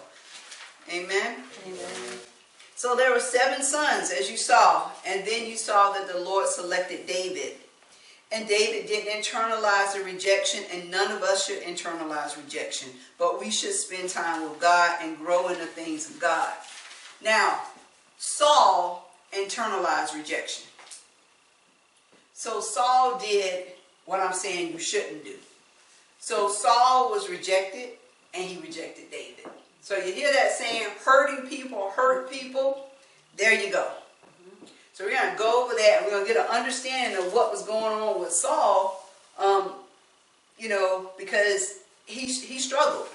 Amen? 0.90 1.44
Amen. 1.66 2.20
So 2.76 2.96
there 2.96 3.12
were 3.12 3.20
seven 3.20 3.62
sons 3.62 4.12
as 4.12 4.30
you 4.30 4.38
saw 4.38 4.90
and 5.06 5.26
then 5.26 5.48
you 5.48 5.58
saw 5.58 5.92
that 5.94 6.08
the 6.08 6.20
Lord 6.20 6.48
selected 6.48 7.06
David. 7.06 7.54
And 8.32 8.48
David 8.48 8.88
didn't 8.88 9.24
internalize 9.24 9.94
the 9.94 10.04
rejection 10.04 10.64
and 10.72 10.92
none 10.92 11.12
of 11.12 11.24
us 11.24 11.48
should 11.48 11.64
internalize 11.64 12.38
rejection. 12.38 12.90
But 13.18 13.40
we 13.40 13.50
should 13.50 13.74
spend 13.74 14.10
time 14.10 14.44
with 14.44 14.60
God 14.60 14.98
and 15.02 15.18
grow 15.18 15.48
in 15.48 15.58
the 15.58 15.66
things 15.66 16.10
of 16.10 16.20
God. 16.20 16.54
Now, 17.24 17.60
Saul 18.18 19.10
internalized 19.34 20.16
rejection. 20.16 20.66
So 22.34 22.62
Saul 22.62 23.20
did 23.20 23.66
what 24.06 24.20
I'm 24.20 24.34
saying 24.34 24.72
you 24.72 24.80
shouldn't 24.80 25.24
do. 25.24 25.36
So 26.20 26.50
Saul 26.50 27.10
was 27.10 27.30
rejected 27.30 27.90
and 28.34 28.44
he 28.44 28.60
rejected 28.62 29.10
David. 29.12 29.46
So 29.82 29.96
you 29.98 30.14
hear 30.14 30.32
that 30.32 30.52
saying, 30.52 30.88
hurting 31.04 31.48
people 31.48 31.92
hurt 31.96 32.30
people. 32.32 32.86
There 33.38 33.54
you 33.54 33.72
go. 33.72 33.88
So 34.94 35.06
we're 35.06 35.12
going 35.12 35.32
to 35.32 35.38
go 35.38 35.64
over 35.64 35.74
that. 35.76 36.02
We're 36.04 36.12
going 36.12 36.28
to 36.28 36.34
get 36.34 36.46
an 36.46 36.52
understanding 36.52 37.18
of 37.18 37.34
what 37.34 37.52
was 37.52 37.64
going 37.64 37.94
on 38.02 38.20
with 38.20 38.32
Saul. 38.32 39.10
Um, 39.40 39.72
you 40.58 40.68
know, 40.68 41.12
because 41.18 41.80
he 42.06 42.26
he 42.26 42.60
struggled, 42.60 43.08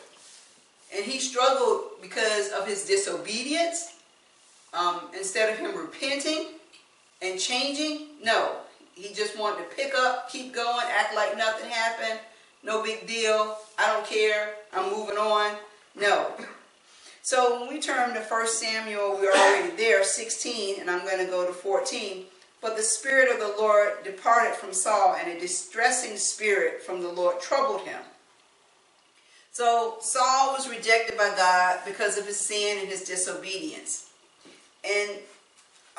and 0.97 1.05
he 1.05 1.19
struggled 1.19 1.83
because 2.01 2.51
of 2.53 2.67
his 2.67 2.87
disobedience. 2.87 3.99
Um, 4.73 5.03
instead 5.17 5.53
of 5.53 5.59
him 5.59 5.77
repenting 5.77 6.47
and 7.21 7.39
changing, 7.39 8.07
no, 8.23 8.57
he 8.95 9.15
just 9.15 9.39
wanted 9.39 9.59
to 9.59 9.77
pick 9.77 9.95
up, 9.95 10.31
keep 10.31 10.55
going, 10.55 10.87
act 10.91 11.15
like 11.15 11.37
nothing 11.37 11.71
happened. 11.71 12.19
No 12.65 12.83
big 12.83 13.07
deal. 13.07 13.57
I 13.79 13.93
don't 13.93 14.07
care. 14.07 14.55
I'm 14.73 14.91
moving 14.91 15.19
on. 15.19 15.57
No. 15.95 16.33
So 17.23 17.61
when 17.61 17.73
we 17.73 17.81
turn 17.81 18.15
to 18.15 18.21
1 18.21 18.47
Samuel, 18.49 19.19
we're 19.21 19.33
already 19.33 19.77
there, 19.77 20.03
16, 20.03 20.81
and 20.81 20.91
I'm 20.91 21.05
going 21.05 21.25
to 21.25 21.31
go 21.31 21.47
to 21.47 21.53
14. 21.53 22.25
But 22.61 22.77
the 22.77 22.83
Spirit 22.83 23.31
of 23.31 23.39
the 23.39 23.55
Lord 23.61 24.05
departed 24.05 24.55
from 24.55 24.73
Saul, 24.73 25.17
and 25.19 25.31
a 25.31 25.41
distressing 25.41 26.17
spirit 26.17 26.83
from 26.83 27.03
the 27.03 27.13
Lord 27.13 27.41
troubled 27.41 27.83
him. 27.83 28.01
So 29.53 29.99
Saul 30.01 30.55
was 30.55 30.69
rejected 30.69 31.17
by 31.17 31.33
God 31.37 31.81
because 31.87 32.19
of 32.19 32.27
his 32.27 32.41
sin 32.41 32.79
and 32.81 32.89
his 32.89 33.05
disobedience. 33.05 34.11
And 34.85 35.19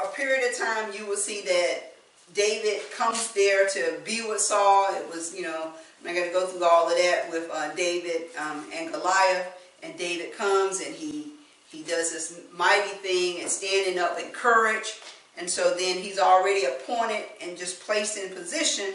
a 0.04 0.08
period 0.10 0.52
of 0.52 0.58
time, 0.58 0.92
you 0.94 1.06
will 1.06 1.18
see 1.18 1.42
that 1.42 1.94
David 2.34 2.82
comes 2.92 3.32
there 3.34 3.68
to 3.70 4.00
be 4.04 4.28
with 4.28 4.42
Saul. 4.42 4.88
It 4.92 5.08
was, 5.10 5.34
you 5.36 5.44
know, 5.44 5.72
Not 6.06 6.14
going 6.14 6.28
to 6.28 6.34
go 6.34 6.46
through 6.46 6.64
all 6.64 6.90
of 6.90 6.98
that 6.98 7.30
with 7.32 7.50
uh, 7.52 7.74
David 7.74 8.28
um, 8.40 8.64
and 8.74 8.92
Goliath. 8.92 9.52
And 9.82 9.98
David 9.98 10.34
comes 10.34 10.82
and 10.82 10.94
he 10.94 11.32
he 11.68 11.82
does 11.82 12.12
this 12.12 12.40
mighty 12.54 12.96
thing 12.98 13.42
and 13.42 13.50
standing 13.50 14.00
up 14.00 14.20
in 14.20 14.30
courage. 14.30 14.94
And 15.38 15.50
so 15.50 15.74
then 15.74 15.98
he's 15.98 16.20
already 16.20 16.66
appointed 16.66 17.26
and 17.42 17.58
just 17.58 17.82
placed 17.82 18.18
in 18.18 18.34
position. 18.34 18.94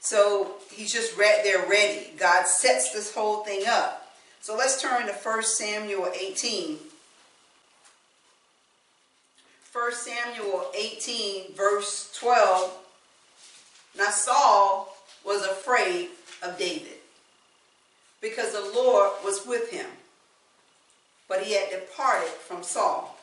So 0.00 0.54
he's 0.72 0.92
just 0.92 1.16
right 1.16 1.40
there 1.44 1.68
ready. 1.68 2.12
God 2.18 2.46
sets 2.46 2.92
this 2.92 3.14
whole 3.14 3.44
thing 3.44 3.62
up. 3.68 4.08
So 4.40 4.56
let's 4.56 4.80
turn 4.80 5.06
to 5.06 5.12
1 5.12 5.42
Samuel 5.42 6.10
18. 6.18 6.78
1 9.72 9.92
Samuel 9.92 10.70
18, 10.76 11.54
verse 11.54 12.16
12. 12.18 12.76
Now 13.98 14.10
Saul 14.10 14.96
was 15.24 15.44
afraid 15.44 16.08
of 16.46 16.58
David 16.58 16.98
because 18.20 18.52
the 18.52 18.72
Lord 18.74 19.10
was 19.24 19.46
with 19.46 19.70
him, 19.70 19.86
but 21.28 21.42
he 21.42 21.54
had 21.54 21.70
departed 21.70 22.28
from 22.28 22.62
Saul. 22.62 23.18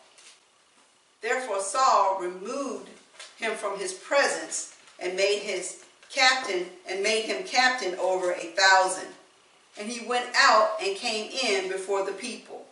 Therefore 1.22 1.62
Saul 1.62 2.20
removed 2.22 2.90
him 3.38 3.54
from 3.54 3.80
his 3.80 3.94
presence 3.94 4.76
and 5.00 5.16
made 5.16 5.40
his 5.40 5.84
captain 6.10 6.68
and 6.90 7.02
made 7.02 7.24
him 7.24 7.44
captain 7.44 7.96
over 7.96 8.32
a 8.32 8.54
thousand. 8.58 9.08
And 9.80 9.90
he 9.90 10.06
went 10.08 10.28
out 10.36 10.72
and 10.84 10.96
came 10.96 11.32
in 11.32 11.72
before 11.72 12.06
the 12.06 12.12
people. 12.12 12.66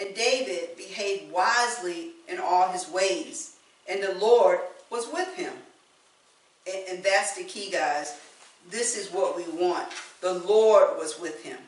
And 0.00 0.14
David 0.14 0.76
behaved 0.76 1.30
wisely 1.32 2.10
in 2.28 2.38
all 2.38 2.68
his 2.68 2.88
ways, 2.88 3.56
and 3.88 4.02
the 4.02 4.14
Lord 4.14 4.60
was 4.90 5.08
with 5.12 5.34
him. 5.34 5.52
And, 6.68 6.88
and 6.88 7.04
that's 7.04 7.36
the 7.36 7.44
key, 7.44 7.70
guys. 7.70 8.18
This 8.70 8.96
is 8.96 9.12
what 9.12 9.36
we 9.36 9.44
want. 9.60 9.88
The 10.20 10.34
Lord 10.34 10.98
was 10.98 11.18
with 11.20 11.42
him. 11.42 11.58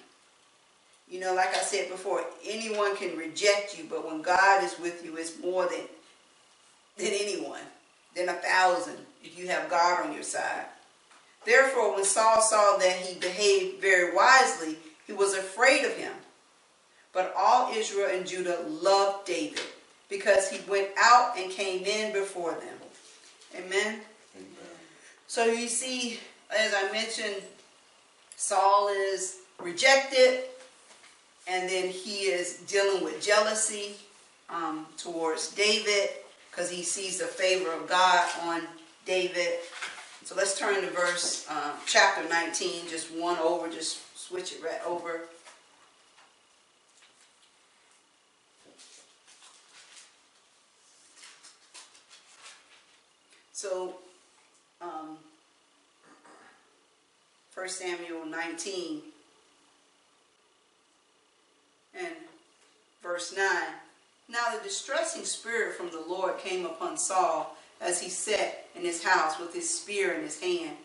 You 1.08 1.20
know, 1.20 1.34
like 1.34 1.54
I 1.56 1.60
said 1.60 1.90
before, 1.90 2.24
anyone 2.46 2.96
can 2.96 3.16
reject 3.16 3.76
you, 3.76 3.84
but 3.88 4.06
when 4.06 4.22
God 4.22 4.62
is 4.62 4.78
with 4.78 5.04
you, 5.04 5.16
it's 5.16 5.40
more 5.40 5.66
than, 5.66 5.80
than 6.96 7.08
anyone, 7.08 7.62
than 8.14 8.28
a 8.28 8.34
thousand, 8.34 8.96
if 9.24 9.36
you 9.36 9.48
have 9.48 9.68
God 9.68 10.06
on 10.06 10.12
your 10.14 10.22
side. 10.22 10.66
Therefore, 11.44 11.94
when 11.94 12.04
Saul 12.04 12.40
saw 12.40 12.76
that 12.76 12.96
he 12.96 13.18
behaved 13.18 13.80
very 13.80 14.14
wisely, 14.14 14.76
he 15.06 15.12
was 15.12 15.34
afraid 15.34 15.84
of 15.84 15.96
him. 15.96 16.12
But 17.12 17.34
all 17.36 17.72
Israel 17.72 18.10
and 18.12 18.26
Judah 18.26 18.64
loved 18.68 19.26
David 19.26 19.60
because 20.08 20.48
he 20.48 20.60
went 20.70 20.88
out 20.96 21.36
and 21.36 21.50
came 21.50 21.84
in 21.84 22.12
before 22.12 22.52
them. 22.52 22.78
Amen. 23.56 24.00
So 25.30 25.44
you 25.44 25.68
see, 25.68 26.18
as 26.50 26.74
I 26.74 26.90
mentioned, 26.90 27.36
Saul 28.34 28.88
is 28.88 29.36
rejected, 29.60 30.40
and 31.46 31.70
then 31.70 31.86
he 31.86 32.22
is 32.22 32.56
dealing 32.66 33.04
with 33.04 33.24
jealousy 33.24 33.94
um, 34.48 34.86
towards 34.96 35.54
David 35.54 36.08
because 36.50 36.68
he 36.68 36.82
sees 36.82 37.20
the 37.20 37.26
favor 37.26 37.72
of 37.72 37.88
God 37.88 38.28
on 38.42 38.62
David. 39.06 39.60
So 40.24 40.34
let's 40.34 40.58
turn 40.58 40.74
to 40.80 40.90
verse 40.90 41.46
uh, 41.48 41.74
chapter 41.86 42.28
19, 42.28 42.88
just 42.88 43.12
one 43.12 43.38
over, 43.38 43.68
just 43.68 44.00
switch 44.18 44.54
it 44.54 44.60
right 44.64 44.80
over. 44.84 45.20
So, 53.52 53.94
um, 54.80 55.18
1 57.54 57.68
Samuel 57.68 58.26
19 58.26 59.02
and 61.98 62.14
verse 63.02 63.34
9. 63.36 63.46
Now 64.28 64.56
the 64.56 64.62
distressing 64.62 65.24
spirit 65.24 65.74
from 65.74 65.90
the 65.90 66.04
Lord 66.08 66.38
came 66.38 66.64
upon 66.64 66.96
Saul 66.96 67.56
as 67.80 68.00
he 68.00 68.08
sat 68.08 68.66
in 68.76 68.82
his 68.82 69.02
house 69.02 69.38
with 69.38 69.54
his 69.54 69.68
spear 69.68 70.12
in 70.12 70.22
his 70.22 70.40
hand. 70.40 70.76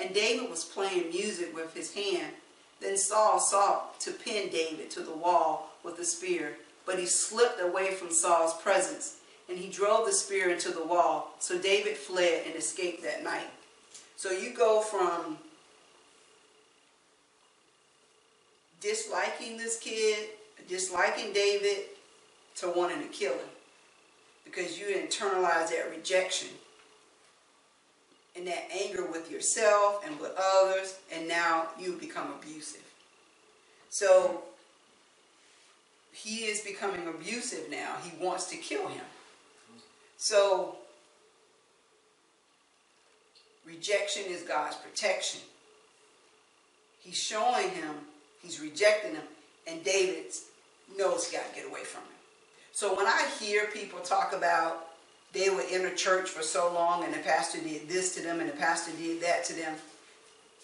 And 0.00 0.14
David 0.14 0.50
was 0.50 0.64
playing 0.64 1.10
music 1.10 1.54
with 1.54 1.74
his 1.74 1.94
hand. 1.94 2.32
Then 2.80 2.96
Saul 2.96 3.38
sought 3.38 4.00
to 4.00 4.12
pin 4.12 4.48
David 4.50 4.90
to 4.92 5.00
the 5.00 5.14
wall 5.14 5.70
with 5.84 5.96
the 5.96 6.04
spear, 6.04 6.56
but 6.86 6.98
he 6.98 7.06
slipped 7.06 7.60
away 7.60 7.92
from 7.92 8.10
Saul's 8.10 8.54
presence, 8.54 9.16
and 9.50 9.58
he 9.58 9.68
drove 9.68 10.06
the 10.06 10.12
spear 10.12 10.48
into 10.48 10.70
the 10.70 10.84
wall. 10.84 11.34
So 11.40 11.58
David 11.58 11.96
fled 11.96 12.44
and 12.46 12.54
escaped 12.54 13.02
that 13.02 13.24
night. 13.24 13.50
So 14.16 14.30
you 14.30 14.54
go 14.54 14.80
from 14.80 15.38
disliking 18.80 19.56
this 19.56 19.78
kid, 19.78 20.28
disliking 20.68 21.32
David, 21.32 21.86
to 22.56 22.70
wanting 22.70 23.00
to 23.00 23.08
kill 23.08 23.32
him. 23.32 23.48
Because 24.44 24.78
you 24.78 24.86
internalize 24.86 25.70
that 25.70 25.90
rejection 25.90 26.48
and 28.36 28.46
that 28.46 28.68
anger 28.72 29.04
with 29.04 29.30
yourself 29.30 30.04
and 30.06 30.18
with 30.20 30.32
others, 30.38 30.98
and 31.12 31.26
now 31.26 31.68
you 31.78 31.94
become 31.94 32.32
abusive. 32.38 32.84
So 33.88 34.42
he 36.12 36.44
is 36.44 36.60
becoming 36.60 37.08
abusive 37.08 37.68
now. 37.70 37.96
He 38.02 38.12
wants 38.24 38.46
to 38.50 38.56
kill 38.56 38.86
him. 38.86 39.04
So 40.20 40.76
rejection 43.66 44.24
is 44.28 44.42
God's 44.42 44.76
protection. 44.76 45.40
He's 47.00 47.16
showing 47.16 47.70
him, 47.70 47.94
he's 48.42 48.60
rejecting 48.60 49.14
him, 49.14 49.22
and 49.66 49.82
David 49.82 50.26
knows 50.98 51.26
he 51.26 51.38
got 51.38 51.48
to 51.48 51.54
get 51.54 51.66
away 51.66 51.84
from 51.84 52.02
him. 52.02 52.18
So 52.72 52.94
when 52.94 53.06
I 53.06 53.26
hear 53.40 53.68
people 53.68 54.00
talk 54.00 54.34
about 54.34 54.88
they 55.32 55.48
were 55.48 55.62
in 55.62 55.86
a 55.86 55.94
church 55.94 56.28
for 56.28 56.42
so 56.42 56.70
long 56.74 57.02
and 57.02 57.14
the 57.14 57.20
pastor 57.20 57.58
did 57.58 57.88
this 57.88 58.14
to 58.16 58.22
them 58.22 58.40
and 58.40 58.50
the 58.50 58.56
pastor 58.56 58.92
did 58.98 59.22
that 59.22 59.44
to 59.44 59.54
them, 59.54 59.74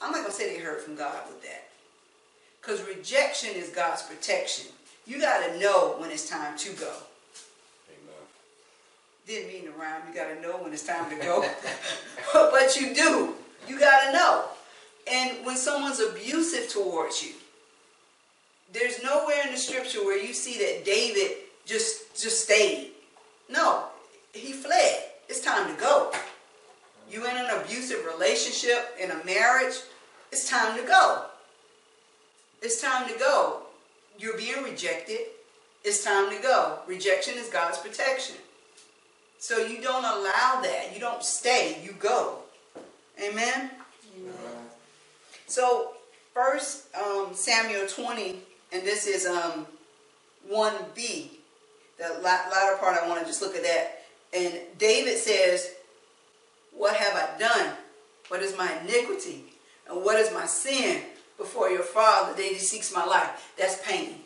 I'm 0.03 0.11
not 0.11 0.19
going 0.19 0.33
to 0.33 0.37
say 0.37 0.55
they 0.55 0.63
heard 0.63 0.83
from 0.83 0.97
God 0.97 1.29
with 1.29 1.43
that. 1.45 1.69
Because 2.61 2.87
rejection 2.87 3.51
is 3.55 3.71
God's 3.71 4.03
protection. 4.03 4.67
You 5.07 5.19
got 5.19 5.47
to 5.47 5.59
know 5.59 5.95
when 5.97 6.11
it's 6.11 6.29
time 6.29 6.59
to 6.59 6.73
go. 6.75 6.93
Didn't 9.27 9.49
mean 9.49 9.65
to 9.65 9.71
rhyme. 9.73 10.03
You 10.09 10.15
got 10.15 10.33
to 10.33 10.41
know 10.41 10.57
when 10.63 10.73
it's 10.73 10.87
time 10.87 11.11
to 11.11 11.17
go. 11.17 11.45
but 12.33 12.77
you 12.77 12.95
do. 12.95 13.35
You 13.67 13.79
got 13.79 14.07
to 14.07 14.13
know. 14.13 14.45
And 15.11 15.45
when 15.45 15.57
someone's 15.57 16.01
abusive 16.01 16.69
towards 16.69 17.23
you, 17.25 17.33
there's 18.73 19.03
nowhere 19.03 19.45
in 19.45 19.53
the 19.53 19.59
scripture 19.59 20.05
where 20.05 20.23
you 20.23 20.33
see 20.33 20.59
that 20.59 20.85
David 20.85 21.33
just 21.65 22.21
just 22.21 22.45
stayed. 22.45 22.91
No, 23.51 23.87
he 24.33 24.53
fled. 24.53 25.05
It's 25.29 25.41
time 25.41 25.75
to 25.75 25.81
go. 25.81 26.13
You 27.11 27.25
in 27.25 27.37
an 27.37 27.61
abusive 27.61 28.05
relationship, 28.05 28.97
in 29.01 29.11
a 29.11 29.25
marriage, 29.25 29.77
it's 30.33 30.49
time 30.49 30.79
to 30.79 30.87
go. 30.87 31.25
It's 32.63 32.81
time 32.81 33.09
to 33.09 33.19
go. 33.19 33.63
You're 34.19 34.37
being 34.37 34.63
rejected. 34.65 35.21
It's 35.85 36.05
time 36.05 36.31
to 36.31 36.43
go. 36.43 36.81
Rejection 36.87 37.35
is 37.39 37.49
God's 37.49 37.79
protection. 37.79 38.37
So 39.47 39.59
you 39.59 39.81
don't 39.81 40.05
allow 40.05 40.61
that. 40.63 40.91
You 40.93 40.99
don't 40.99 41.23
stay. 41.23 41.81
You 41.85 41.93
go. 41.93 42.41
Amen? 43.23 43.71
Amen. 44.17 44.35
So 45.47 45.93
First 46.37 46.95
um, 46.95 47.29
Samuel 47.33 47.87
20, 47.87 48.41
and 48.71 48.83
this 48.83 49.07
is 49.07 49.25
um, 49.25 49.67
1b. 50.53 51.29
The 51.97 52.09
la- 52.21 52.51
latter 52.51 52.77
part, 52.79 53.03
I 53.03 53.09
want 53.09 53.21
to 53.21 53.27
just 53.27 53.41
look 53.41 53.57
at 53.57 53.63
that. 53.63 54.03
And 54.35 54.53
David 54.77 55.17
says, 55.17 55.71
What 56.77 56.95
have 56.95 57.15
I 57.15 57.39
done? 57.39 57.73
What 58.29 58.43
is 58.43 58.55
my 58.59 58.71
iniquity? 58.83 59.45
And 59.89 60.05
what 60.05 60.17
is 60.21 60.31
my 60.31 60.45
sin 60.45 61.05
before 61.39 61.71
your 61.71 61.85
father 61.85 62.35
that 62.35 62.43
he 62.43 62.59
seeks 62.59 62.95
my 62.95 63.07
life? 63.07 63.55
That's 63.57 63.81
pain. 63.87 64.17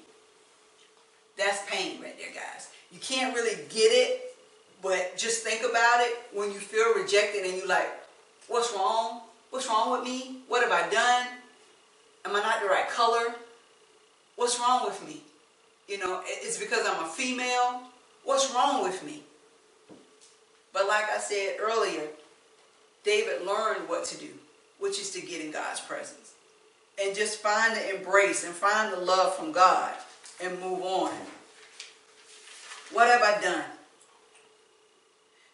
That's 1.39 1.65
pain 1.71 2.03
right 2.03 2.19
there, 2.19 2.35
guys. 2.35 2.71
You 2.91 2.99
can't 2.99 3.37
really 3.37 3.55
get 3.69 3.93
it, 3.93 4.30
but 4.83 5.17
just 5.17 5.43
think 5.43 5.63
about 5.63 6.01
it 6.01 6.19
when 6.33 6.53
you 6.53 6.59
feel 6.59 6.95
rejected 6.95 7.45
and 7.45 7.55
you 7.55 7.67
like, 7.67 7.89
what's 8.49 8.73
wrong? 8.73 9.23
What's 9.51 9.69
wrong 9.69 9.93
with 9.93 10.05
me? 10.05 10.39
What 10.49 10.63
have 10.63 10.73
I 10.73 10.89
done? 10.91 11.27
Am 12.25 12.37
I 12.37 12.41
not 12.41 12.63
the 12.63 12.69
right 12.69 12.89
color? 12.89 13.35
What's 14.37 14.59
wrong 14.59 14.87
with 14.87 15.07
me? 15.07 15.23
You 15.89 15.99
know, 15.99 16.23
it's 16.25 16.59
because 16.59 16.87
I'm 16.87 17.05
a 17.05 17.09
female. 17.09 17.83
What's 18.25 18.55
wrong 18.55 18.83
with 18.83 19.05
me? 19.05 19.23
But 20.73 20.87
like 20.87 21.11
I 21.11 21.19
said 21.19 21.57
earlier, 21.61 22.07
David 23.05 23.45
learned 23.47 23.89
what 23.89 24.05
to 24.07 24.17
do, 24.19 24.29
which 24.79 25.01
is 25.01 25.11
to 25.13 25.21
get 25.21 25.45
in 25.45 25.51
God's 25.51 25.81
presence. 25.81 26.35
And 27.03 27.15
just 27.15 27.41
find 27.41 27.77
the 27.77 27.97
embrace 27.97 28.45
and 28.45 28.55
find 28.55 28.93
the 28.93 29.01
love 29.01 29.35
from 29.35 29.53
God 29.53 29.93
and 30.43 30.61
move 30.61 30.83
on. 30.83 31.13
What 32.93 33.09
have 33.09 33.23
I 33.23 33.41
done? 33.41 33.65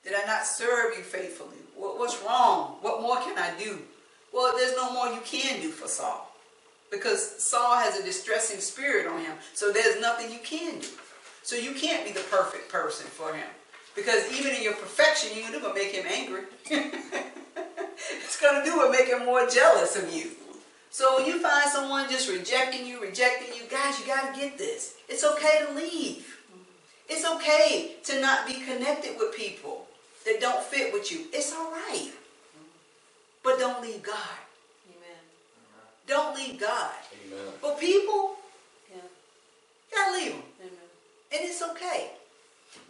Did 0.07 0.15
I 0.15 0.25
not 0.25 0.47
serve 0.47 0.97
you 0.97 1.03
faithfully? 1.03 1.57
What's 1.75 2.23
wrong? 2.23 2.77
What 2.81 3.03
more 3.03 3.17
can 3.17 3.37
I 3.37 3.51
do? 3.59 3.81
Well, 4.33 4.57
there's 4.57 4.77
no 4.77 4.93
more 4.93 5.09
you 5.09 5.21
can 5.25 5.61
do 5.61 5.71
for 5.71 5.89
Saul. 5.89 6.33
Because 6.93 7.43
Saul 7.43 7.75
has 7.77 7.99
a 7.99 8.05
distressing 8.05 8.61
spirit 8.61 9.09
on 9.09 9.21
him. 9.21 9.33
So 9.53 9.73
there's 9.73 10.01
nothing 10.01 10.31
you 10.31 10.39
can 10.45 10.79
do. 10.79 10.87
So 11.43 11.57
you 11.57 11.73
can't 11.73 12.07
be 12.07 12.13
the 12.13 12.25
perfect 12.31 12.71
person 12.71 13.07
for 13.09 13.35
him. 13.35 13.49
Because 13.97 14.31
even 14.33 14.55
in 14.55 14.63
your 14.63 14.75
perfection, 14.75 15.31
you're 15.37 15.61
to 15.61 15.75
make 15.75 15.91
him 15.91 16.05
angry. 16.09 16.43
it's 16.71 18.41
going 18.41 18.63
to 18.63 18.71
do 18.71 18.85
it 18.85 18.93
make 18.93 19.09
him 19.09 19.25
more 19.25 19.49
jealous 19.49 19.97
of 19.97 20.15
you. 20.15 20.31
So 20.91 21.17
when 21.17 21.27
you 21.27 21.41
find 21.41 21.69
someone 21.69 22.09
just 22.09 22.31
rejecting 22.31 22.87
you, 22.87 23.03
rejecting 23.03 23.57
you, 23.57 23.63
guys, 23.69 23.99
you 23.99 24.07
got 24.07 24.33
to 24.33 24.41
get 24.41 24.57
this. 24.57 24.95
It's 25.09 25.25
okay 25.25 25.65
to 25.67 25.75
leave. 25.75 26.39
It's 27.09 27.27
okay 27.27 27.97
to 28.05 28.21
not 28.21 28.47
be 28.47 28.55
connected 28.55 29.17
with 29.19 29.35
people 29.35 29.86
that 30.27 30.41
don't 30.41 30.63
fit 30.63 30.93
with 30.93 31.11
you. 31.11 31.27
It's 31.33 31.53
all 31.53 31.71
right. 31.71 32.11
But 33.43 33.59
don't 33.59 33.81
leave 33.81 34.03
God. 34.03 34.39
Amen. 34.89 35.23
Don't 36.07 36.37
leave 36.37 36.61
God. 36.61 36.93
Amen. 37.27 37.53
But 37.63 37.79
people, 37.81 38.37
Yeah. 38.91 38.97
you 39.91 39.97
gotta 39.97 40.13
leave 40.13 40.33
them. 40.33 40.43
Amen. 40.61 40.89
And 41.33 41.41
it's 41.49 41.63
okay. 41.63 42.11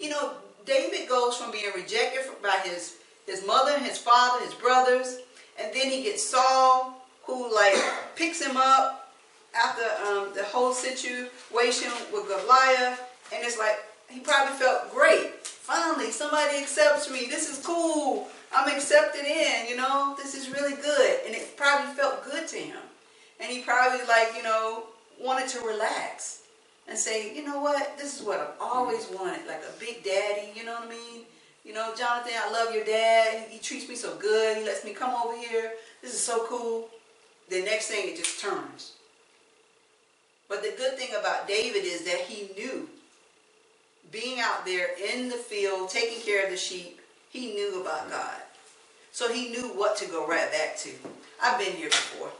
You 0.00 0.10
know, 0.10 0.34
David 0.64 1.08
goes 1.08 1.36
from 1.36 1.50
being 1.52 1.70
rejected 1.74 2.22
by 2.42 2.58
his, 2.64 2.96
his 3.26 3.46
mother, 3.46 3.78
his 3.78 3.98
father, 3.98 4.44
his 4.44 4.54
brothers, 4.54 5.18
and 5.58 5.72
then 5.72 5.90
he 5.90 6.02
gets 6.02 6.22
Saul, 6.26 7.06
who 7.24 7.54
like 7.54 7.76
picks 8.16 8.40
him 8.40 8.56
up 8.56 9.12
after 9.54 9.84
um, 10.06 10.32
the 10.34 10.44
whole 10.44 10.72
situation 10.72 11.90
with 12.12 12.28
Goliath, 12.28 13.00
and 13.32 13.44
it's 13.44 13.58
like 13.58 13.78
he 14.08 14.20
probably 14.20 14.54
felt 14.54 14.92
great. 14.92 15.32
Finally, 15.66 16.12
somebody 16.12 16.58
accepts 16.58 17.10
me. 17.10 17.26
This 17.26 17.50
is 17.50 17.66
cool. 17.66 18.28
I'm 18.54 18.72
accepted 18.72 19.24
in, 19.24 19.68
you 19.68 19.76
know, 19.76 20.14
this 20.16 20.36
is 20.36 20.48
really 20.48 20.76
good. 20.80 21.18
And 21.26 21.34
it 21.34 21.56
probably 21.56 21.92
felt 21.92 22.24
good 22.24 22.46
to 22.46 22.56
him. 22.56 22.78
And 23.40 23.50
he 23.50 23.62
probably 23.62 24.06
like, 24.06 24.28
you 24.36 24.44
know, 24.44 24.84
wanted 25.20 25.48
to 25.48 25.66
relax 25.66 26.42
and 26.86 26.96
say, 26.96 27.34
you 27.34 27.44
know 27.44 27.58
what, 27.58 27.98
this 27.98 28.16
is 28.16 28.24
what 28.24 28.38
I've 28.38 28.60
always 28.60 29.08
wanted, 29.12 29.44
like 29.48 29.64
a 29.64 29.80
big 29.80 30.04
daddy, 30.04 30.52
you 30.54 30.64
know 30.64 30.74
what 30.74 30.84
I 30.84 30.90
mean? 30.90 31.22
You 31.64 31.74
know, 31.74 31.92
Jonathan, 31.98 32.34
I 32.40 32.52
love 32.52 32.72
your 32.72 32.84
dad. 32.84 33.48
He 33.48 33.58
treats 33.58 33.88
me 33.88 33.96
so 33.96 34.16
good. 34.18 34.58
He 34.58 34.64
lets 34.64 34.84
me 34.84 34.92
come 34.92 35.16
over 35.20 35.36
here. 35.36 35.72
This 36.00 36.14
is 36.14 36.22
so 36.22 36.46
cool. 36.46 36.90
The 37.48 37.62
next 37.62 37.88
thing, 37.88 38.08
it 38.08 38.16
just 38.16 38.40
turns. 38.40 38.92
But 40.48 40.62
the 40.62 40.74
good 40.76 40.96
thing 40.96 41.08
about 41.18 41.48
David 41.48 41.82
is 41.84 42.04
that 42.04 42.20
he 42.20 42.54
knew 42.54 42.88
being 44.16 44.40
out 44.40 44.64
there 44.64 44.88
in 45.12 45.28
the 45.28 45.36
field, 45.36 45.90
taking 45.90 46.20
care 46.22 46.44
of 46.44 46.50
the 46.50 46.56
sheep, 46.56 47.00
he 47.28 47.54
knew 47.54 47.82
about 47.82 48.10
God. 48.10 48.36
So 49.12 49.32
he 49.32 49.50
knew 49.50 49.68
what 49.74 49.96
to 49.98 50.06
go 50.06 50.26
right 50.26 50.50
back 50.50 50.76
to. 50.78 50.90
I've 51.42 51.58
been 51.58 51.72
here 51.72 51.90
before. 51.90 52.30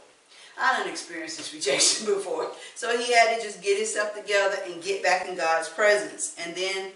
I 0.59 0.77
didn't 0.77 0.91
experience 0.91 1.37
this 1.37 1.53
rejection 1.53 2.05
before. 2.13 2.51
So 2.75 2.97
he 2.97 3.13
had 3.13 3.37
to 3.37 3.43
just 3.43 3.61
get 3.61 3.77
himself 3.77 4.15
together 4.15 4.57
and 4.65 4.81
get 4.81 5.03
back 5.03 5.27
in 5.27 5.35
God's 5.35 5.69
presence. 5.69 6.35
And 6.43 6.55
then 6.55 6.91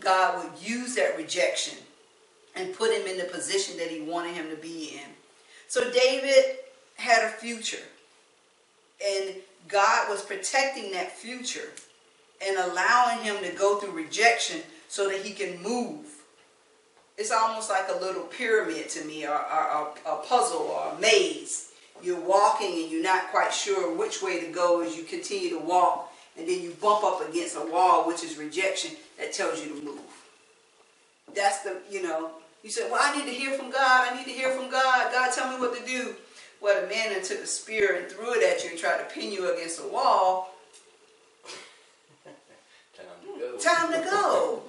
God 0.00 0.42
would 0.42 0.62
use 0.62 0.96
that 0.96 1.16
rejection 1.16 1.78
and 2.56 2.74
put 2.74 2.92
him 2.92 3.06
in 3.06 3.18
the 3.18 3.24
position 3.24 3.76
that 3.78 3.88
he 3.88 4.00
wanted 4.00 4.34
him 4.34 4.50
to 4.50 4.56
be 4.56 4.94
in. 4.94 5.10
So 5.68 5.90
David 5.90 6.56
had 6.96 7.24
a 7.24 7.28
future. 7.28 7.82
And 9.04 9.36
God 9.68 10.08
was 10.08 10.22
protecting 10.22 10.92
that 10.92 11.12
future 11.12 11.72
and 12.46 12.56
allowing 12.58 13.24
him 13.24 13.36
to 13.42 13.50
go 13.56 13.78
through 13.78 13.92
rejection 13.92 14.60
so 14.88 15.08
that 15.08 15.22
he 15.22 15.32
can 15.32 15.62
move. 15.62 16.06
It's 17.16 17.30
almost 17.30 17.70
like 17.70 17.88
a 17.88 18.00
little 18.04 18.24
pyramid 18.24 18.88
to 18.90 19.04
me, 19.04 19.24
or, 19.24 19.34
a 19.34 20.16
puzzle, 20.26 20.62
or 20.62 20.94
a 20.96 21.00
maze. 21.00 21.70
You're 22.02 22.20
walking 22.20 22.82
and 22.82 22.90
you're 22.90 23.02
not 23.02 23.30
quite 23.30 23.52
sure 23.52 23.96
which 23.96 24.22
way 24.22 24.40
to 24.40 24.52
go 24.52 24.82
as 24.82 24.96
you 24.96 25.04
continue 25.04 25.50
to 25.50 25.58
walk, 25.58 26.12
and 26.36 26.48
then 26.48 26.60
you 26.60 26.70
bump 26.80 27.04
up 27.04 27.28
against 27.28 27.56
a 27.56 27.64
wall, 27.70 28.06
which 28.06 28.24
is 28.24 28.36
rejection, 28.36 28.96
that 29.18 29.32
tells 29.32 29.64
you 29.64 29.74
to 29.74 29.84
move. 29.84 30.00
That's 31.34 31.60
the, 31.60 31.78
you 31.90 32.02
know, 32.02 32.30
you 32.64 32.70
said, 32.70 32.90
well, 32.90 33.00
I 33.02 33.16
need 33.16 33.26
to 33.26 33.36
hear 33.36 33.52
from 33.56 33.70
God. 33.70 34.08
I 34.10 34.16
need 34.16 34.24
to 34.24 34.30
hear 34.30 34.50
from 34.50 34.70
God. 34.70 35.12
God, 35.12 35.32
tell 35.32 35.52
me 35.52 35.60
what 35.60 35.78
to 35.78 35.86
do. 35.86 36.14
Well, 36.60 36.80
the 36.80 36.88
man 36.88 37.10
then 37.10 37.22
took 37.22 37.40
a 37.40 37.46
spear 37.46 37.96
and 38.00 38.10
threw 38.10 38.32
it 38.34 38.42
at 38.42 38.64
you 38.64 38.70
and 38.70 38.78
tried 38.78 38.98
to 38.98 39.14
pin 39.14 39.30
you 39.30 39.52
against 39.52 39.80
a 39.80 39.86
wall. 39.86 40.53
Time 43.60 43.92
to 43.92 44.00
go. 44.00 44.62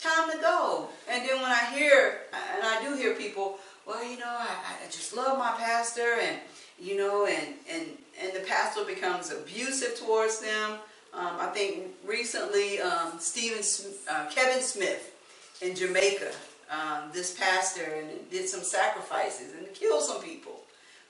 Time 0.00 0.30
to 0.30 0.38
go. 0.38 0.88
And 1.08 1.28
then 1.28 1.36
when 1.40 1.50
I 1.50 1.70
hear, 1.74 2.18
and 2.32 2.62
I 2.62 2.82
do 2.84 2.96
hear 2.96 3.14
people, 3.14 3.58
well, 3.86 4.04
you 4.08 4.18
know, 4.18 4.26
I, 4.28 4.46
I 4.82 4.86
just 4.86 5.14
love 5.14 5.38
my 5.38 5.52
pastor, 5.52 6.18
and 6.22 6.38
you 6.78 6.96
know, 6.96 7.26
and 7.26 7.54
and 7.70 7.86
and 8.20 8.32
the 8.34 8.40
pastor 8.40 8.84
becomes 8.84 9.30
abusive 9.30 9.98
towards 9.98 10.40
them. 10.40 10.78
Um, 11.12 11.36
I 11.38 11.46
think 11.46 11.86
recently, 12.04 12.80
um, 12.80 13.18
Stephen, 13.18 13.62
uh, 14.10 14.26
Kevin 14.30 14.62
Smith 14.62 15.14
in 15.62 15.74
Jamaica, 15.74 16.32
um, 16.70 17.10
this 17.12 17.38
pastor, 17.38 17.84
and 17.84 18.30
did 18.30 18.48
some 18.48 18.62
sacrifices 18.62 19.52
and 19.54 19.72
killed 19.74 20.02
some 20.02 20.22
people. 20.22 20.60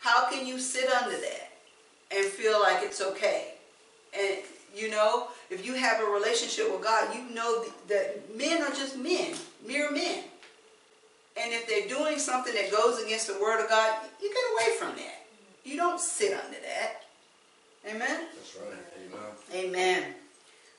How 0.01 0.29
can 0.29 0.47
you 0.47 0.59
sit 0.59 0.91
under 0.91 1.17
that 1.17 1.53
and 2.15 2.25
feel 2.27 2.61
like 2.61 2.83
it's 2.83 3.01
okay? 3.01 3.55
And 4.17 4.39
you 4.75 4.91
know, 4.91 5.29
if 5.51 5.65
you 5.65 5.75
have 5.75 6.01
a 6.01 6.05
relationship 6.05 6.71
with 6.71 6.83
God, 6.83 7.15
you 7.15 7.35
know 7.35 7.65
that 7.89 8.37
men 8.37 8.63
are 8.63 8.71
just 8.71 8.97
men, 8.97 9.35
mere 9.67 9.91
men. 9.91 10.25
And 11.41 11.53
if 11.53 11.67
they're 11.67 11.89
doing 11.89 12.19
something 12.19 12.55
that 12.55 12.71
goes 12.71 13.03
against 13.03 13.27
the 13.27 13.39
word 13.41 13.63
of 13.63 13.69
God, 13.69 13.97
you 14.23 14.29
get 14.29 14.67
away 14.69 14.77
from 14.79 14.97
that. 14.97 15.27
You 15.65 15.77
don't 15.77 16.01
sit 16.01 16.33
under 16.33 16.59
that. 16.59 17.05
Amen? 17.89 18.27
That's 18.35 18.57
right. 18.57 19.55
Amen. 19.55 19.67
Amen. 19.67 20.15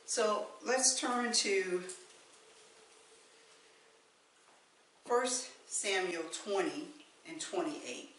So 0.05 0.47
let's 0.65 0.99
turn 0.99 1.31
to 1.33 1.83
1 5.07 5.25
Samuel 5.67 6.23
20 6.31 6.69
and 7.27 7.41
28. 7.41 8.14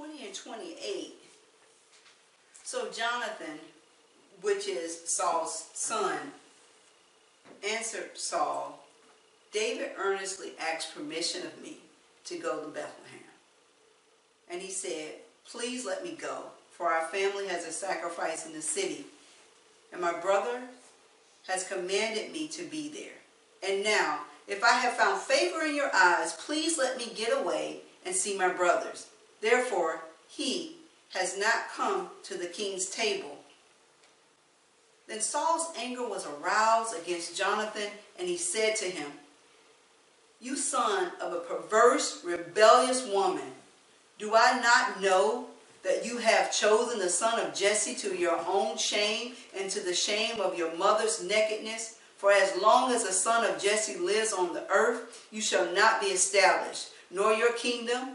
Twenty 0.00 0.24
and 0.24 0.34
twenty-eight. 0.34 1.16
So 2.64 2.90
Jonathan, 2.90 3.58
which 4.40 4.66
is 4.66 4.98
Saul's 5.04 5.68
son, 5.74 6.16
answered 7.68 8.12
Saul, 8.14 8.82
David 9.52 9.90
earnestly 9.98 10.52
asked 10.58 10.94
permission 10.94 11.42
of 11.44 11.60
me 11.62 11.80
to 12.24 12.38
go 12.38 12.62
to 12.62 12.68
Bethlehem. 12.68 13.28
And 14.50 14.62
he 14.62 14.70
said, 14.70 15.16
Please 15.46 15.84
let 15.84 16.02
me 16.02 16.16
go, 16.18 16.44
for 16.70 16.86
our 16.86 17.06
family 17.08 17.46
has 17.48 17.66
a 17.66 17.70
sacrifice 17.70 18.46
in 18.46 18.54
the 18.54 18.62
city, 18.62 19.04
and 19.92 20.00
my 20.00 20.18
brother 20.18 20.62
has 21.46 21.68
commanded 21.68 22.32
me 22.32 22.48
to 22.48 22.62
be 22.62 22.88
there. 22.88 23.70
And 23.70 23.84
now, 23.84 24.20
if 24.48 24.64
I 24.64 24.80
have 24.80 24.94
found 24.94 25.20
favor 25.20 25.60
in 25.62 25.76
your 25.76 25.94
eyes, 25.94 26.32
please 26.32 26.78
let 26.78 26.96
me 26.96 27.12
get 27.14 27.38
away 27.38 27.80
and 28.06 28.14
see 28.14 28.38
my 28.38 28.48
brothers. 28.48 29.08
Therefore, 29.40 30.02
he 30.28 30.76
has 31.14 31.38
not 31.38 31.70
come 31.74 32.10
to 32.24 32.34
the 32.34 32.46
king's 32.46 32.86
table. 32.88 33.38
Then 35.08 35.20
Saul's 35.20 35.72
anger 35.76 36.08
was 36.08 36.26
aroused 36.26 36.94
against 36.96 37.36
Jonathan, 37.36 37.90
and 38.18 38.28
he 38.28 38.36
said 38.36 38.76
to 38.76 38.84
him, 38.84 39.10
You 40.40 40.54
son 40.56 41.10
of 41.20 41.32
a 41.32 41.40
perverse, 41.40 42.22
rebellious 42.24 43.06
woman, 43.08 43.52
do 44.18 44.34
I 44.36 44.60
not 44.60 45.00
know 45.00 45.46
that 45.82 46.04
you 46.04 46.18
have 46.18 46.52
chosen 46.52 46.98
the 46.98 47.08
son 47.08 47.40
of 47.40 47.54
Jesse 47.54 47.94
to 47.96 48.16
your 48.16 48.38
own 48.46 48.76
shame 48.76 49.32
and 49.58 49.70
to 49.70 49.80
the 49.80 49.94
shame 49.94 50.40
of 50.40 50.56
your 50.56 50.76
mother's 50.76 51.24
nakedness? 51.24 51.96
For 52.18 52.30
as 52.30 52.60
long 52.60 52.92
as 52.92 53.04
the 53.04 53.12
son 53.12 53.46
of 53.46 53.60
Jesse 53.60 53.96
lives 53.96 54.34
on 54.34 54.52
the 54.52 54.68
earth, 54.68 55.26
you 55.32 55.40
shall 55.40 55.72
not 55.72 56.02
be 56.02 56.08
established, 56.08 56.90
nor 57.10 57.32
your 57.32 57.54
kingdom. 57.54 58.10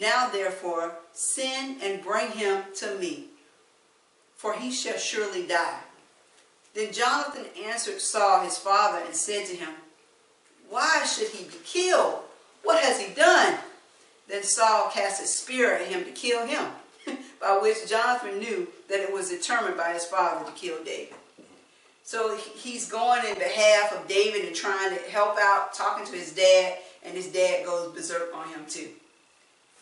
Now 0.00 0.28
therefore, 0.28 0.94
send 1.12 1.82
and 1.82 2.02
bring 2.02 2.30
him 2.30 2.62
to 2.76 2.98
me, 2.98 3.24
for 4.36 4.54
he 4.54 4.70
shall 4.70 4.98
surely 4.98 5.46
die. 5.46 5.80
Then 6.74 6.92
Jonathan 6.92 7.46
answered 7.64 8.00
Saul 8.00 8.44
his 8.44 8.56
father 8.56 9.04
and 9.04 9.14
said 9.14 9.46
to 9.46 9.56
him, 9.56 9.70
Why 10.68 11.04
should 11.04 11.28
he 11.28 11.44
be 11.44 11.56
killed? 11.64 12.20
What 12.62 12.82
has 12.84 13.00
he 13.00 13.12
done? 13.12 13.58
Then 14.28 14.42
Saul 14.42 14.90
cast 14.90 15.22
a 15.22 15.26
spear 15.26 15.74
at 15.74 15.88
him 15.88 16.04
to 16.04 16.10
kill 16.10 16.46
him, 16.46 16.66
by 17.40 17.58
which 17.60 17.88
Jonathan 17.88 18.38
knew 18.38 18.68
that 18.88 19.00
it 19.00 19.12
was 19.12 19.30
determined 19.30 19.76
by 19.76 19.92
his 19.94 20.04
father 20.04 20.44
to 20.44 20.52
kill 20.52 20.84
David. 20.84 21.14
So 22.04 22.36
he's 22.36 22.88
going 22.88 23.26
in 23.26 23.34
behalf 23.34 23.92
of 23.92 24.06
David 24.06 24.46
and 24.46 24.54
trying 24.54 24.96
to 24.96 25.02
help 25.10 25.36
out, 25.38 25.74
talking 25.74 26.06
to 26.06 26.12
his 26.12 26.32
dad, 26.32 26.78
and 27.04 27.14
his 27.14 27.26
dad 27.26 27.66
goes 27.66 27.92
berserk 27.92 28.34
on 28.34 28.48
him 28.48 28.64
too. 28.66 28.88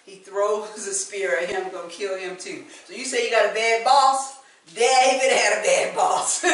He 0.06 0.14
throws 0.14 0.86
a 0.86 0.94
spear 0.94 1.36
at 1.36 1.48
him, 1.48 1.68
gonna 1.72 1.88
kill 1.88 2.16
him 2.16 2.36
too. 2.36 2.64
So 2.86 2.94
you 2.94 3.04
say 3.04 3.24
you 3.24 3.30
got 3.30 3.50
a 3.50 3.54
bad 3.54 3.84
boss? 3.84 4.38
David 4.72 5.32
had 5.32 5.58
a 5.58 5.62
bad 5.62 5.94
boss. 5.96 6.40
so 6.40 6.48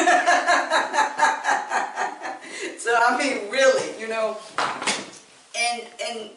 I 2.99 3.17
mean, 3.17 3.51
really, 3.51 3.99
you 3.99 4.07
know, 4.07 4.37
and 5.55 5.83
and 6.09 6.29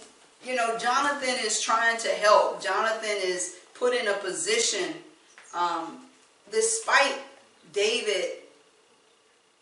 you 0.44 0.54
know, 0.54 0.76
Jonathan 0.78 1.34
is 1.42 1.60
trying 1.60 1.98
to 1.98 2.08
help. 2.08 2.62
Jonathan 2.62 3.16
is 3.22 3.56
put 3.74 3.94
in 3.94 4.08
a 4.08 4.14
position, 4.14 4.94
um, 5.54 6.02
despite 6.52 7.18
David, 7.72 8.42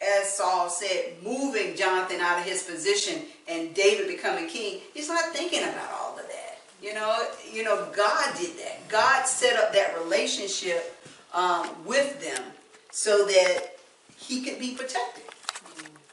as 0.02 0.36
Saul 0.36 0.68
said, 0.68 1.14
moving 1.22 1.76
Jonathan 1.76 2.20
out 2.20 2.38
of 2.38 2.44
his 2.44 2.64
position 2.64 3.22
and 3.48 3.74
David 3.74 4.08
becoming 4.08 4.48
king. 4.48 4.80
He's 4.92 5.08
not 5.08 5.32
thinking 5.32 5.62
about 5.62 5.90
all 5.92 6.18
of 6.18 6.26
that. 6.26 6.43
You 6.84 6.92
know, 6.92 7.18
you 7.50 7.62
know, 7.62 7.88
God 7.96 8.36
did 8.36 8.58
that. 8.58 8.86
God 8.90 9.26
set 9.26 9.56
up 9.56 9.72
that 9.72 9.98
relationship 10.02 10.94
um, 11.32 11.70
with 11.86 12.22
them 12.22 12.42
so 12.90 13.24
that 13.24 13.76
he 14.18 14.42
could 14.42 14.58
be 14.58 14.74
protected. 14.74 15.24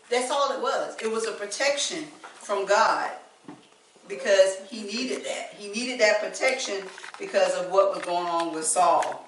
That's 0.09 0.31
all 0.31 0.53
it 0.53 0.61
was. 0.61 0.95
It 1.01 1.11
was 1.11 1.27
a 1.27 1.33
protection 1.33 2.05
from 2.23 2.65
God 2.65 3.11
because 4.07 4.59
he 4.69 4.83
needed 4.83 5.25
that. 5.25 5.55
He 5.57 5.67
needed 5.67 5.99
that 5.99 6.21
protection 6.21 6.83
because 7.19 7.53
of 7.55 7.69
what 7.69 7.93
was 7.93 8.05
going 8.05 8.27
on 8.27 8.55
with 8.55 8.63
Saul. 8.63 9.27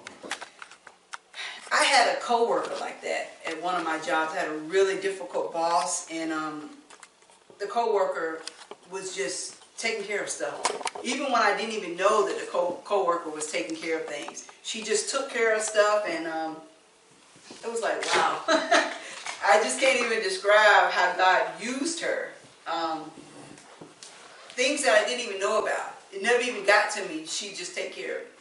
I 1.70 1.84
had 1.84 2.16
a 2.16 2.20
coworker 2.20 2.74
like 2.80 3.02
that 3.02 3.32
at 3.46 3.62
one 3.62 3.74
of 3.74 3.84
my 3.84 3.98
jobs. 3.98 4.32
I 4.32 4.38
had 4.38 4.48
a 4.48 4.58
really 4.60 4.98
difficult 4.98 5.52
boss, 5.52 6.10
and 6.10 6.32
um, 6.32 6.70
the 7.58 7.66
coworker 7.66 8.40
was 8.90 9.14
just 9.14 9.63
taking 9.78 10.04
care 10.04 10.22
of 10.22 10.28
stuff. 10.28 10.60
Even 11.02 11.32
when 11.32 11.42
I 11.42 11.56
didn't 11.56 11.74
even 11.74 11.96
know 11.96 12.26
that 12.26 12.38
the 12.38 12.46
co 12.46 12.80
coworker 12.84 13.30
was 13.30 13.50
taking 13.50 13.76
care 13.76 13.98
of 13.98 14.06
things, 14.06 14.46
she 14.62 14.82
just 14.82 15.10
took 15.10 15.30
care 15.30 15.54
of 15.54 15.62
stuff, 15.62 16.04
and 16.08 16.26
um, 16.26 16.56
it 17.62 17.70
was 17.70 17.82
like 17.82 18.04
wow. 18.14 18.42
I 19.46 19.62
just 19.62 19.78
can't 19.78 20.00
even 20.00 20.22
describe 20.22 20.90
how 20.90 21.14
God 21.16 21.42
used 21.60 22.00
her. 22.00 22.30
Um, 22.66 23.10
things 24.50 24.82
that 24.84 25.02
I 25.02 25.06
didn't 25.06 25.26
even 25.26 25.38
know 25.38 25.62
about. 25.62 25.94
It 26.12 26.22
never 26.22 26.42
even 26.42 26.64
got 26.64 26.90
to 26.92 27.04
me. 27.08 27.26
She 27.26 27.54
just 27.54 27.74
take 27.74 27.92
care 27.92 28.16
of 28.16 28.20
it. 28.22 28.32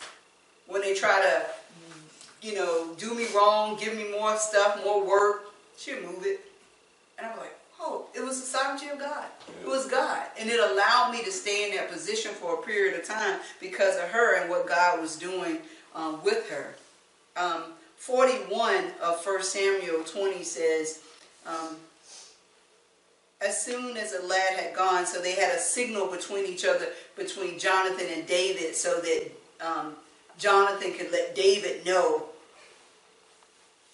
When 0.67 0.81
they 0.81 0.93
try 0.93 1.21
to, 1.21 2.47
you 2.47 2.55
know, 2.55 2.93
do 2.97 3.13
me 3.13 3.25
wrong, 3.35 3.77
give 3.77 3.95
me 3.97 4.11
more 4.11 4.37
stuff, 4.37 4.79
more 4.85 5.05
work, 5.05 5.53
she'll 5.77 6.01
move 6.01 6.25
it. 6.25 6.39
And 7.17 7.27
I'm 7.27 7.37
like, 7.37 7.57
it 8.15 8.23
was 8.23 8.39
the 8.39 8.45
sovereignty 8.45 8.89
of 8.89 8.99
God. 8.99 9.25
It 9.61 9.67
was 9.67 9.87
God. 9.87 10.23
And 10.39 10.49
it 10.49 10.59
allowed 10.59 11.11
me 11.11 11.23
to 11.23 11.31
stay 11.31 11.69
in 11.69 11.75
that 11.75 11.91
position 11.91 12.31
for 12.31 12.55
a 12.55 12.61
period 12.61 12.99
of 12.99 13.07
time 13.07 13.39
because 13.59 13.95
of 13.97 14.03
her 14.09 14.39
and 14.39 14.49
what 14.49 14.67
God 14.67 15.01
was 15.01 15.15
doing 15.15 15.59
um, 15.95 16.23
with 16.23 16.49
her. 16.49 16.75
Um, 17.35 17.63
41 17.97 18.91
of 19.01 19.25
1 19.25 19.43
Samuel 19.43 20.03
20 20.03 20.43
says, 20.43 20.99
um, 21.47 21.77
as 23.41 23.61
soon 23.61 23.97
as 23.97 24.13
the 24.13 24.25
lad 24.25 24.59
had 24.59 24.75
gone, 24.75 25.05
so 25.05 25.21
they 25.21 25.33
had 25.33 25.53
a 25.53 25.59
signal 25.59 26.07
between 26.07 26.45
each 26.45 26.65
other, 26.65 26.87
between 27.15 27.59
Jonathan 27.59 28.07
and 28.13 28.25
David, 28.27 28.75
so 28.75 29.01
that 29.01 29.31
um, 29.61 29.93
Jonathan 30.37 30.93
could 30.93 31.11
let 31.11 31.35
David 31.35 31.85
know, 31.85 32.25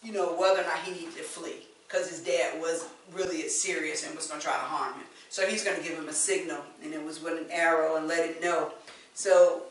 you 0.04 0.12
know, 0.12 0.34
whether 0.34 0.62
or 0.62 0.64
not 0.64 0.80
he 0.80 0.92
needed 0.92 1.16
to 1.16 1.24
flee. 1.24 1.69
Because 1.90 2.10
his 2.10 2.20
dad 2.20 2.62
was 2.62 2.88
really 3.14 3.50
serious 3.50 4.06
and 4.06 4.16
was 4.16 4.28
going 4.28 4.40
to 4.40 4.46
try 4.46 4.56
to 4.56 4.60
harm 4.60 4.94
him. 4.94 5.06
So 5.30 5.46
he's 5.46 5.64
going 5.64 5.78
to 5.78 5.84
give 5.84 5.98
him 5.98 6.08
a 6.08 6.14
signal, 6.14 6.60
and 6.84 6.94
it 6.94 7.04
was 7.04 7.22
with 7.22 7.40
an 7.40 7.52
arrow 7.52 7.96
and 7.96 8.08
let 8.08 8.30
it 8.30 8.42
know. 8.42 8.72
So 9.16 9.64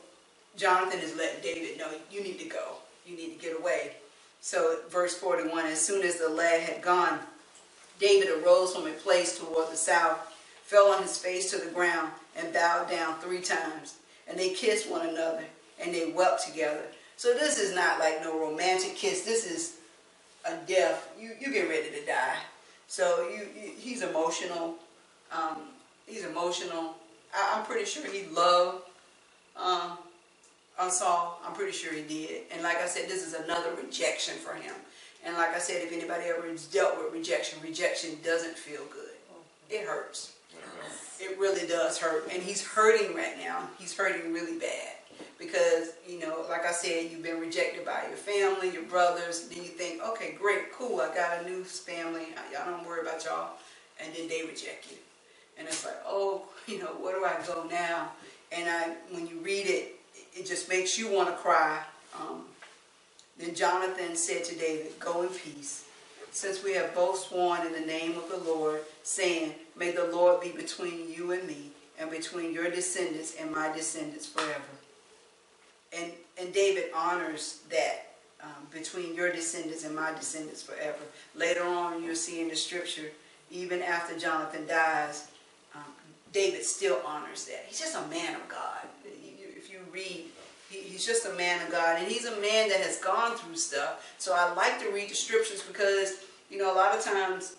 Jonathan 0.56 0.98
is 1.00 1.16
letting 1.16 1.42
David 1.42 1.78
know, 1.78 1.90
you 2.10 2.22
need 2.22 2.38
to 2.40 2.48
go. 2.48 2.74
You 3.06 3.16
need 3.16 3.38
to 3.38 3.40
get 3.40 3.58
away. 3.58 3.92
So 4.40 4.78
verse 4.90 5.16
41, 5.16 5.66
as 5.66 5.80
soon 5.80 6.04
as 6.04 6.16
the 6.16 6.28
lad 6.28 6.60
had 6.62 6.82
gone, 6.82 7.20
David 7.98 8.28
arose 8.42 8.74
from 8.74 8.86
a 8.86 8.92
place 8.92 9.38
toward 9.38 9.70
the 9.70 9.76
south, 9.76 10.18
fell 10.62 10.88
on 10.92 11.02
his 11.02 11.18
face 11.18 11.50
to 11.50 11.58
the 11.58 11.70
ground, 11.70 12.10
and 12.36 12.52
bowed 12.52 12.90
down 12.90 13.18
three 13.18 13.40
times. 13.40 13.96
And 14.28 14.38
they 14.38 14.50
kissed 14.50 14.90
one 14.90 15.08
another, 15.08 15.44
and 15.80 15.94
they 15.94 16.12
wept 16.12 16.46
together. 16.46 16.82
So 17.16 17.34
this 17.34 17.58
is 17.58 17.74
not 17.74 17.98
like 17.98 18.22
no 18.22 18.38
romantic 18.38 18.94
kiss. 18.94 19.22
This 19.22 19.50
is 19.50 19.77
a 20.44 20.56
death. 20.66 21.10
You 21.18 21.32
you 21.40 21.52
get 21.52 21.68
ready 21.68 21.90
to 21.90 22.06
die. 22.06 22.36
So 22.86 23.28
you, 23.28 23.46
you 23.60 23.72
he's 23.78 24.02
emotional. 24.02 24.76
Um, 25.32 25.58
he's 26.06 26.24
emotional. 26.24 26.94
I, 27.34 27.58
am 27.58 27.66
pretty 27.66 27.84
sure 27.84 28.10
he 28.10 28.26
loved 28.34 28.84
um, 29.56 29.98
Saul. 30.90 31.40
I'm 31.44 31.52
pretty 31.52 31.72
sure 31.72 31.92
he 31.92 32.02
did. 32.02 32.42
And 32.52 32.62
like 32.62 32.78
I 32.78 32.86
said, 32.86 33.08
this 33.08 33.26
is 33.26 33.34
another 33.34 33.70
rejection 33.82 34.34
for 34.36 34.54
him. 34.54 34.74
And 35.24 35.36
like 35.36 35.54
I 35.54 35.58
said, 35.58 35.82
if 35.82 35.92
anybody 35.92 36.24
ever 36.26 36.48
dealt 36.72 36.96
with 36.96 37.12
rejection, 37.12 37.58
rejection 37.62 38.16
doesn't 38.24 38.56
feel 38.56 38.82
good. 38.92 39.10
It 39.68 39.86
hurts. 39.86 40.34
It 41.20 41.38
really 41.38 41.66
does 41.66 41.98
hurt. 41.98 42.28
And 42.32 42.42
he's 42.42 42.64
hurting 42.64 43.14
right 43.14 43.36
now. 43.38 43.68
He's 43.78 43.94
hurting 43.96 44.32
really 44.32 44.58
bad. 44.58 44.94
Because, 45.38 45.92
you 46.06 46.18
know, 46.18 46.44
like 46.48 46.66
I 46.66 46.72
said, 46.72 47.10
you've 47.10 47.22
been 47.22 47.40
rejected 47.40 47.84
by 47.84 48.04
your 48.08 48.16
family, 48.16 48.70
your 48.70 48.82
brothers. 48.82 49.48
Then 49.48 49.58
you 49.58 49.68
think, 49.68 50.02
okay, 50.02 50.36
great, 50.38 50.72
cool, 50.72 51.00
I 51.00 51.14
got 51.14 51.44
a 51.44 51.48
new 51.48 51.62
family. 51.62 52.26
Y'all 52.52 52.66
don't 52.66 52.86
worry 52.86 53.02
about 53.02 53.24
y'all. 53.24 53.52
And 54.02 54.12
then 54.14 54.28
they 54.28 54.42
reject 54.42 54.90
you. 54.90 54.96
And 55.56 55.66
it's 55.68 55.84
like, 55.84 55.96
oh, 56.06 56.42
you 56.66 56.78
know, 56.78 56.86
where 57.00 57.18
do 57.18 57.24
I 57.24 57.36
go 57.46 57.66
now? 57.70 58.12
And 58.50 58.68
I, 58.68 58.94
when 59.10 59.26
you 59.26 59.38
read 59.38 59.66
it, 59.66 59.96
it 60.34 60.46
just 60.46 60.68
makes 60.68 60.98
you 60.98 61.12
want 61.12 61.28
to 61.28 61.34
cry. 61.36 61.82
Um, 62.18 62.44
then 63.38 63.54
Jonathan 63.54 64.16
said 64.16 64.44
to 64.44 64.56
David, 64.56 64.98
Go 64.98 65.22
in 65.22 65.28
peace, 65.28 65.84
since 66.32 66.64
we 66.64 66.74
have 66.74 66.94
both 66.94 67.18
sworn 67.18 67.66
in 67.66 67.72
the 67.72 67.80
name 67.80 68.16
of 68.16 68.28
the 68.28 68.50
Lord, 68.50 68.80
saying, 69.02 69.54
May 69.76 69.92
the 69.92 70.04
Lord 70.04 70.40
be 70.40 70.50
between 70.50 71.12
you 71.12 71.32
and 71.32 71.46
me, 71.46 71.70
and 72.00 72.10
between 72.10 72.52
your 72.52 72.70
descendants 72.70 73.36
and 73.38 73.52
my 73.52 73.72
descendants 73.72 74.26
forever. 74.26 74.77
And, 75.96 76.12
and 76.40 76.52
David 76.52 76.90
honors 76.94 77.60
that 77.70 78.08
um, 78.42 78.66
between 78.72 79.14
your 79.14 79.32
descendants 79.32 79.84
and 79.84 79.94
my 79.94 80.12
descendants 80.12 80.62
forever. 80.62 80.98
Later 81.34 81.64
on, 81.64 82.02
you'll 82.02 82.14
see 82.14 82.40
in 82.40 82.48
the 82.48 82.56
scripture, 82.56 83.10
even 83.50 83.82
after 83.82 84.18
Jonathan 84.18 84.66
dies, 84.66 85.30
um, 85.74 85.82
David 86.32 86.64
still 86.64 87.00
honors 87.04 87.46
that. 87.46 87.64
He's 87.66 87.80
just 87.80 87.96
a 87.96 88.06
man 88.08 88.34
of 88.34 88.46
God. 88.48 88.86
If 89.04 89.72
you 89.72 89.78
read 89.92 90.26
he, 90.68 90.78
he's 90.80 91.06
just 91.06 91.26
a 91.26 91.32
man 91.32 91.64
of 91.64 91.72
God, 91.72 91.98
and 91.98 92.06
he's 92.06 92.26
a 92.26 92.40
man 92.40 92.68
that 92.68 92.80
has 92.80 92.98
gone 92.98 93.36
through 93.36 93.56
stuff. 93.56 94.14
So 94.18 94.34
I 94.34 94.52
like 94.54 94.78
to 94.80 94.90
read 94.90 95.08
the 95.08 95.14
scriptures 95.14 95.62
because, 95.62 96.16
you 96.50 96.58
know, 96.58 96.72
a 96.72 96.76
lot 96.76 96.94
of 96.94 97.02
times, 97.02 97.56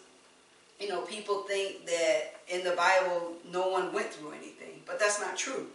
you 0.80 0.88
know, 0.88 1.02
people 1.02 1.44
think 1.44 1.86
that 1.88 2.36
in 2.48 2.64
the 2.64 2.72
Bible 2.72 3.34
no 3.52 3.70
one 3.70 3.92
went 3.94 4.14
through 4.14 4.32
anything, 4.32 4.82
but 4.86 5.00
that's 5.00 5.20
not 5.20 5.36
true. 5.36 5.68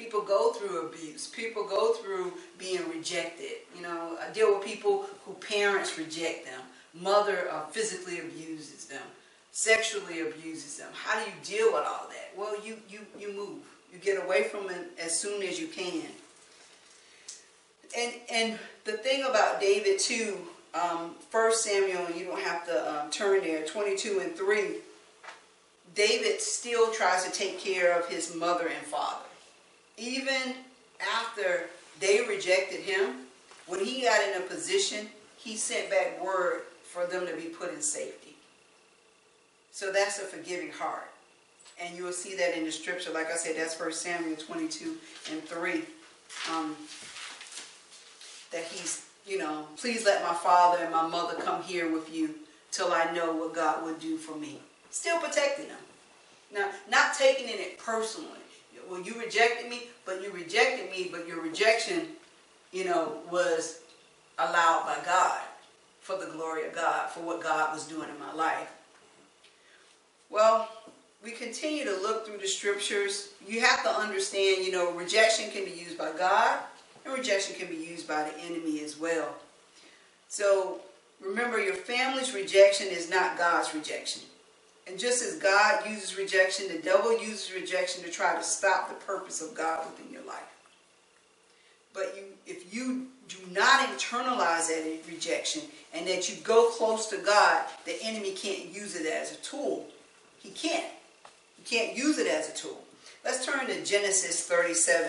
People 0.00 0.22
go 0.22 0.52
through 0.52 0.86
abuse. 0.86 1.26
People 1.28 1.64
go 1.64 1.92
through 1.94 2.32
being 2.58 2.88
rejected. 2.88 3.52
You 3.76 3.82
know, 3.82 4.16
I 4.20 4.32
deal 4.32 4.54
with 4.54 4.66
people 4.66 5.06
who 5.24 5.34
parents 5.34 5.98
reject 5.98 6.46
them. 6.46 6.60
Mother 6.94 7.48
uh, 7.52 7.66
physically 7.66 8.18
abuses 8.18 8.86
them, 8.86 9.02
sexually 9.52 10.20
abuses 10.20 10.78
them. 10.78 10.88
How 10.92 11.22
do 11.22 11.30
you 11.30 11.36
deal 11.44 11.72
with 11.72 11.84
all 11.86 12.08
that? 12.08 12.32
Well, 12.36 12.54
you, 12.64 12.78
you, 12.88 13.00
you 13.18 13.32
move. 13.32 13.58
You 13.92 13.98
get 13.98 14.24
away 14.24 14.44
from 14.44 14.70
it 14.70 14.90
as 15.02 15.16
soon 15.16 15.42
as 15.42 15.60
you 15.60 15.68
can 15.68 16.02
and 17.96 18.12
and 18.30 18.58
the 18.84 18.92
thing 18.92 19.24
about 19.24 19.60
David 19.60 19.98
too, 19.98 20.38
um, 20.74 21.14
1 21.30 21.54
Samuel, 21.54 22.06
and 22.06 22.14
you 22.14 22.24
don't 22.26 22.40
have 22.40 22.64
to 22.66 23.02
um, 23.02 23.10
turn 23.10 23.42
there, 23.42 23.64
22 23.64 24.20
and 24.20 24.36
3, 24.36 24.76
David 25.94 26.40
still 26.40 26.92
tries 26.92 27.24
to 27.24 27.30
take 27.30 27.58
care 27.58 27.98
of 27.98 28.08
his 28.08 28.34
mother 28.34 28.68
and 28.68 28.86
father. 28.86 29.26
Even 30.00 30.54
after 31.18 31.66
they 32.00 32.22
rejected 32.26 32.80
him, 32.80 33.26
when 33.66 33.84
he 33.84 34.02
got 34.02 34.26
in 34.26 34.42
a 34.42 34.46
position, 34.46 35.08
he 35.36 35.56
sent 35.56 35.90
back 35.90 36.24
word 36.24 36.62
for 36.82 37.06
them 37.06 37.26
to 37.26 37.36
be 37.36 37.44
put 37.44 37.72
in 37.74 37.82
safety. 37.82 38.34
So 39.72 39.92
that's 39.92 40.18
a 40.18 40.22
forgiving 40.22 40.72
heart. 40.72 41.10
And 41.78 41.96
you 41.96 42.04
will 42.04 42.12
see 42.12 42.34
that 42.36 42.56
in 42.56 42.64
the 42.64 42.72
scripture. 42.72 43.10
Like 43.12 43.30
I 43.30 43.36
said, 43.36 43.56
that's 43.56 43.78
1 43.78 43.92
Samuel 43.92 44.36
22 44.36 44.96
and 45.32 45.42
3. 45.42 45.82
Um, 46.52 46.76
that 48.52 48.64
he's, 48.64 49.06
you 49.26 49.38
know, 49.38 49.66
please 49.76 50.04
let 50.04 50.22
my 50.22 50.34
father 50.34 50.82
and 50.82 50.92
my 50.92 51.06
mother 51.06 51.34
come 51.40 51.62
here 51.62 51.92
with 51.92 52.12
you 52.14 52.34
till 52.72 52.92
I 52.92 53.12
know 53.12 53.32
what 53.34 53.54
God 53.54 53.84
would 53.84 54.00
do 54.00 54.16
for 54.16 54.36
me. 54.36 54.60
Still 54.90 55.18
protecting 55.18 55.68
them. 55.68 55.78
Now, 56.52 56.70
not 56.90 57.14
taking 57.14 57.48
it 57.48 57.78
personally. 57.78 58.39
Well, 58.90 59.00
you 59.00 59.14
rejected 59.14 59.70
me, 59.70 59.84
but 60.04 60.20
you 60.20 60.32
rejected 60.32 60.90
me, 60.90 61.08
but 61.12 61.28
your 61.28 61.40
rejection, 61.40 62.08
you 62.72 62.84
know, 62.84 63.18
was 63.30 63.82
allowed 64.36 64.84
by 64.84 64.98
God 65.04 65.40
for 66.00 66.16
the 66.16 66.26
glory 66.32 66.66
of 66.66 66.74
God, 66.74 67.08
for 67.10 67.20
what 67.20 67.40
God 67.40 67.72
was 67.72 67.86
doing 67.86 68.08
in 68.08 68.18
my 68.18 68.32
life. 68.32 68.72
Well, 70.28 70.68
we 71.22 71.30
continue 71.30 71.84
to 71.84 71.92
look 71.92 72.26
through 72.26 72.38
the 72.38 72.48
scriptures. 72.48 73.28
You 73.46 73.60
have 73.60 73.84
to 73.84 73.90
understand, 73.90 74.64
you 74.64 74.72
know, 74.72 74.92
rejection 74.92 75.50
can 75.52 75.64
be 75.64 75.70
used 75.70 75.96
by 75.96 76.10
God 76.18 76.58
and 77.04 77.14
rejection 77.14 77.54
can 77.54 77.68
be 77.68 77.76
used 77.76 78.08
by 78.08 78.24
the 78.24 78.36
enemy 78.40 78.82
as 78.82 78.98
well. 78.98 79.36
So 80.28 80.80
remember, 81.24 81.60
your 81.60 81.74
family's 81.74 82.34
rejection 82.34 82.88
is 82.88 83.08
not 83.08 83.38
God's 83.38 83.72
rejection. 83.72 84.22
And 84.90 84.98
just 84.98 85.22
as 85.22 85.36
God 85.36 85.88
uses 85.88 86.18
rejection, 86.18 86.66
the 86.66 86.82
devil 86.82 87.16
uses 87.16 87.54
rejection 87.54 88.02
to 88.02 88.10
try 88.10 88.34
to 88.34 88.42
stop 88.42 88.88
the 88.88 88.96
purpose 89.06 89.40
of 89.40 89.54
God 89.54 89.86
within 89.86 90.12
your 90.12 90.24
life. 90.24 90.42
But 91.94 92.16
you, 92.16 92.24
if 92.44 92.74
you 92.74 93.06
do 93.28 93.36
not 93.52 93.88
internalize 93.88 94.66
that 94.66 95.00
rejection 95.08 95.62
and 95.94 96.08
that 96.08 96.28
you 96.28 96.42
go 96.42 96.70
close 96.70 97.06
to 97.10 97.18
God, 97.18 97.62
the 97.84 98.02
enemy 98.02 98.32
can't 98.32 98.74
use 98.74 98.96
it 98.96 99.06
as 99.06 99.30
a 99.30 99.36
tool. 99.36 99.86
He 100.40 100.50
can't. 100.50 100.90
He 101.56 101.62
can't 101.62 101.96
use 101.96 102.18
it 102.18 102.26
as 102.26 102.48
a 102.48 102.52
tool. 102.52 102.82
Let's 103.24 103.46
turn 103.46 103.68
to 103.68 103.84
Genesis 103.84 104.44
37. 104.44 105.08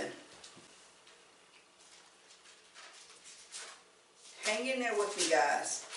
Hang 4.44 4.68
in 4.68 4.80
there 4.80 4.94
with 4.96 5.18
me, 5.18 5.36
guys. 5.36 5.88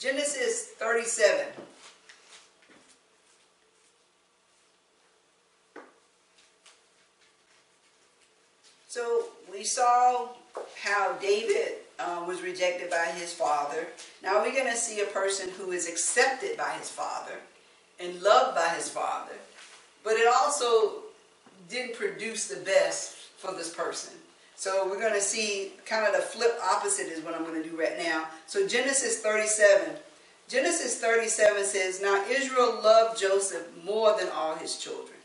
Genesis 0.00 0.68
37. 0.78 1.44
So 8.88 9.24
we 9.52 9.62
saw 9.62 10.28
how 10.82 11.12
David 11.20 11.72
uh, 11.98 12.24
was 12.26 12.40
rejected 12.40 12.88
by 12.88 13.12
his 13.18 13.34
father. 13.34 13.88
Now 14.22 14.42
we're 14.42 14.54
going 14.54 14.72
to 14.72 14.76
see 14.76 15.02
a 15.02 15.06
person 15.06 15.50
who 15.50 15.72
is 15.72 15.86
accepted 15.86 16.56
by 16.56 16.70
his 16.78 16.88
father 16.88 17.34
and 18.00 18.22
loved 18.22 18.56
by 18.56 18.68
his 18.68 18.88
father, 18.88 19.34
but 20.02 20.14
it 20.14 20.26
also 20.26 21.02
didn't 21.68 21.94
produce 21.94 22.48
the 22.48 22.64
best 22.64 23.16
for 23.36 23.52
this 23.52 23.74
person. 23.74 24.14
So 24.60 24.86
we're 24.86 25.00
going 25.00 25.14
to 25.14 25.22
see 25.22 25.72
kind 25.86 26.06
of 26.06 26.12
the 26.12 26.20
flip 26.20 26.52
opposite 26.62 27.06
is 27.06 27.24
what 27.24 27.34
I'm 27.34 27.44
going 27.44 27.62
to 27.62 27.66
do 27.66 27.80
right 27.80 27.96
now. 27.96 28.26
So 28.46 28.68
Genesis 28.68 29.20
37. 29.20 29.94
Genesis 30.50 31.00
37 31.00 31.64
says, 31.64 32.02
Now 32.02 32.22
Israel 32.28 32.78
loved 32.84 33.18
Joseph 33.18 33.66
more 33.82 34.14
than 34.18 34.28
all 34.28 34.56
his 34.56 34.76
children. 34.76 35.16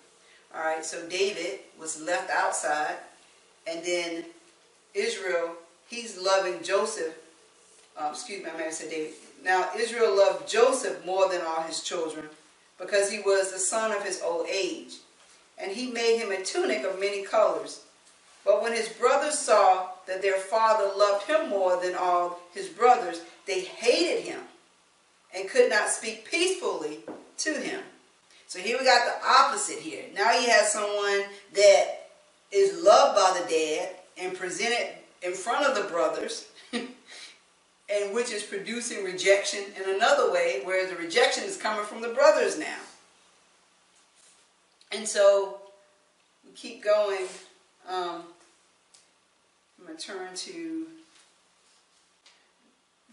All 0.55 0.61
right, 0.61 0.85
so 0.85 1.05
David 1.09 1.59
was 1.77 2.01
left 2.01 2.29
outside, 2.29 2.95
and 3.67 3.83
then 3.83 4.23
Israel, 4.93 5.51
he's 5.89 6.17
loving 6.17 6.63
Joseph. 6.63 7.13
Um, 7.97 8.11
excuse 8.11 8.41
me, 8.41 8.49
I 8.49 8.55
may 8.55 8.63
have 8.63 8.73
said 8.73 8.89
David. 8.89 9.15
Now 9.43 9.67
Israel 9.77 10.15
loved 10.15 10.49
Joseph 10.49 11.05
more 11.05 11.27
than 11.27 11.41
all 11.41 11.63
his 11.63 11.83
children 11.83 12.29
because 12.79 13.11
he 13.11 13.19
was 13.19 13.51
the 13.51 13.59
son 13.59 13.91
of 13.91 14.05
his 14.05 14.21
old 14.21 14.47
age. 14.47 14.93
And 15.57 15.73
he 15.73 15.91
made 15.91 16.19
him 16.19 16.31
a 16.31 16.41
tunic 16.41 16.85
of 16.85 17.01
many 17.01 17.25
colors. 17.25 17.81
But 18.45 18.61
when 18.61 18.73
his 18.73 18.89
brothers 18.89 19.39
saw 19.39 19.87
that 20.05 20.21
their 20.21 20.37
father 20.37 20.91
loved 20.95 21.25
him 21.25 21.49
more 21.49 21.81
than 21.81 21.95
all 21.95 22.39
his 22.53 22.69
brothers, 22.69 23.21
they 23.47 23.61
hated 23.61 24.23
him 24.23 24.41
and 25.35 25.49
could 25.49 25.69
not 25.69 25.89
speak 25.89 26.29
peacefully 26.29 26.99
to 27.37 27.53
him. 27.53 27.81
So 28.47 28.59
here 28.59 28.77
we 28.77 28.85
got 28.85 29.05
the 29.05 29.27
opposite 29.27 29.79
here. 29.79 30.05
Now 30.13 30.31
you 30.37 30.47
have 30.49 30.65
someone 30.65 31.23
that 31.53 32.07
is 32.51 32.83
loved 32.83 33.15
by 33.15 33.41
the 33.41 33.49
dad 33.49 33.95
and 34.17 34.37
presented 34.37 34.95
in 35.23 35.33
front 35.33 35.65
of 35.65 35.75
the 35.75 35.89
brothers, 35.89 36.47
and 36.71 38.13
which 38.13 38.31
is 38.31 38.43
producing 38.43 39.03
rejection 39.03 39.63
in 39.75 39.95
another 39.95 40.31
way, 40.31 40.61
where 40.63 40.87
the 40.87 40.95
rejection 40.95 41.43
is 41.43 41.57
coming 41.57 41.83
from 41.83 42.01
the 42.01 42.09
brothers 42.09 42.59
now. 42.59 42.77
And 44.91 45.07
so 45.07 45.57
we 46.45 46.51
keep 46.51 46.83
going. 46.83 47.25
Um, 47.89 48.23
I'm 49.85 49.89
going 49.89 49.99
to 49.99 50.07
turn 50.07 50.33
to 50.33 50.87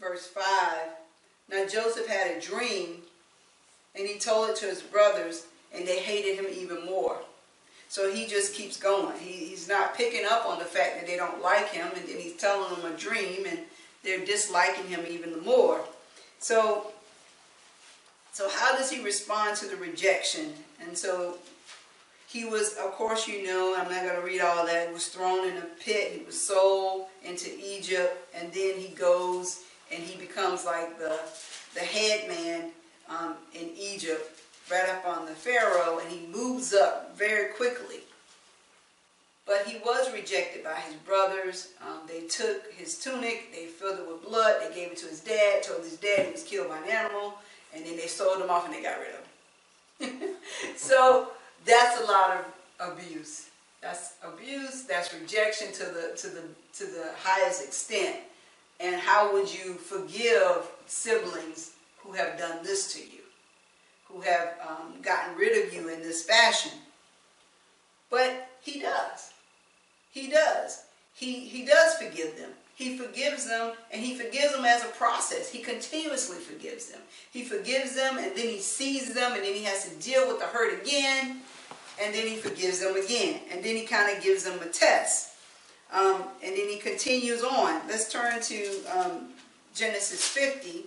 verse 0.00 0.26
5. 0.26 0.42
Now 1.50 1.66
Joseph 1.66 2.06
had 2.06 2.34
a 2.34 2.40
dream, 2.40 3.02
and 3.94 4.08
he 4.08 4.18
told 4.18 4.48
it 4.48 4.56
to 4.56 4.66
his 4.66 4.80
brothers, 4.80 5.44
and 5.74 5.86
they 5.86 5.98
hated 5.98 6.36
him 6.36 6.46
even 6.50 6.86
more. 6.86 7.18
So 7.90 8.10
he 8.10 8.26
just 8.26 8.54
keeps 8.54 8.78
going. 8.78 9.18
He, 9.18 9.32
he's 9.32 9.68
not 9.68 9.94
picking 9.94 10.24
up 10.24 10.46
on 10.46 10.58
the 10.58 10.64
fact 10.64 10.96
that 10.96 11.06
they 11.06 11.16
don't 11.16 11.42
like 11.42 11.68
him, 11.68 11.88
and 11.94 12.08
then 12.08 12.18
he's 12.18 12.36
telling 12.36 12.74
them 12.74 12.90
a 12.90 12.96
dream, 12.96 13.44
and 13.46 13.58
they're 14.02 14.24
disliking 14.24 14.86
him 14.86 15.00
even 15.06 15.44
more. 15.44 15.82
So, 16.38 16.86
so 18.32 18.48
how 18.48 18.78
does 18.78 18.90
he 18.90 19.04
respond 19.04 19.58
to 19.58 19.66
the 19.66 19.76
rejection? 19.76 20.54
And 20.80 20.96
so 20.96 21.36
he 22.32 22.46
was, 22.46 22.74
of 22.82 22.92
course, 22.92 23.28
you 23.28 23.44
know, 23.44 23.74
I'm 23.76 23.90
not 23.90 24.04
going 24.04 24.16
to 24.16 24.26
read 24.26 24.40
all 24.40 24.64
that. 24.64 24.88
He 24.88 24.94
was 24.94 25.08
thrown 25.08 25.46
in 25.46 25.58
a 25.58 25.66
pit. 25.80 26.12
He 26.12 26.24
was 26.24 26.40
sold 26.40 27.06
into 27.22 27.50
Egypt, 27.62 28.16
and 28.34 28.50
then 28.52 28.78
he 28.78 28.88
goes 28.88 29.60
and 29.92 30.02
he 30.02 30.18
becomes 30.18 30.64
like 30.64 30.98
the 30.98 31.18
the 31.74 31.80
head 31.80 32.28
man 32.28 32.70
um, 33.08 33.34
in 33.54 33.70
Egypt, 33.76 34.40
right 34.70 34.88
up 34.88 35.06
on 35.06 35.26
the 35.26 35.32
Pharaoh, 35.32 35.98
and 35.98 36.10
he 36.10 36.26
moves 36.26 36.74
up 36.74 37.16
very 37.16 37.52
quickly. 37.52 38.00
But 39.46 39.66
he 39.66 39.78
was 39.78 40.12
rejected 40.12 40.62
by 40.64 40.74
his 40.74 40.94
brothers. 40.96 41.72
Um, 41.82 42.00
they 42.06 42.26
took 42.26 42.72
his 42.72 42.98
tunic, 42.98 43.52
they 43.52 43.66
filled 43.66 43.98
it 43.98 44.08
with 44.08 44.22
blood, 44.22 44.56
they 44.60 44.74
gave 44.74 44.92
it 44.92 44.98
to 44.98 45.06
his 45.06 45.20
dad, 45.20 45.62
told 45.62 45.82
his 45.82 45.96
dad 45.96 46.26
he 46.26 46.32
was 46.32 46.44
killed 46.44 46.68
by 46.68 46.78
an 46.78 46.88
animal, 46.88 47.34
and 47.74 47.84
then 47.84 47.96
they 47.96 48.06
sold 48.06 48.40
him 48.40 48.50
off 48.50 48.66
and 48.66 48.74
they 48.74 48.82
got 48.82 48.98
rid 49.00 49.14
of 49.14 50.20
him. 50.20 50.36
so 50.76 51.32
that's 51.64 52.00
a 52.00 52.04
lot 52.04 52.44
of 52.80 52.92
abuse. 52.92 53.48
That's 53.80 54.14
abuse. 54.22 54.84
That's 54.84 55.12
rejection 55.12 55.72
to 55.72 55.84
the 55.84 56.12
to 56.16 56.28
the 56.28 56.42
to 56.74 56.84
the 56.84 57.10
highest 57.22 57.64
extent. 57.64 58.16
And 58.80 58.96
how 58.96 59.32
would 59.32 59.52
you 59.52 59.74
forgive 59.74 60.68
siblings 60.86 61.72
who 61.98 62.12
have 62.12 62.38
done 62.38 62.64
this 62.64 62.92
to 62.94 63.00
you, 63.00 63.22
who 64.08 64.20
have 64.22 64.54
um, 64.68 65.00
gotten 65.02 65.36
rid 65.36 65.66
of 65.66 65.72
you 65.72 65.88
in 65.88 66.00
this 66.00 66.24
fashion? 66.24 66.72
But 68.10 68.48
he 68.60 68.80
does. 68.80 69.32
He 70.10 70.28
does. 70.28 70.84
He 71.14 71.40
he 71.40 71.64
does 71.64 71.94
forgive 71.96 72.36
them. 72.36 72.50
He 72.82 72.96
forgives 72.96 73.46
them 73.46 73.74
and 73.92 74.02
he 74.02 74.16
forgives 74.16 74.52
them 74.52 74.64
as 74.64 74.82
a 74.82 74.88
process. 74.88 75.48
He 75.48 75.60
continuously 75.60 76.38
forgives 76.38 76.86
them. 76.86 77.00
He 77.30 77.44
forgives 77.44 77.94
them 77.94 78.18
and 78.18 78.36
then 78.36 78.48
he 78.48 78.58
sees 78.58 79.14
them 79.14 79.34
and 79.34 79.44
then 79.44 79.54
he 79.54 79.62
has 79.62 79.88
to 79.88 79.94
deal 79.96 80.26
with 80.26 80.40
the 80.40 80.46
hurt 80.46 80.82
again 80.82 81.42
and 82.02 82.12
then 82.12 82.26
he 82.26 82.36
forgives 82.36 82.80
them 82.80 82.96
again. 82.96 83.40
And 83.52 83.62
then 83.62 83.76
he 83.76 83.84
kind 83.84 84.16
of 84.16 84.22
gives 84.22 84.42
them 84.42 84.58
a 84.60 84.66
test. 84.66 85.30
Um, 85.92 86.24
and 86.42 86.56
then 86.56 86.68
he 86.68 86.78
continues 86.78 87.44
on. 87.44 87.86
Let's 87.86 88.10
turn 88.10 88.40
to 88.42 88.84
um, 88.96 89.28
Genesis 89.74 90.26
50. 90.26 90.86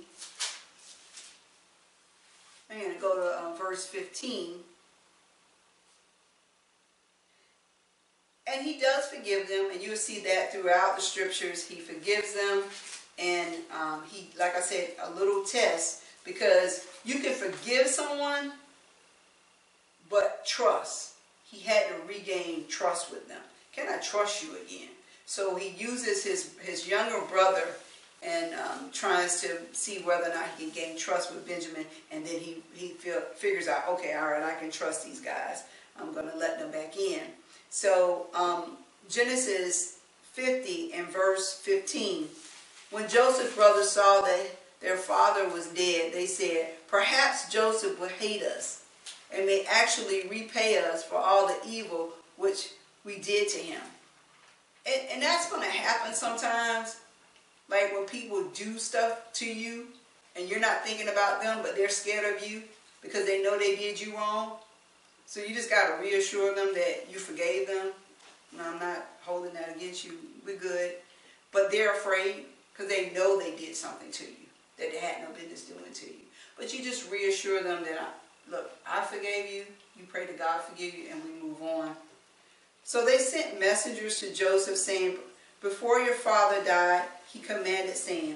I'm 2.69 2.81
going 2.81 2.93
to 2.93 2.99
go 2.99 3.15
to 3.15 3.21
uh, 3.21 3.55
verse 3.55 3.85
15. 3.85 4.55
And 8.47 8.63
he 8.63 8.79
does 8.79 9.05
forgive 9.05 9.47
them, 9.47 9.69
and 9.71 9.81
you'll 9.81 9.95
see 9.95 10.19
that 10.21 10.51
throughout 10.51 10.95
the 10.95 11.01
scriptures. 11.01 11.67
He 11.67 11.79
forgives 11.79 12.33
them, 12.33 12.63
and 13.17 13.55
um, 13.75 14.03
he, 14.07 14.29
like 14.37 14.55
I 14.55 14.61
said, 14.61 14.91
a 15.03 15.11
little 15.11 15.43
test 15.43 16.03
because 16.23 16.85
you 17.03 17.19
can 17.19 17.33
forgive 17.33 17.87
someone, 17.87 18.53
but 20.09 20.45
trust. 20.45 21.13
He 21.49 21.59
had 21.59 21.87
to 21.87 21.95
regain 22.07 22.65
trust 22.67 23.11
with 23.11 23.27
them. 23.27 23.41
Can 23.73 23.87
I 23.87 23.97
trust 23.97 24.43
you 24.43 24.49
again? 24.65 24.89
So 25.25 25.55
he 25.55 25.69
uses 25.69 26.23
his, 26.23 26.55
his 26.61 26.87
younger 26.87 27.21
brother 27.27 27.63
and 28.23 28.53
um, 28.55 28.89
tries 28.91 29.41
to 29.41 29.57
see 29.71 29.99
whether 29.99 30.25
or 30.25 30.33
not 30.33 30.45
he 30.57 30.65
can 30.65 30.73
gain 30.73 30.97
trust 30.97 31.33
with 31.33 31.47
Benjamin. 31.47 31.85
And 32.11 32.25
then 32.25 32.39
he, 32.39 32.57
he 32.73 32.89
feel, 32.89 33.21
figures 33.35 33.67
out, 33.67 33.87
okay, 33.89 34.13
all 34.13 34.27
right, 34.27 34.43
I 34.43 34.59
can 34.59 34.71
trust 34.71 35.05
these 35.05 35.19
guys. 35.19 35.63
I'm 35.99 36.13
going 36.13 36.29
to 36.29 36.37
let 36.37 36.59
them 36.59 36.71
back 36.71 36.97
in. 36.97 37.21
So 37.75 38.27
um, 38.33 38.77
Genesis 39.09 39.97
50 40.31 40.93
and 40.93 41.07
verse 41.07 41.55
15. 41.55 42.29
When 42.89 43.09
Joseph's 43.09 43.53
brothers 43.53 43.89
saw 43.89 44.21
that 44.21 44.47
their 44.79 44.95
father 44.95 45.49
was 45.49 45.67
dead, 45.67 46.13
they 46.13 46.25
said, 46.25 46.69
Perhaps 46.87 47.51
Joseph 47.51 47.99
will 47.99 48.07
hate 48.07 48.43
us 48.43 48.85
and 49.29 49.45
may 49.45 49.65
actually 49.69 50.25
repay 50.29 50.81
us 50.89 51.03
for 51.03 51.17
all 51.17 51.47
the 51.47 51.57
evil 51.67 52.11
which 52.37 52.69
we 53.03 53.19
did 53.19 53.49
to 53.49 53.57
him. 53.57 53.81
And, 54.85 55.09
and 55.11 55.21
that's 55.21 55.51
going 55.51 55.63
to 55.63 55.77
happen 55.77 56.13
sometimes. 56.13 57.01
Like 57.69 57.91
when 57.91 58.05
people 58.05 58.45
do 58.53 58.77
stuff 58.77 59.33
to 59.33 59.45
you 59.45 59.87
and 60.37 60.47
you're 60.47 60.61
not 60.61 60.85
thinking 60.85 61.09
about 61.09 61.43
them, 61.43 61.59
but 61.61 61.75
they're 61.75 61.89
scared 61.89 62.37
of 62.37 62.49
you 62.49 62.61
because 63.01 63.25
they 63.25 63.43
know 63.43 63.59
they 63.59 63.75
did 63.75 63.99
you 63.99 64.15
wrong. 64.15 64.53
So 65.25 65.41
you 65.41 65.53
just 65.53 65.69
got 65.69 65.95
to 65.95 66.03
reassure 66.03 66.55
them 66.55 66.73
that 66.75 67.07
you 67.11 67.19
forgave 67.19 67.67
them. 67.67 67.91
No, 68.55 68.63
I'm 68.63 68.79
not 68.79 69.05
holding 69.21 69.53
that 69.53 69.75
against 69.75 70.05
you. 70.05 70.13
We're 70.45 70.57
good. 70.57 70.93
But 71.51 71.71
they're 71.71 71.93
afraid 71.93 72.45
because 72.71 72.89
they 72.89 73.11
know 73.11 73.39
they 73.39 73.55
did 73.55 73.75
something 73.75 74.11
to 74.11 74.23
you 74.23 74.45
that 74.77 74.91
they 74.91 74.97
had 74.97 75.21
no 75.21 75.33
business 75.33 75.63
doing 75.63 75.91
to 75.93 76.05
you. 76.05 76.19
But 76.57 76.73
you 76.73 76.83
just 76.83 77.11
reassure 77.11 77.63
them 77.63 77.83
that, 77.83 77.99
I, 77.99 78.51
look, 78.51 78.71
I 78.87 79.01
forgave 79.01 79.51
you. 79.51 79.63
You 79.97 80.05
pray 80.07 80.25
to 80.25 80.33
God 80.33 80.61
forgive 80.61 80.93
you, 80.93 81.05
and 81.11 81.21
we 81.23 81.47
move 81.47 81.61
on. 81.61 81.95
So 82.83 83.05
they 83.05 83.17
sent 83.17 83.59
messengers 83.59 84.19
to 84.19 84.33
Joseph 84.33 84.77
saying, 84.77 85.15
Before 85.61 85.99
your 85.99 86.13
father 86.13 86.63
died, 86.63 87.03
he 87.31 87.39
commanded, 87.39 87.95
saying, 87.95 88.35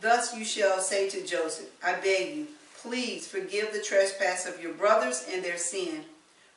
Thus 0.00 0.36
you 0.36 0.44
shall 0.44 0.80
say 0.80 1.08
to 1.10 1.24
Joseph, 1.24 1.70
I 1.84 1.94
beg 1.94 2.36
you, 2.36 2.46
please 2.80 3.26
forgive 3.26 3.72
the 3.72 3.82
trespass 3.82 4.46
of 4.46 4.62
your 4.62 4.72
brothers 4.72 5.26
and 5.32 5.44
their 5.44 5.58
sin, 5.58 6.04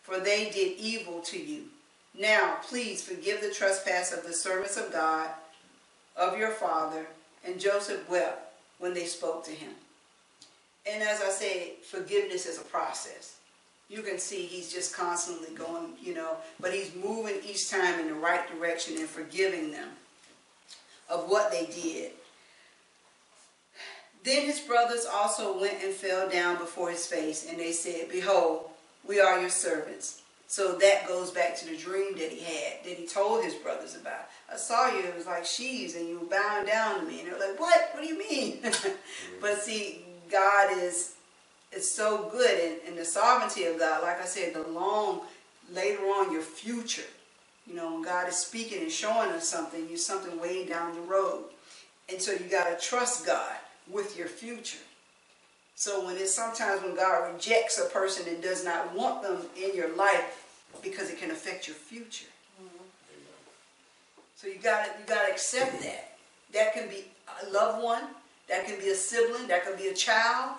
for 0.07 0.21
they 0.21 0.49
did 0.49 0.79
evil 0.79 1.19
to 1.19 1.37
you. 1.37 1.65
Now, 2.17 2.59
please 2.63 3.03
forgive 3.03 3.41
the 3.41 3.51
trespass 3.51 4.13
of 4.13 4.25
the 4.25 4.31
servants 4.31 4.77
of 4.77 4.89
God, 4.89 5.29
of 6.15 6.37
your 6.37 6.51
father. 6.51 7.05
And 7.45 7.59
Joseph 7.59 8.09
wept 8.09 8.53
when 8.79 8.93
they 8.93 9.03
spoke 9.03 9.43
to 9.45 9.51
him. 9.51 9.71
And 10.89 11.03
as 11.03 11.21
I 11.21 11.29
say, 11.29 11.73
forgiveness 11.83 12.45
is 12.45 12.57
a 12.57 12.63
process. 12.63 13.35
You 13.89 14.01
can 14.01 14.17
see 14.17 14.43
he's 14.43 14.71
just 14.71 14.95
constantly 14.95 15.53
going, 15.53 15.93
you 16.01 16.13
know, 16.13 16.37
but 16.61 16.73
he's 16.73 16.95
moving 16.95 17.35
each 17.45 17.69
time 17.69 17.99
in 17.99 18.07
the 18.07 18.13
right 18.13 18.47
direction 18.49 18.95
and 18.97 19.09
forgiving 19.09 19.71
them 19.71 19.89
of 21.09 21.29
what 21.29 21.51
they 21.51 21.65
did. 21.65 22.11
Then 24.23 24.45
his 24.45 24.61
brothers 24.61 25.05
also 25.05 25.59
went 25.59 25.83
and 25.83 25.93
fell 25.93 26.29
down 26.29 26.57
before 26.57 26.91
his 26.91 27.05
face, 27.05 27.45
and 27.49 27.59
they 27.59 27.71
said, 27.73 28.09
Behold, 28.09 28.69
we 29.07 29.19
are 29.19 29.39
your 29.39 29.49
servants. 29.49 30.21
So 30.49 30.77
that 30.77 31.07
goes 31.07 31.31
back 31.31 31.57
to 31.57 31.65
the 31.67 31.75
dream 31.75 32.13
that 32.17 32.31
he 32.31 32.39
had, 32.39 32.83
that 32.85 32.97
he 32.97 33.05
told 33.05 33.43
his 33.43 33.53
brothers 33.55 33.95
about. 33.95 34.29
I 34.51 34.55
saw 34.55 34.89
you, 34.89 35.03
it 35.03 35.15
was 35.15 35.25
like 35.25 35.45
sheaves, 35.45 35.95
and 35.95 36.07
you 36.07 36.19
were 36.19 36.25
bowing 36.25 36.65
down 36.65 37.01
to 37.01 37.05
me. 37.05 37.19
And 37.19 37.29
they're 37.29 37.39
like, 37.39 37.59
What? 37.59 37.89
What 37.93 38.01
do 38.01 38.07
you 38.07 38.17
mean? 38.17 38.59
but 39.41 39.61
see, 39.61 40.05
God 40.31 40.77
is 40.77 41.15
is 41.75 41.89
so 41.89 42.29
good, 42.31 42.59
and, 42.59 42.75
and 42.87 42.97
the 42.97 43.03
sovereignty 43.03 43.65
of 43.65 43.77
God, 43.77 44.01
like 44.01 44.21
I 44.21 44.25
said, 44.25 44.53
the 44.53 44.63
long, 44.69 45.21
later 45.73 46.01
on, 46.03 46.31
your 46.31 46.41
future. 46.41 47.03
You 47.67 47.75
know, 47.75 47.93
when 47.93 48.03
God 48.03 48.29
is 48.29 48.37
speaking 48.37 48.81
and 48.81 48.91
showing 48.91 49.29
us 49.31 49.49
something, 49.49 49.87
you're 49.89 49.97
something 49.97 50.39
way 50.39 50.65
down 50.65 50.95
the 50.95 51.01
road. 51.01 51.43
And 52.09 52.21
so 52.21 52.31
you 52.31 52.49
got 52.49 52.69
to 52.69 52.85
trust 52.85 53.25
God 53.25 53.57
with 53.91 54.17
your 54.17 54.27
future. 54.27 54.77
So 55.77 56.03
when 56.03 56.17
it's 56.17 56.33
sometimes 56.33 56.81
when 56.81 56.95
God 56.95 57.31
rejects 57.31 57.77
a 57.77 57.85
person 57.85 58.27
and 58.27 58.41
does 58.41 58.65
not 58.65 58.95
want 58.95 59.21
them 59.21 59.37
in 59.55 59.75
your 59.75 59.95
life 59.95 60.43
because 60.81 61.11
it 61.11 61.19
can 61.19 61.29
affect 61.29 61.67
your 61.67 61.75
future. 61.75 62.25
So 64.35 64.47
you 64.47 64.57
got 64.57 64.85
to 64.85 64.91
you 64.99 65.05
got 65.05 65.27
to 65.27 65.31
accept 65.31 65.79
that. 65.83 66.17
That 66.51 66.73
can 66.73 66.89
be 66.89 67.05
a 67.43 67.51
loved 67.51 67.83
one, 67.83 68.01
that 68.49 68.65
can 68.65 68.79
be 68.79 68.89
a 68.89 68.95
sibling, 68.95 69.47
that 69.49 69.65
can 69.65 69.77
be 69.77 69.89
a 69.89 69.93
child, 69.93 70.55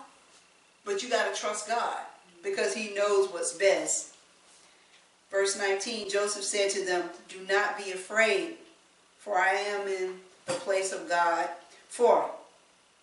but 0.84 1.02
you 1.02 1.08
got 1.08 1.34
to 1.34 1.40
trust 1.40 1.66
God 1.66 1.98
because 2.44 2.72
he 2.72 2.94
knows 2.94 3.28
what's 3.32 3.52
best. 3.54 4.14
Verse 5.32 5.58
19, 5.58 6.10
Joseph 6.10 6.44
said 6.44 6.70
to 6.70 6.84
them, 6.84 7.10
"Do 7.28 7.44
not 7.52 7.76
be 7.76 7.90
afraid, 7.90 8.54
for 9.18 9.36
I 9.36 9.54
am 9.54 9.88
in 9.88 10.20
the 10.46 10.52
place 10.52 10.92
of 10.92 11.08
God. 11.08 11.48
For 11.88 12.30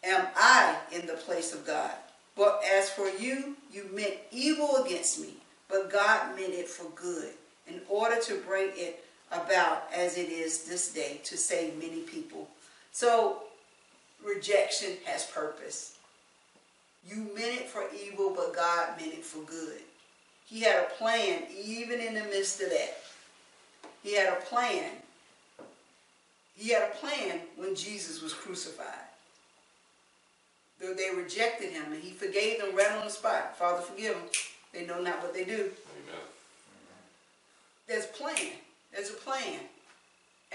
am 0.02 0.28
I 0.38 0.78
in 0.94 1.08
the 1.08 1.14
place 1.16 1.54
of 1.54 1.68
God? 1.68 1.92
But 2.36 2.62
as 2.70 2.90
for 2.90 3.08
you, 3.08 3.56
you 3.72 3.90
meant 3.94 4.16
evil 4.32 4.84
against 4.84 5.20
me, 5.20 5.36
but 5.70 5.92
God 5.92 6.36
meant 6.36 6.54
it 6.54 6.68
for 6.68 6.90
good, 6.96 7.32
in 7.68 7.82
order 7.90 8.20
to 8.22 8.42
bring 8.42 8.72
it 8.76 9.06
about 9.32 9.84
as 9.94 10.18
it 10.18 10.30
is 10.30 10.64
this 10.64 10.94
day 10.94 11.22
to 11.24 11.38
save 11.38 11.78
many 11.78 12.02
people. 12.02 12.48
So 12.92 13.44
rejection 14.24 14.98
has 15.06 15.26
purpose. 15.26 15.98
You 17.08 17.18
meant 17.36 17.62
it 17.62 17.70
for 17.70 17.84
evil, 18.04 18.34
but 18.36 18.56
God 18.56 19.00
meant 19.00 19.14
it 19.14 19.24
for 19.24 19.44
good. 19.44 19.82
He 20.46 20.62
had 20.62 20.84
a 20.84 20.94
plan 20.96 21.44
even 21.64 22.00
in 22.00 22.14
the 22.14 22.24
midst 22.24 22.62
of 22.62 22.70
that. 22.70 22.98
He 24.04 24.16
had 24.16 24.34
a 24.34 24.42
plan. 24.42 24.92
He 26.56 26.70
had 26.70 26.84
a 26.84 26.96
plan 26.96 27.42
when 27.56 27.76
Jesus 27.76 28.22
was 28.22 28.34
crucified. 28.34 29.05
They 30.80 31.10
rejected 31.16 31.72
him, 31.72 31.94
and 31.94 32.02
he 32.02 32.12
forgave 32.12 32.60
them 32.60 32.76
right 32.76 32.92
on 32.92 33.06
the 33.06 33.12
spot. 33.12 33.58
Father, 33.58 33.82
forgive 33.82 34.14
them. 34.14 34.24
They 34.74 34.86
know 34.86 35.02
not 35.02 35.22
what 35.22 35.34
they 35.34 35.46
do. 35.46 35.54
Amen. 35.54 36.22
There's 37.88 38.06
a 38.06 38.10
plan. 38.10 38.52
There's 38.94 39.10
a 39.10 39.14
plan. 39.14 39.60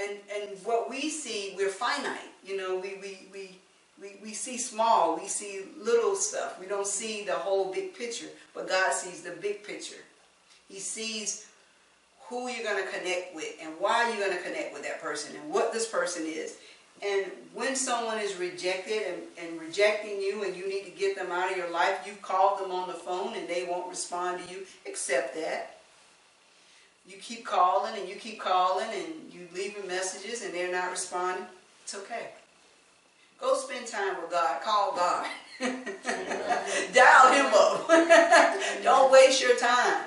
And 0.01 0.18
and 0.35 0.59
what 0.64 0.91
we 0.91 1.09
see, 1.09 1.55
we're 1.57 1.68
finite. 1.68 2.18
You 2.45 2.57
know, 2.57 2.79
we 2.79 2.97
we, 3.01 3.27
we 3.33 3.59
we, 4.01 4.16
we 4.23 4.33
see 4.33 4.57
small, 4.57 5.16
we 5.16 5.29
see 5.29 5.62
little 5.79 6.14
stuff. 6.14 6.59
We 6.59 6.66
don't 6.66 6.87
see 6.87 7.25
the 7.25 7.35
whole 7.35 7.73
big 7.73 7.95
picture, 7.95 8.29
but 8.55 8.68
God 8.68 8.93
sees 8.93 9.23
the 9.23 9.33
big 9.33 9.62
picture. 9.62 10.03
He 10.68 10.79
sees 10.79 11.47
who 12.29 12.49
you're 12.49 12.64
going 12.64 12.83
to 12.83 12.91
connect 12.91 13.35
with 13.35 13.53
and 13.61 13.73
why 13.79 14.09
you're 14.09 14.25
going 14.25 14.37
to 14.37 14.43
connect 14.43 14.73
with 14.73 14.85
that 14.85 15.03
person 15.03 15.37
and 15.37 15.53
what 15.53 15.73
this 15.73 15.89
person 15.89 16.25
is. 16.27 16.57
And 17.03 17.26
when 17.55 17.76
someone 17.76 18.18
is 18.18 18.36
rejected 18.36 19.03
and, 19.07 19.22
and 19.38 19.61
rejecting 19.61 20.20
you 20.20 20.44
and 20.44 20.55
you 20.55 20.68
need 20.68 20.84
to 20.84 20.90
get 20.90 21.16
them 21.16 21.32
out 21.32 21.51
of 21.51 21.57
your 21.57 21.70
life, 21.70 22.01
you've 22.07 22.20
called 22.20 22.61
them 22.61 22.70
on 22.70 22.88
the 22.88 22.94
phone 22.94 23.34
and 23.34 23.48
they 23.48 23.66
won't 23.68 23.88
respond 23.88 24.42
to 24.42 24.53
you, 24.53 24.66
accept 24.86 25.34
that. 25.34 25.78
You 27.09 27.16
keep 27.16 27.44
calling 27.44 27.98
and 27.98 28.09
you 28.09 28.16
keep 28.16 28.38
calling 28.38 28.86
and 28.92 29.32
you 29.32 29.48
leaving 29.55 29.86
messages 29.86 30.42
and 30.42 30.53
they're 30.53 30.70
not 30.70 30.90
responding, 30.90 31.46
it's 31.82 31.94
okay. 31.94 32.28
Go 33.40 33.57
spend 33.57 33.86
time 33.86 34.16
with 34.20 34.30
God. 34.30 34.61
Call 34.62 34.94
God. 34.94 35.26
Dial 35.61 37.32
him 37.32 37.46
up. 37.55 37.88
Don't 38.82 39.11
waste 39.11 39.40
your 39.42 39.57
time. 39.57 40.05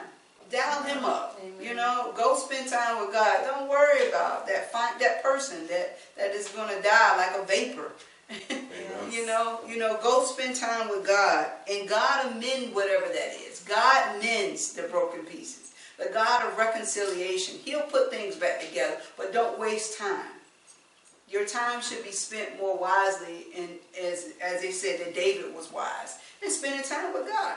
Dial 0.54 0.84
him 0.84 1.04
up. 1.04 1.40
Amen. 1.44 1.56
You 1.60 1.74
know, 1.74 2.14
go 2.16 2.36
spend 2.38 2.70
time 2.70 3.04
with 3.04 3.12
God. 3.12 3.44
Don't 3.44 3.68
worry 3.68 4.08
about 4.08 4.46
that 4.48 4.72
fi- 4.72 5.00
that 5.00 5.24
person 5.24 5.66
that, 5.68 5.98
that 6.16 6.30
is 6.30 6.48
going 6.50 6.70
to 6.70 6.80
die 6.84 7.18
like 7.18 7.42
a 7.42 7.44
vapor. 7.44 7.92
you 9.12 9.26
know, 9.26 9.62
you 9.68 9.78
know, 9.80 9.98
go 10.04 10.24
spend 10.24 10.56
time 10.56 10.90
with 10.90 11.08
God, 11.08 11.48
and 11.70 11.90
God 11.90 12.32
amend 12.32 12.76
whatever 12.76 13.06
that 13.08 13.34
is. 13.48 13.66
God 13.68 14.22
mends 14.22 14.74
the 14.74 14.84
broken 14.84 15.22
pieces. 15.26 15.74
The 15.98 16.12
God 16.14 16.46
of 16.46 16.56
reconciliation. 16.56 17.58
He'll 17.66 17.82
put 17.82 18.12
things 18.12 18.36
back 18.36 18.62
together, 18.62 18.98
but 19.18 19.34
don't 19.34 19.60
waste 19.60 19.98
time. 19.98 20.34
Your 21.28 21.46
time 21.46 21.82
should 21.82 22.04
be 22.04 22.12
spent 22.12 22.60
more 22.60 22.78
wisely, 22.78 23.46
and 23.58 23.70
as 24.00 24.34
as 24.40 24.62
they 24.62 24.70
said 24.72 25.00
that 25.00 25.16
David 25.16 25.56
was 25.56 25.72
wise, 25.72 26.20
and 26.44 26.52
spending 26.52 26.84
time 26.84 27.12
with 27.12 27.28
God. 27.28 27.56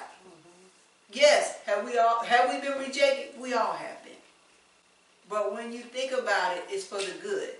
Yes, 1.13 1.59
have 1.67 1.85
we 1.85 1.99
all 1.99 2.25
have 2.25 2.51
we 2.51 2.61
been 2.61 2.79
rejected? 2.79 3.41
We 3.41 3.55
all 3.55 3.73
have 3.73 4.03
been. 4.05 4.13
But 5.29 5.53
when 5.53 5.73
you 5.73 5.81
think 5.81 6.13
about 6.13 6.57
it, 6.57 6.65
it's 6.69 6.85
for 6.85 6.99
the 6.99 7.15
good. 7.23 7.51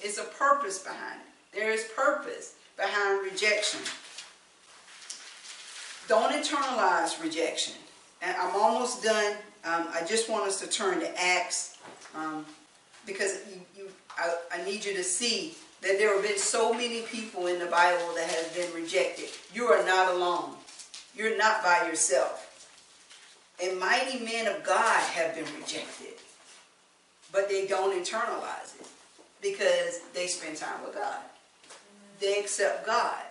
It's 0.00 0.18
a 0.18 0.24
purpose 0.24 0.78
behind 0.78 1.20
it. 1.20 1.58
There 1.58 1.70
is 1.70 1.84
purpose 1.94 2.54
behind 2.76 3.24
rejection. 3.24 3.80
Don't 6.08 6.32
internalize 6.32 7.22
rejection. 7.22 7.74
And 8.22 8.36
I'm 8.36 8.54
almost 8.56 9.02
done. 9.02 9.34
Um, 9.64 9.88
I 9.92 10.02
just 10.06 10.30
want 10.30 10.46
us 10.46 10.60
to 10.60 10.66
turn 10.66 11.00
to 11.00 11.22
Acts 11.22 11.78
um, 12.14 12.46
because 13.06 13.40
you, 13.48 13.60
you, 13.76 13.90
I, 14.18 14.34
I 14.52 14.64
need 14.64 14.84
you 14.84 14.94
to 14.94 15.04
see 15.04 15.54
that 15.82 15.98
there 15.98 16.14
have 16.14 16.22
been 16.22 16.38
so 16.38 16.72
many 16.72 17.02
people 17.02 17.46
in 17.46 17.58
the 17.58 17.66
Bible 17.66 18.12
that 18.14 18.30
have 18.30 18.54
been 18.54 18.72
rejected. 18.82 19.28
You 19.54 19.66
are 19.66 19.84
not 19.84 20.14
alone. 20.14 20.54
You're 21.14 21.36
not 21.36 21.62
by 21.62 21.86
yourself. 21.86 22.49
And 23.62 23.78
mighty 23.78 24.18
men 24.24 24.46
of 24.46 24.62
God 24.64 25.00
have 25.00 25.34
been 25.34 25.44
rejected, 25.60 26.14
but 27.32 27.48
they 27.48 27.66
don't 27.66 27.94
internalize 27.94 28.78
it. 28.80 28.86
because 29.42 30.00
they 30.12 30.26
spend 30.26 30.56
time 30.56 30.82
with 30.84 30.94
God. 30.94 31.20
They 32.20 32.38
accept 32.38 32.86
God, 32.86 33.22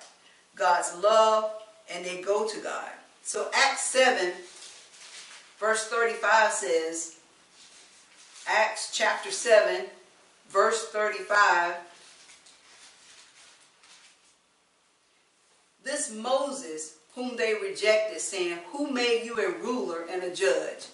God's 0.55 0.95
love, 1.03 1.51
and 1.91 2.03
they 2.03 2.21
go 2.21 2.47
to 2.47 2.59
God. 2.61 2.89
So 3.23 3.49
Acts 3.53 3.84
7, 3.84 4.34
verse 5.59 5.86
35 5.88 6.51
says, 6.51 7.17
Acts 8.47 8.91
chapter 8.91 9.32
7, 9.32 9.86
verse 10.49 10.88
35. 10.88 11.75
This 15.84 16.11
Moses, 16.13 16.97
whom 17.16 17.36
they 17.36 17.53
rejected, 17.53 18.20
saying, 18.22 18.60
Who 18.72 18.89
made 18.89 19.24
you 19.26 19.36
a 19.36 19.62
ruler 19.62 20.05
and 20.10 20.24
a 20.24 20.34
judge? 20.34 20.88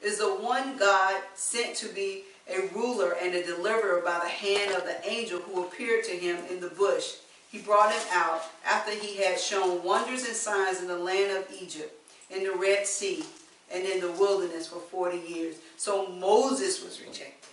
Is 0.00 0.18
the 0.18 0.34
one 0.34 0.76
God 0.76 1.20
sent 1.34 1.76
to 1.76 1.88
be 1.88 2.24
a 2.48 2.68
ruler 2.74 3.16
and 3.20 3.34
a 3.34 3.44
deliverer 3.44 4.00
by 4.04 4.18
the 4.22 4.28
hand 4.28 4.74
of 4.74 4.84
the 4.84 5.08
angel 5.08 5.40
who 5.40 5.62
appeared 5.62 6.04
to 6.04 6.12
him 6.12 6.38
in 6.50 6.60
the 6.60 6.68
bush. 6.68 7.14
He 7.50 7.58
brought 7.58 7.92
him 7.92 8.02
out 8.12 8.42
after 8.64 8.92
he 8.92 9.22
had 9.22 9.38
shown 9.38 9.82
wonders 9.82 10.26
and 10.26 10.34
signs 10.34 10.80
in 10.80 10.88
the 10.88 10.98
land 10.98 11.36
of 11.36 11.46
Egypt, 11.60 11.94
in 12.30 12.44
the 12.44 12.52
Red 12.52 12.86
Sea, 12.86 13.24
and 13.72 13.84
in 13.84 14.00
the 14.00 14.12
wilderness 14.12 14.66
for 14.66 14.80
40 14.80 15.18
years. 15.18 15.56
So 15.76 16.08
Moses 16.08 16.82
was 16.82 17.00
rejected. 17.00 17.50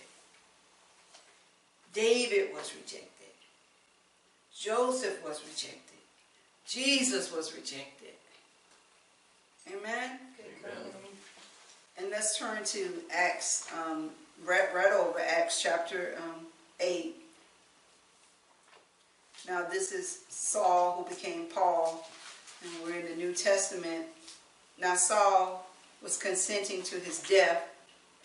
David 1.92 2.54
was 2.54 2.74
rejected. 2.74 3.06
Joseph 4.56 5.24
was 5.24 5.40
rejected. 5.44 5.89
Jesus 6.70 7.32
was 7.32 7.52
rejected. 7.52 8.14
Amen? 9.66 9.82
Amen. 10.38 10.92
And 11.98 12.10
let's 12.10 12.38
turn 12.38 12.62
to 12.64 12.88
Acts, 13.12 13.66
um, 13.76 14.10
right, 14.46 14.72
right 14.72 14.92
over 14.92 15.18
Acts 15.18 15.60
chapter 15.60 16.16
um, 16.18 16.46
8. 16.78 17.16
Now, 19.48 19.66
this 19.68 19.90
is 19.90 20.20
Saul 20.28 21.02
who 21.02 21.12
became 21.12 21.46
Paul, 21.46 22.06
and 22.62 22.70
we're 22.84 23.00
in 23.00 23.06
the 23.06 23.16
New 23.16 23.34
Testament. 23.34 24.06
Now, 24.78 24.94
Saul 24.94 25.66
was 26.00 26.16
consenting 26.16 26.82
to 26.82 27.00
his 27.00 27.20
death. 27.22 27.64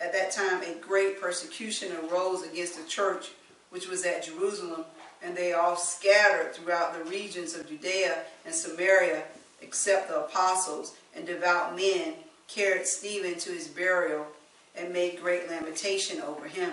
At 0.00 0.12
that 0.12 0.30
time, 0.30 0.62
a 0.62 0.78
great 0.80 1.20
persecution 1.20 1.88
arose 2.08 2.44
against 2.44 2.80
the 2.80 2.88
church, 2.88 3.30
which 3.76 3.90
was 3.90 4.06
at 4.06 4.24
Jerusalem, 4.24 4.86
and 5.22 5.36
they 5.36 5.52
all 5.52 5.76
scattered 5.76 6.54
throughout 6.54 6.94
the 6.94 7.10
regions 7.10 7.54
of 7.54 7.68
Judea 7.68 8.22
and 8.46 8.54
Samaria, 8.54 9.24
except 9.60 10.08
the 10.08 10.20
apostles 10.20 10.94
and 11.14 11.26
devout 11.26 11.76
men 11.76 12.14
carried 12.48 12.86
Stephen 12.86 13.34
to 13.34 13.50
his 13.50 13.68
burial 13.68 14.28
and 14.74 14.94
made 14.94 15.20
great 15.20 15.50
lamentation 15.50 16.22
over 16.22 16.46
him. 16.46 16.70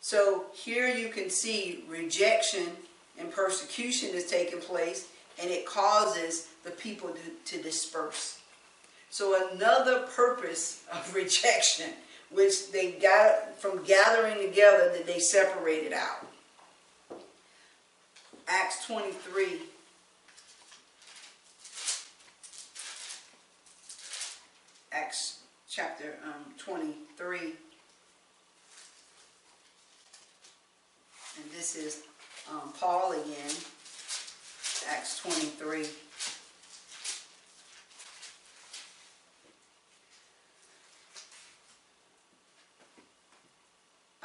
So 0.00 0.46
here 0.52 0.88
you 0.88 1.08
can 1.08 1.30
see 1.30 1.84
rejection 1.88 2.66
and 3.16 3.30
persecution 3.30 4.08
is 4.08 4.26
taking 4.26 4.58
place, 4.58 5.06
and 5.40 5.48
it 5.48 5.66
causes 5.66 6.48
the 6.64 6.72
people 6.72 7.10
to, 7.10 7.56
to 7.56 7.62
disperse. 7.62 8.40
So 9.10 9.52
another 9.52 10.00
purpose 10.00 10.82
of 10.92 11.14
rejection, 11.22 11.90
which 12.30 12.70
they 12.70 12.92
got 12.92 13.58
from 13.58 13.82
gathering 13.84 14.46
together, 14.46 14.90
that 14.92 15.06
they 15.06 15.18
separated 15.18 15.92
out. 15.92 16.26
Acts 18.46 18.86
23. 18.86 19.60
Acts 24.92 25.40
chapter 25.68 26.16
um, 26.24 26.54
23. 26.58 27.38
And 31.36 31.50
this 31.54 31.76
is 31.76 32.02
um, 32.50 32.72
Paul 32.78 33.12
again. 33.12 33.54
Acts 34.90 35.20
23. 35.20 35.86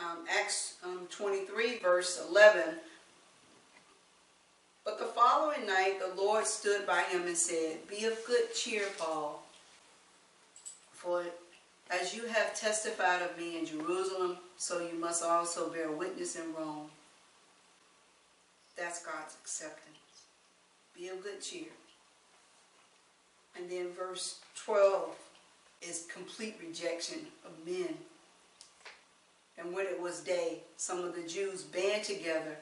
Um, 0.04 0.26
Acts 0.40 0.76
um, 0.84 1.08
23, 1.10 1.78
verse 1.78 2.22
11. 2.30 2.76
But 4.84 5.00
the 5.00 5.06
following 5.06 5.66
night 5.66 6.00
the 6.00 6.22
Lord 6.22 6.46
stood 6.46 6.86
by 6.86 7.04
him 7.04 7.26
and 7.26 7.38
said, 7.38 7.88
Be 7.88 8.06
of 8.06 8.18
good 8.26 8.54
cheer, 8.54 8.84
Paul. 8.98 9.44
For 10.92 11.24
as 11.90 12.14
you 12.14 12.26
have 12.28 12.54
testified 12.54 13.22
of 13.22 13.38
me 13.38 13.60
in 13.60 13.66
Jerusalem, 13.66 14.38
so 14.58 14.80
you 14.80 15.00
must 15.00 15.24
also 15.24 15.70
bear 15.70 15.92
witness 15.92 16.36
in 16.36 16.54
Rome. 16.54 16.90
That's 18.78 19.06
God's 19.06 19.36
acceptance. 19.42 19.98
Be 20.98 21.08
of 21.10 21.24
good 21.24 21.42
cheer. 21.42 21.68
And 23.56 23.70
then 23.70 23.92
verse 23.98 24.40
12 24.66 25.16
is 25.82 26.08
complete 26.12 26.56
rejection 26.66 27.20
of 27.46 27.52
men. 27.66 27.96
And 29.58 29.74
when 29.74 29.86
it 29.86 30.02
was 30.02 30.22
day, 30.22 30.60
some 30.78 31.04
of 31.04 31.16
the 31.16 31.28
Jews 31.28 31.64
band 31.64 32.04
together 32.04 32.58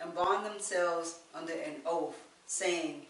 and 0.00 0.14
bond 0.14 0.46
themselves 0.46 1.18
under 1.34 1.52
an 1.52 1.76
oath, 1.84 2.16
saying 2.46 3.02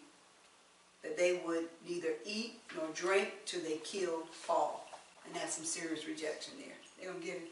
that 1.02 1.16
they 1.16 1.40
would 1.46 1.66
neither 1.88 2.14
eat 2.24 2.60
nor 2.76 2.86
drink 2.94 3.32
till 3.46 3.60
they 3.60 3.76
killed 3.84 4.24
Paul. 4.46 4.84
And 5.26 5.34
that's 5.34 5.54
some 5.54 5.64
serious 5.64 6.06
rejection 6.06 6.54
there. 6.58 6.74
They 6.98 7.06
don't 7.06 7.22
get 7.22 7.36
it. 7.36 7.48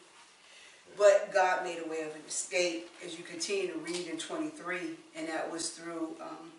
But 0.97 1.31
God 1.33 1.65
made 1.65 1.79
a 1.85 1.89
way 1.89 2.03
of 2.03 2.15
an 2.15 2.23
escape, 2.27 2.89
as 3.05 3.19
you 3.19 3.25
continue 3.25 3.73
to 3.73 3.79
read 3.79 4.07
in 4.07 4.17
23, 4.17 4.79
and 5.17 5.29
that 5.29 5.51
was 5.51 5.71
through 5.71 6.17
um, 6.21 6.53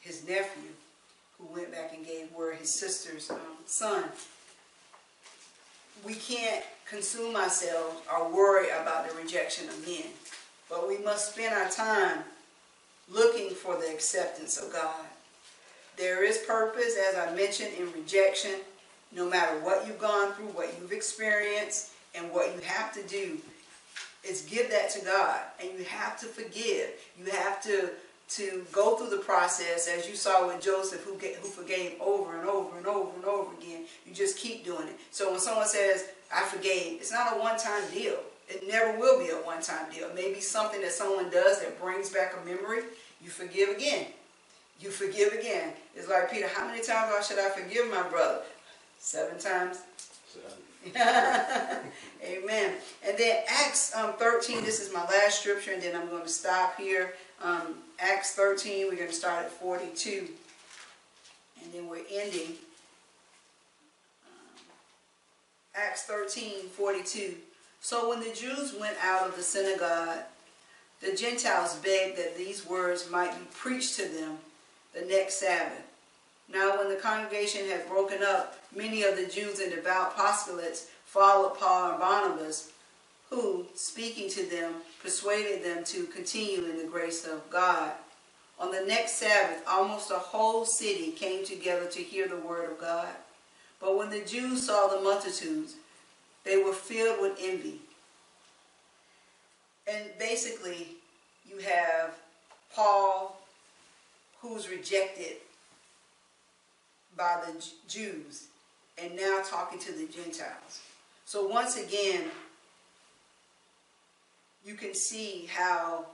his 0.00 0.26
nephew, 0.26 0.70
who 1.38 1.46
went 1.54 1.70
back 1.70 1.94
and 1.94 2.04
gave 2.04 2.32
word 2.32 2.56
his 2.56 2.74
sister's 2.74 3.30
um, 3.30 3.38
son. 3.66 4.04
We 6.02 6.14
can't 6.14 6.64
consume 6.88 7.36
ourselves 7.36 7.96
or 8.12 8.34
worry 8.34 8.68
about 8.68 9.08
the 9.08 9.14
rejection 9.14 9.68
of 9.68 9.86
men, 9.86 10.04
but 10.68 10.88
we 10.88 10.98
must 10.98 11.32
spend 11.32 11.54
our 11.54 11.68
time 11.68 12.24
looking 13.10 13.50
for 13.50 13.76
the 13.76 13.90
acceptance 13.90 14.58
of 14.58 14.72
God. 14.72 15.06
There 15.96 16.24
is 16.24 16.38
purpose, 16.38 16.96
as 16.96 17.16
I 17.16 17.34
mentioned, 17.34 17.70
in 17.78 17.92
rejection, 17.92 18.60
no 19.12 19.28
matter 19.28 19.58
what 19.60 19.86
you've 19.86 20.00
gone 20.00 20.32
through, 20.32 20.46
what 20.46 20.74
you've 20.78 20.92
experienced, 20.92 21.90
and 22.14 22.30
what 22.32 22.54
you 22.54 22.60
have 22.62 22.92
to 22.94 23.02
do 23.04 23.38
is 24.22 24.42
give 24.42 24.70
that 24.70 24.90
to 24.90 25.04
God. 25.04 25.40
And 25.60 25.78
you 25.78 25.84
have 25.84 26.18
to 26.20 26.26
forgive. 26.26 26.90
You 27.18 27.30
have 27.30 27.62
to 27.62 27.90
to 28.36 28.66
go 28.72 28.96
through 28.96 29.10
the 29.10 29.22
process 29.22 29.86
as 29.86 30.08
you 30.08 30.16
saw 30.16 30.46
with 30.46 30.60
Joseph 30.60 31.02
who 31.02 31.16
get, 31.18 31.36
who 31.36 31.48
forgave 31.48 31.94
over 32.00 32.38
and 32.38 32.48
over 32.48 32.76
and 32.76 32.86
over 32.86 33.10
and 33.16 33.24
over 33.24 33.52
again. 33.60 33.84
You 34.06 34.14
just 34.14 34.38
keep 34.38 34.64
doing 34.64 34.88
it. 34.88 34.96
So 35.10 35.30
when 35.30 35.40
someone 35.40 35.66
says, 35.66 36.06
I 36.34 36.42
forgave, 36.42 37.00
it's 37.00 37.12
not 37.12 37.36
a 37.36 37.40
one-time 37.40 37.82
deal. 37.92 38.18
It 38.48 38.66
never 38.66 38.98
will 38.98 39.18
be 39.18 39.30
a 39.30 39.36
one-time 39.36 39.90
deal. 39.92 40.08
Maybe 40.14 40.40
something 40.40 40.80
that 40.80 40.92
someone 40.92 41.30
does 41.30 41.60
that 41.60 41.80
brings 41.80 42.10
back 42.10 42.34
a 42.40 42.44
memory, 42.44 42.82
you 43.22 43.30
forgive 43.30 43.70
again. 43.70 44.06
You 44.80 44.90
forgive 44.90 45.32
again. 45.32 45.72
It's 45.94 46.08
like, 46.08 46.30
Peter, 46.30 46.48
how 46.48 46.66
many 46.66 46.82
times 46.82 47.26
should 47.26 47.38
I 47.38 47.50
forgive 47.50 47.88
my 47.90 48.02
brother? 48.08 48.42
Seven 48.98 49.38
times? 49.38 49.78
Amen. 50.96 52.74
And 53.06 53.16
then 53.16 53.42
Acts 53.48 53.94
um, 53.94 54.14
13, 54.14 54.64
this 54.64 54.80
is 54.80 54.92
my 54.92 55.04
last 55.04 55.40
scripture, 55.40 55.72
and 55.72 55.82
then 55.82 55.96
I'm 55.96 56.08
going 56.08 56.24
to 56.24 56.28
stop 56.28 56.76
here. 56.76 57.14
Um, 57.42 57.74
Acts 57.98 58.32
13, 58.32 58.86
we're 58.88 58.96
going 58.96 59.08
to 59.08 59.14
start 59.14 59.44
at 59.44 59.50
42. 59.50 60.28
And 61.62 61.72
then 61.72 61.88
we're 61.88 62.04
ending. 62.10 62.56
Um, 64.26 64.54
Acts 65.74 66.02
13, 66.04 66.68
42. 66.68 67.34
So 67.80 68.08
when 68.08 68.20
the 68.20 68.34
Jews 68.34 68.74
went 68.78 68.96
out 69.02 69.28
of 69.28 69.36
the 69.36 69.42
synagogue, 69.42 70.20
the 71.00 71.14
Gentiles 71.14 71.76
begged 71.76 72.16
that 72.16 72.36
these 72.36 72.66
words 72.66 73.10
might 73.10 73.32
be 73.38 73.46
preached 73.52 73.96
to 73.96 74.08
them 74.08 74.38
the 74.94 75.04
next 75.06 75.34
Sabbath. 75.40 75.82
Now 76.52 76.78
when 76.78 76.88
the 76.88 76.96
congregation 76.96 77.68
had 77.68 77.88
broken 77.88 78.22
up, 78.22 78.58
many 78.74 79.02
of 79.02 79.16
the 79.16 79.26
Jews 79.26 79.60
and 79.60 79.70
devout 79.70 80.16
proselytes 80.16 80.88
followed 81.04 81.58
Paul 81.58 81.90
and 81.90 82.00
Barnabas, 82.00 82.72
who, 83.30 83.66
speaking 83.74 84.30
to 84.30 84.44
them, 84.44 84.74
persuaded 85.04 85.62
them 85.62 85.84
to 85.84 86.06
continue 86.06 86.64
in 86.64 86.78
the 86.78 86.88
grace 86.90 87.26
of 87.26 87.50
God. 87.50 87.92
On 88.58 88.72
the 88.72 88.80
next 88.86 89.18
Sabbath, 89.18 89.62
almost 89.68 90.10
a 90.10 90.14
whole 90.14 90.64
city 90.64 91.10
came 91.10 91.44
together 91.44 91.84
to 91.86 92.00
hear 92.00 92.26
the 92.26 92.38
word 92.38 92.70
of 92.70 92.80
God. 92.80 93.10
But 93.80 93.98
when 93.98 94.08
the 94.08 94.22
Jews 94.22 94.66
saw 94.66 94.86
the 94.86 95.02
multitudes, 95.02 95.74
they 96.42 96.56
were 96.56 96.72
filled 96.72 97.20
with 97.20 97.38
envy. 97.38 97.80
And 99.86 100.04
basically, 100.18 100.86
you 101.46 101.58
have 101.58 102.14
Paul, 102.74 103.38
who's 104.40 104.70
rejected 104.70 105.36
by 107.14 107.42
the 107.46 107.62
Jews 107.86 108.44
and 108.96 109.14
now 109.14 109.42
talking 109.44 109.78
to 109.80 109.92
the 109.92 110.06
Gentiles. 110.06 110.80
So 111.26 111.46
once 111.46 111.76
again, 111.76 112.30
you 114.64 114.74
can 114.74 114.94
see 114.94 115.48
how 115.54 116.06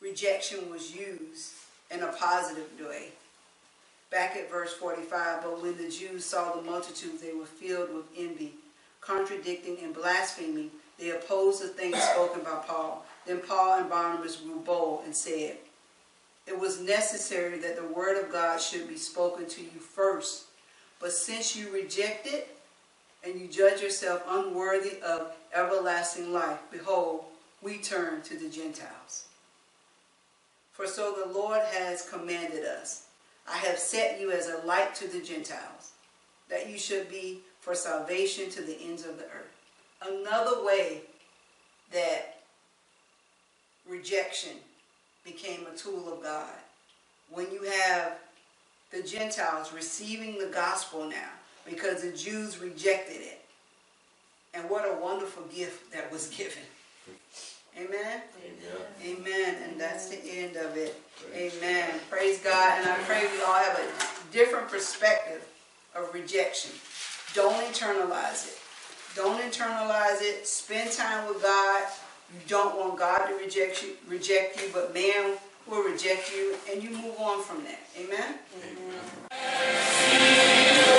rejection 0.00 0.70
was 0.70 0.94
used 0.94 1.52
in 1.90 2.02
a 2.02 2.08
positive 2.08 2.68
way. 2.80 3.08
Back 4.10 4.36
at 4.36 4.50
verse 4.50 4.74
45, 4.74 5.42
but 5.42 5.62
when 5.62 5.76
the 5.78 5.88
Jews 5.88 6.24
saw 6.24 6.54
the 6.54 6.62
multitude, 6.62 7.20
they 7.20 7.32
were 7.32 7.46
filled 7.46 7.94
with 7.94 8.04
envy, 8.18 8.54
contradicting 9.00 9.78
and 9.82 9.94
blaspheming. 9.94 10.70
They 10.98 11.10
opposed 11.10 11.62
the 11.62 11.68
things 11.68 12.02
spoken 12.12 12.42
by 12.42 12.62
Paul. 12.66 13.06
Then 13.26 13.40
Paul 13.40 13.78
and 13.78 13.88
Barnabas 13.88 14.36
grew 14.36 14.60
bold 14.60 15.02
and 15.04 15.14
said, 15.14 15.56
It 16.46 16.58
was 16.58 16.80
necessary 16.80 17.58
that 17.60 17.76
the 17.76 17.86
word 17.86 18.22
of 18.22 18.32
God 18.32 18.60
should 18.60 18.88
be 18.88 18.96
spoken 18.96 19.48
to 19.48 19.62
you 19.62 19.80
first. 19.80 20.46
But 21.00 21.12
since 21.12 21.56
you 21.56 21.70
reject 21.72 22.26
it 22.26 22.56
and 23.24 23.40
you 23.40 23.46
judge 23.46 23.80
yourself 23.80 24.22
unworthy 24.28 25.00
of 25.02 25.32
everlasting 25.54 26.32
life, 26.32 26.58
behold, 26.70 27.24
we 27.60 27.78
turn 27.78 28.22
to 28.22 28.36
the 28.36 28.48
Gentiles. 28.48 29.26
For 30.72 30.86
so 30.86 31.12
the 31.12 31.32
Lord 31.32 31.60
has 31.72 32.08
commanded 32.08 32.64
us 32.64 33.06
I 33.48 33.56
have 33.58 33.78
set 33.78 34.20
you 34.20 34.30
as 34.30 34.48
a 34.48 34.64
light 34.64 34.94
to 34.96 35.08
the 35.08 35.20
Gentiles, 35.20 35.92
that 36.48 36.68
you 36.68 36.78
should 36.78 37.10
be 37.10 37.40
for 37.60 37.74
salvation 37.74 38.50
to 38.50 38.62
the 38.62 38.78
ends 38.82 39.04
of 39.04 39.18
the 39.18 39.24
earth. 39.24 39.52
Another 40.00 40.64
way 40.64 41.02
that 41.92 42.38
rejection 43.88 44.52
became 45.24 45.66
a 45.66 45.76
tool 45.76 46.12
of 46.12 46.22
God. 46.22 46.54
When 47.30 47.50
you 47.50 47.62
have 47.64 48.18
the 48.90 49.02
Gentiles 49.02 49.72
receiving 49.72 50.38
the 50.38 50.52
gospel 50.52 51.04
now, 51.08 51.30
because 51.64 52.02
the 52.02 52.12
Jews 52.12 52.58
rejected 52.58 53.20
it. 53.20 53.40
And 54.54 54.68
what 54.68 54.84
a 54.84 55.00
wonderful 55.00 55.44
gift 55.54 55.92
that 55.92 56.10
was 56.12 56.28
given. 56.28 56.62
Amen. 57.76 58.20
Amen. 58.44 59.18
Amen. 59.18 59.56
And 59.64 59.80
that's 59.80 60.08
the 60.10 60.18
end 60.30 60.56
of 60.56 60.76
it. 60.76 61.00
Amen. 61.34 61.88
Praise 62.10 62.38
God. 62.40 62.78
And 62.78 62.88
I 62.88 62.98
pray 63.04 63.22
we 63.32 63.42
all 63.42 63.54
have 63.54 63.78
a 63.78 64.32
different 64.32 64.68
perspective 64.68 65.46
of 65.94 66.12
rejection. 66.12 66.72
Don't 67.34 67.54
internalize 67.64 68.46
it. 68.48 68.58
Don't 69.16 69.40
internalize 69.40 70.20
it. 70.20 70.46
Spend 70.46 70.92
time 70.92 71.26
with 71.28 71.42
God. 71.42 71.84
You 72.32 72.40
don't 72.48 72.78
want 72.78 72.98
God 72.98 73.26
to 73.26 73.34
reject 73.34 73.82
you, 73.82 73.90
reject 74.08 74.60
you, 74.62 74.70
but 74.72 74.94
man 74.94 75.36
will 75.66 75.82
reject 75.82 76.32
you, 76.32 76.56
and 76.70 76.82
you 76.82 76.90
move 76.90 77.18
on 77.18 77.42
from 77.42 77.62
that. 77.64 77.80
Amen. 77.98 78.38
Amen. 79.32 80.98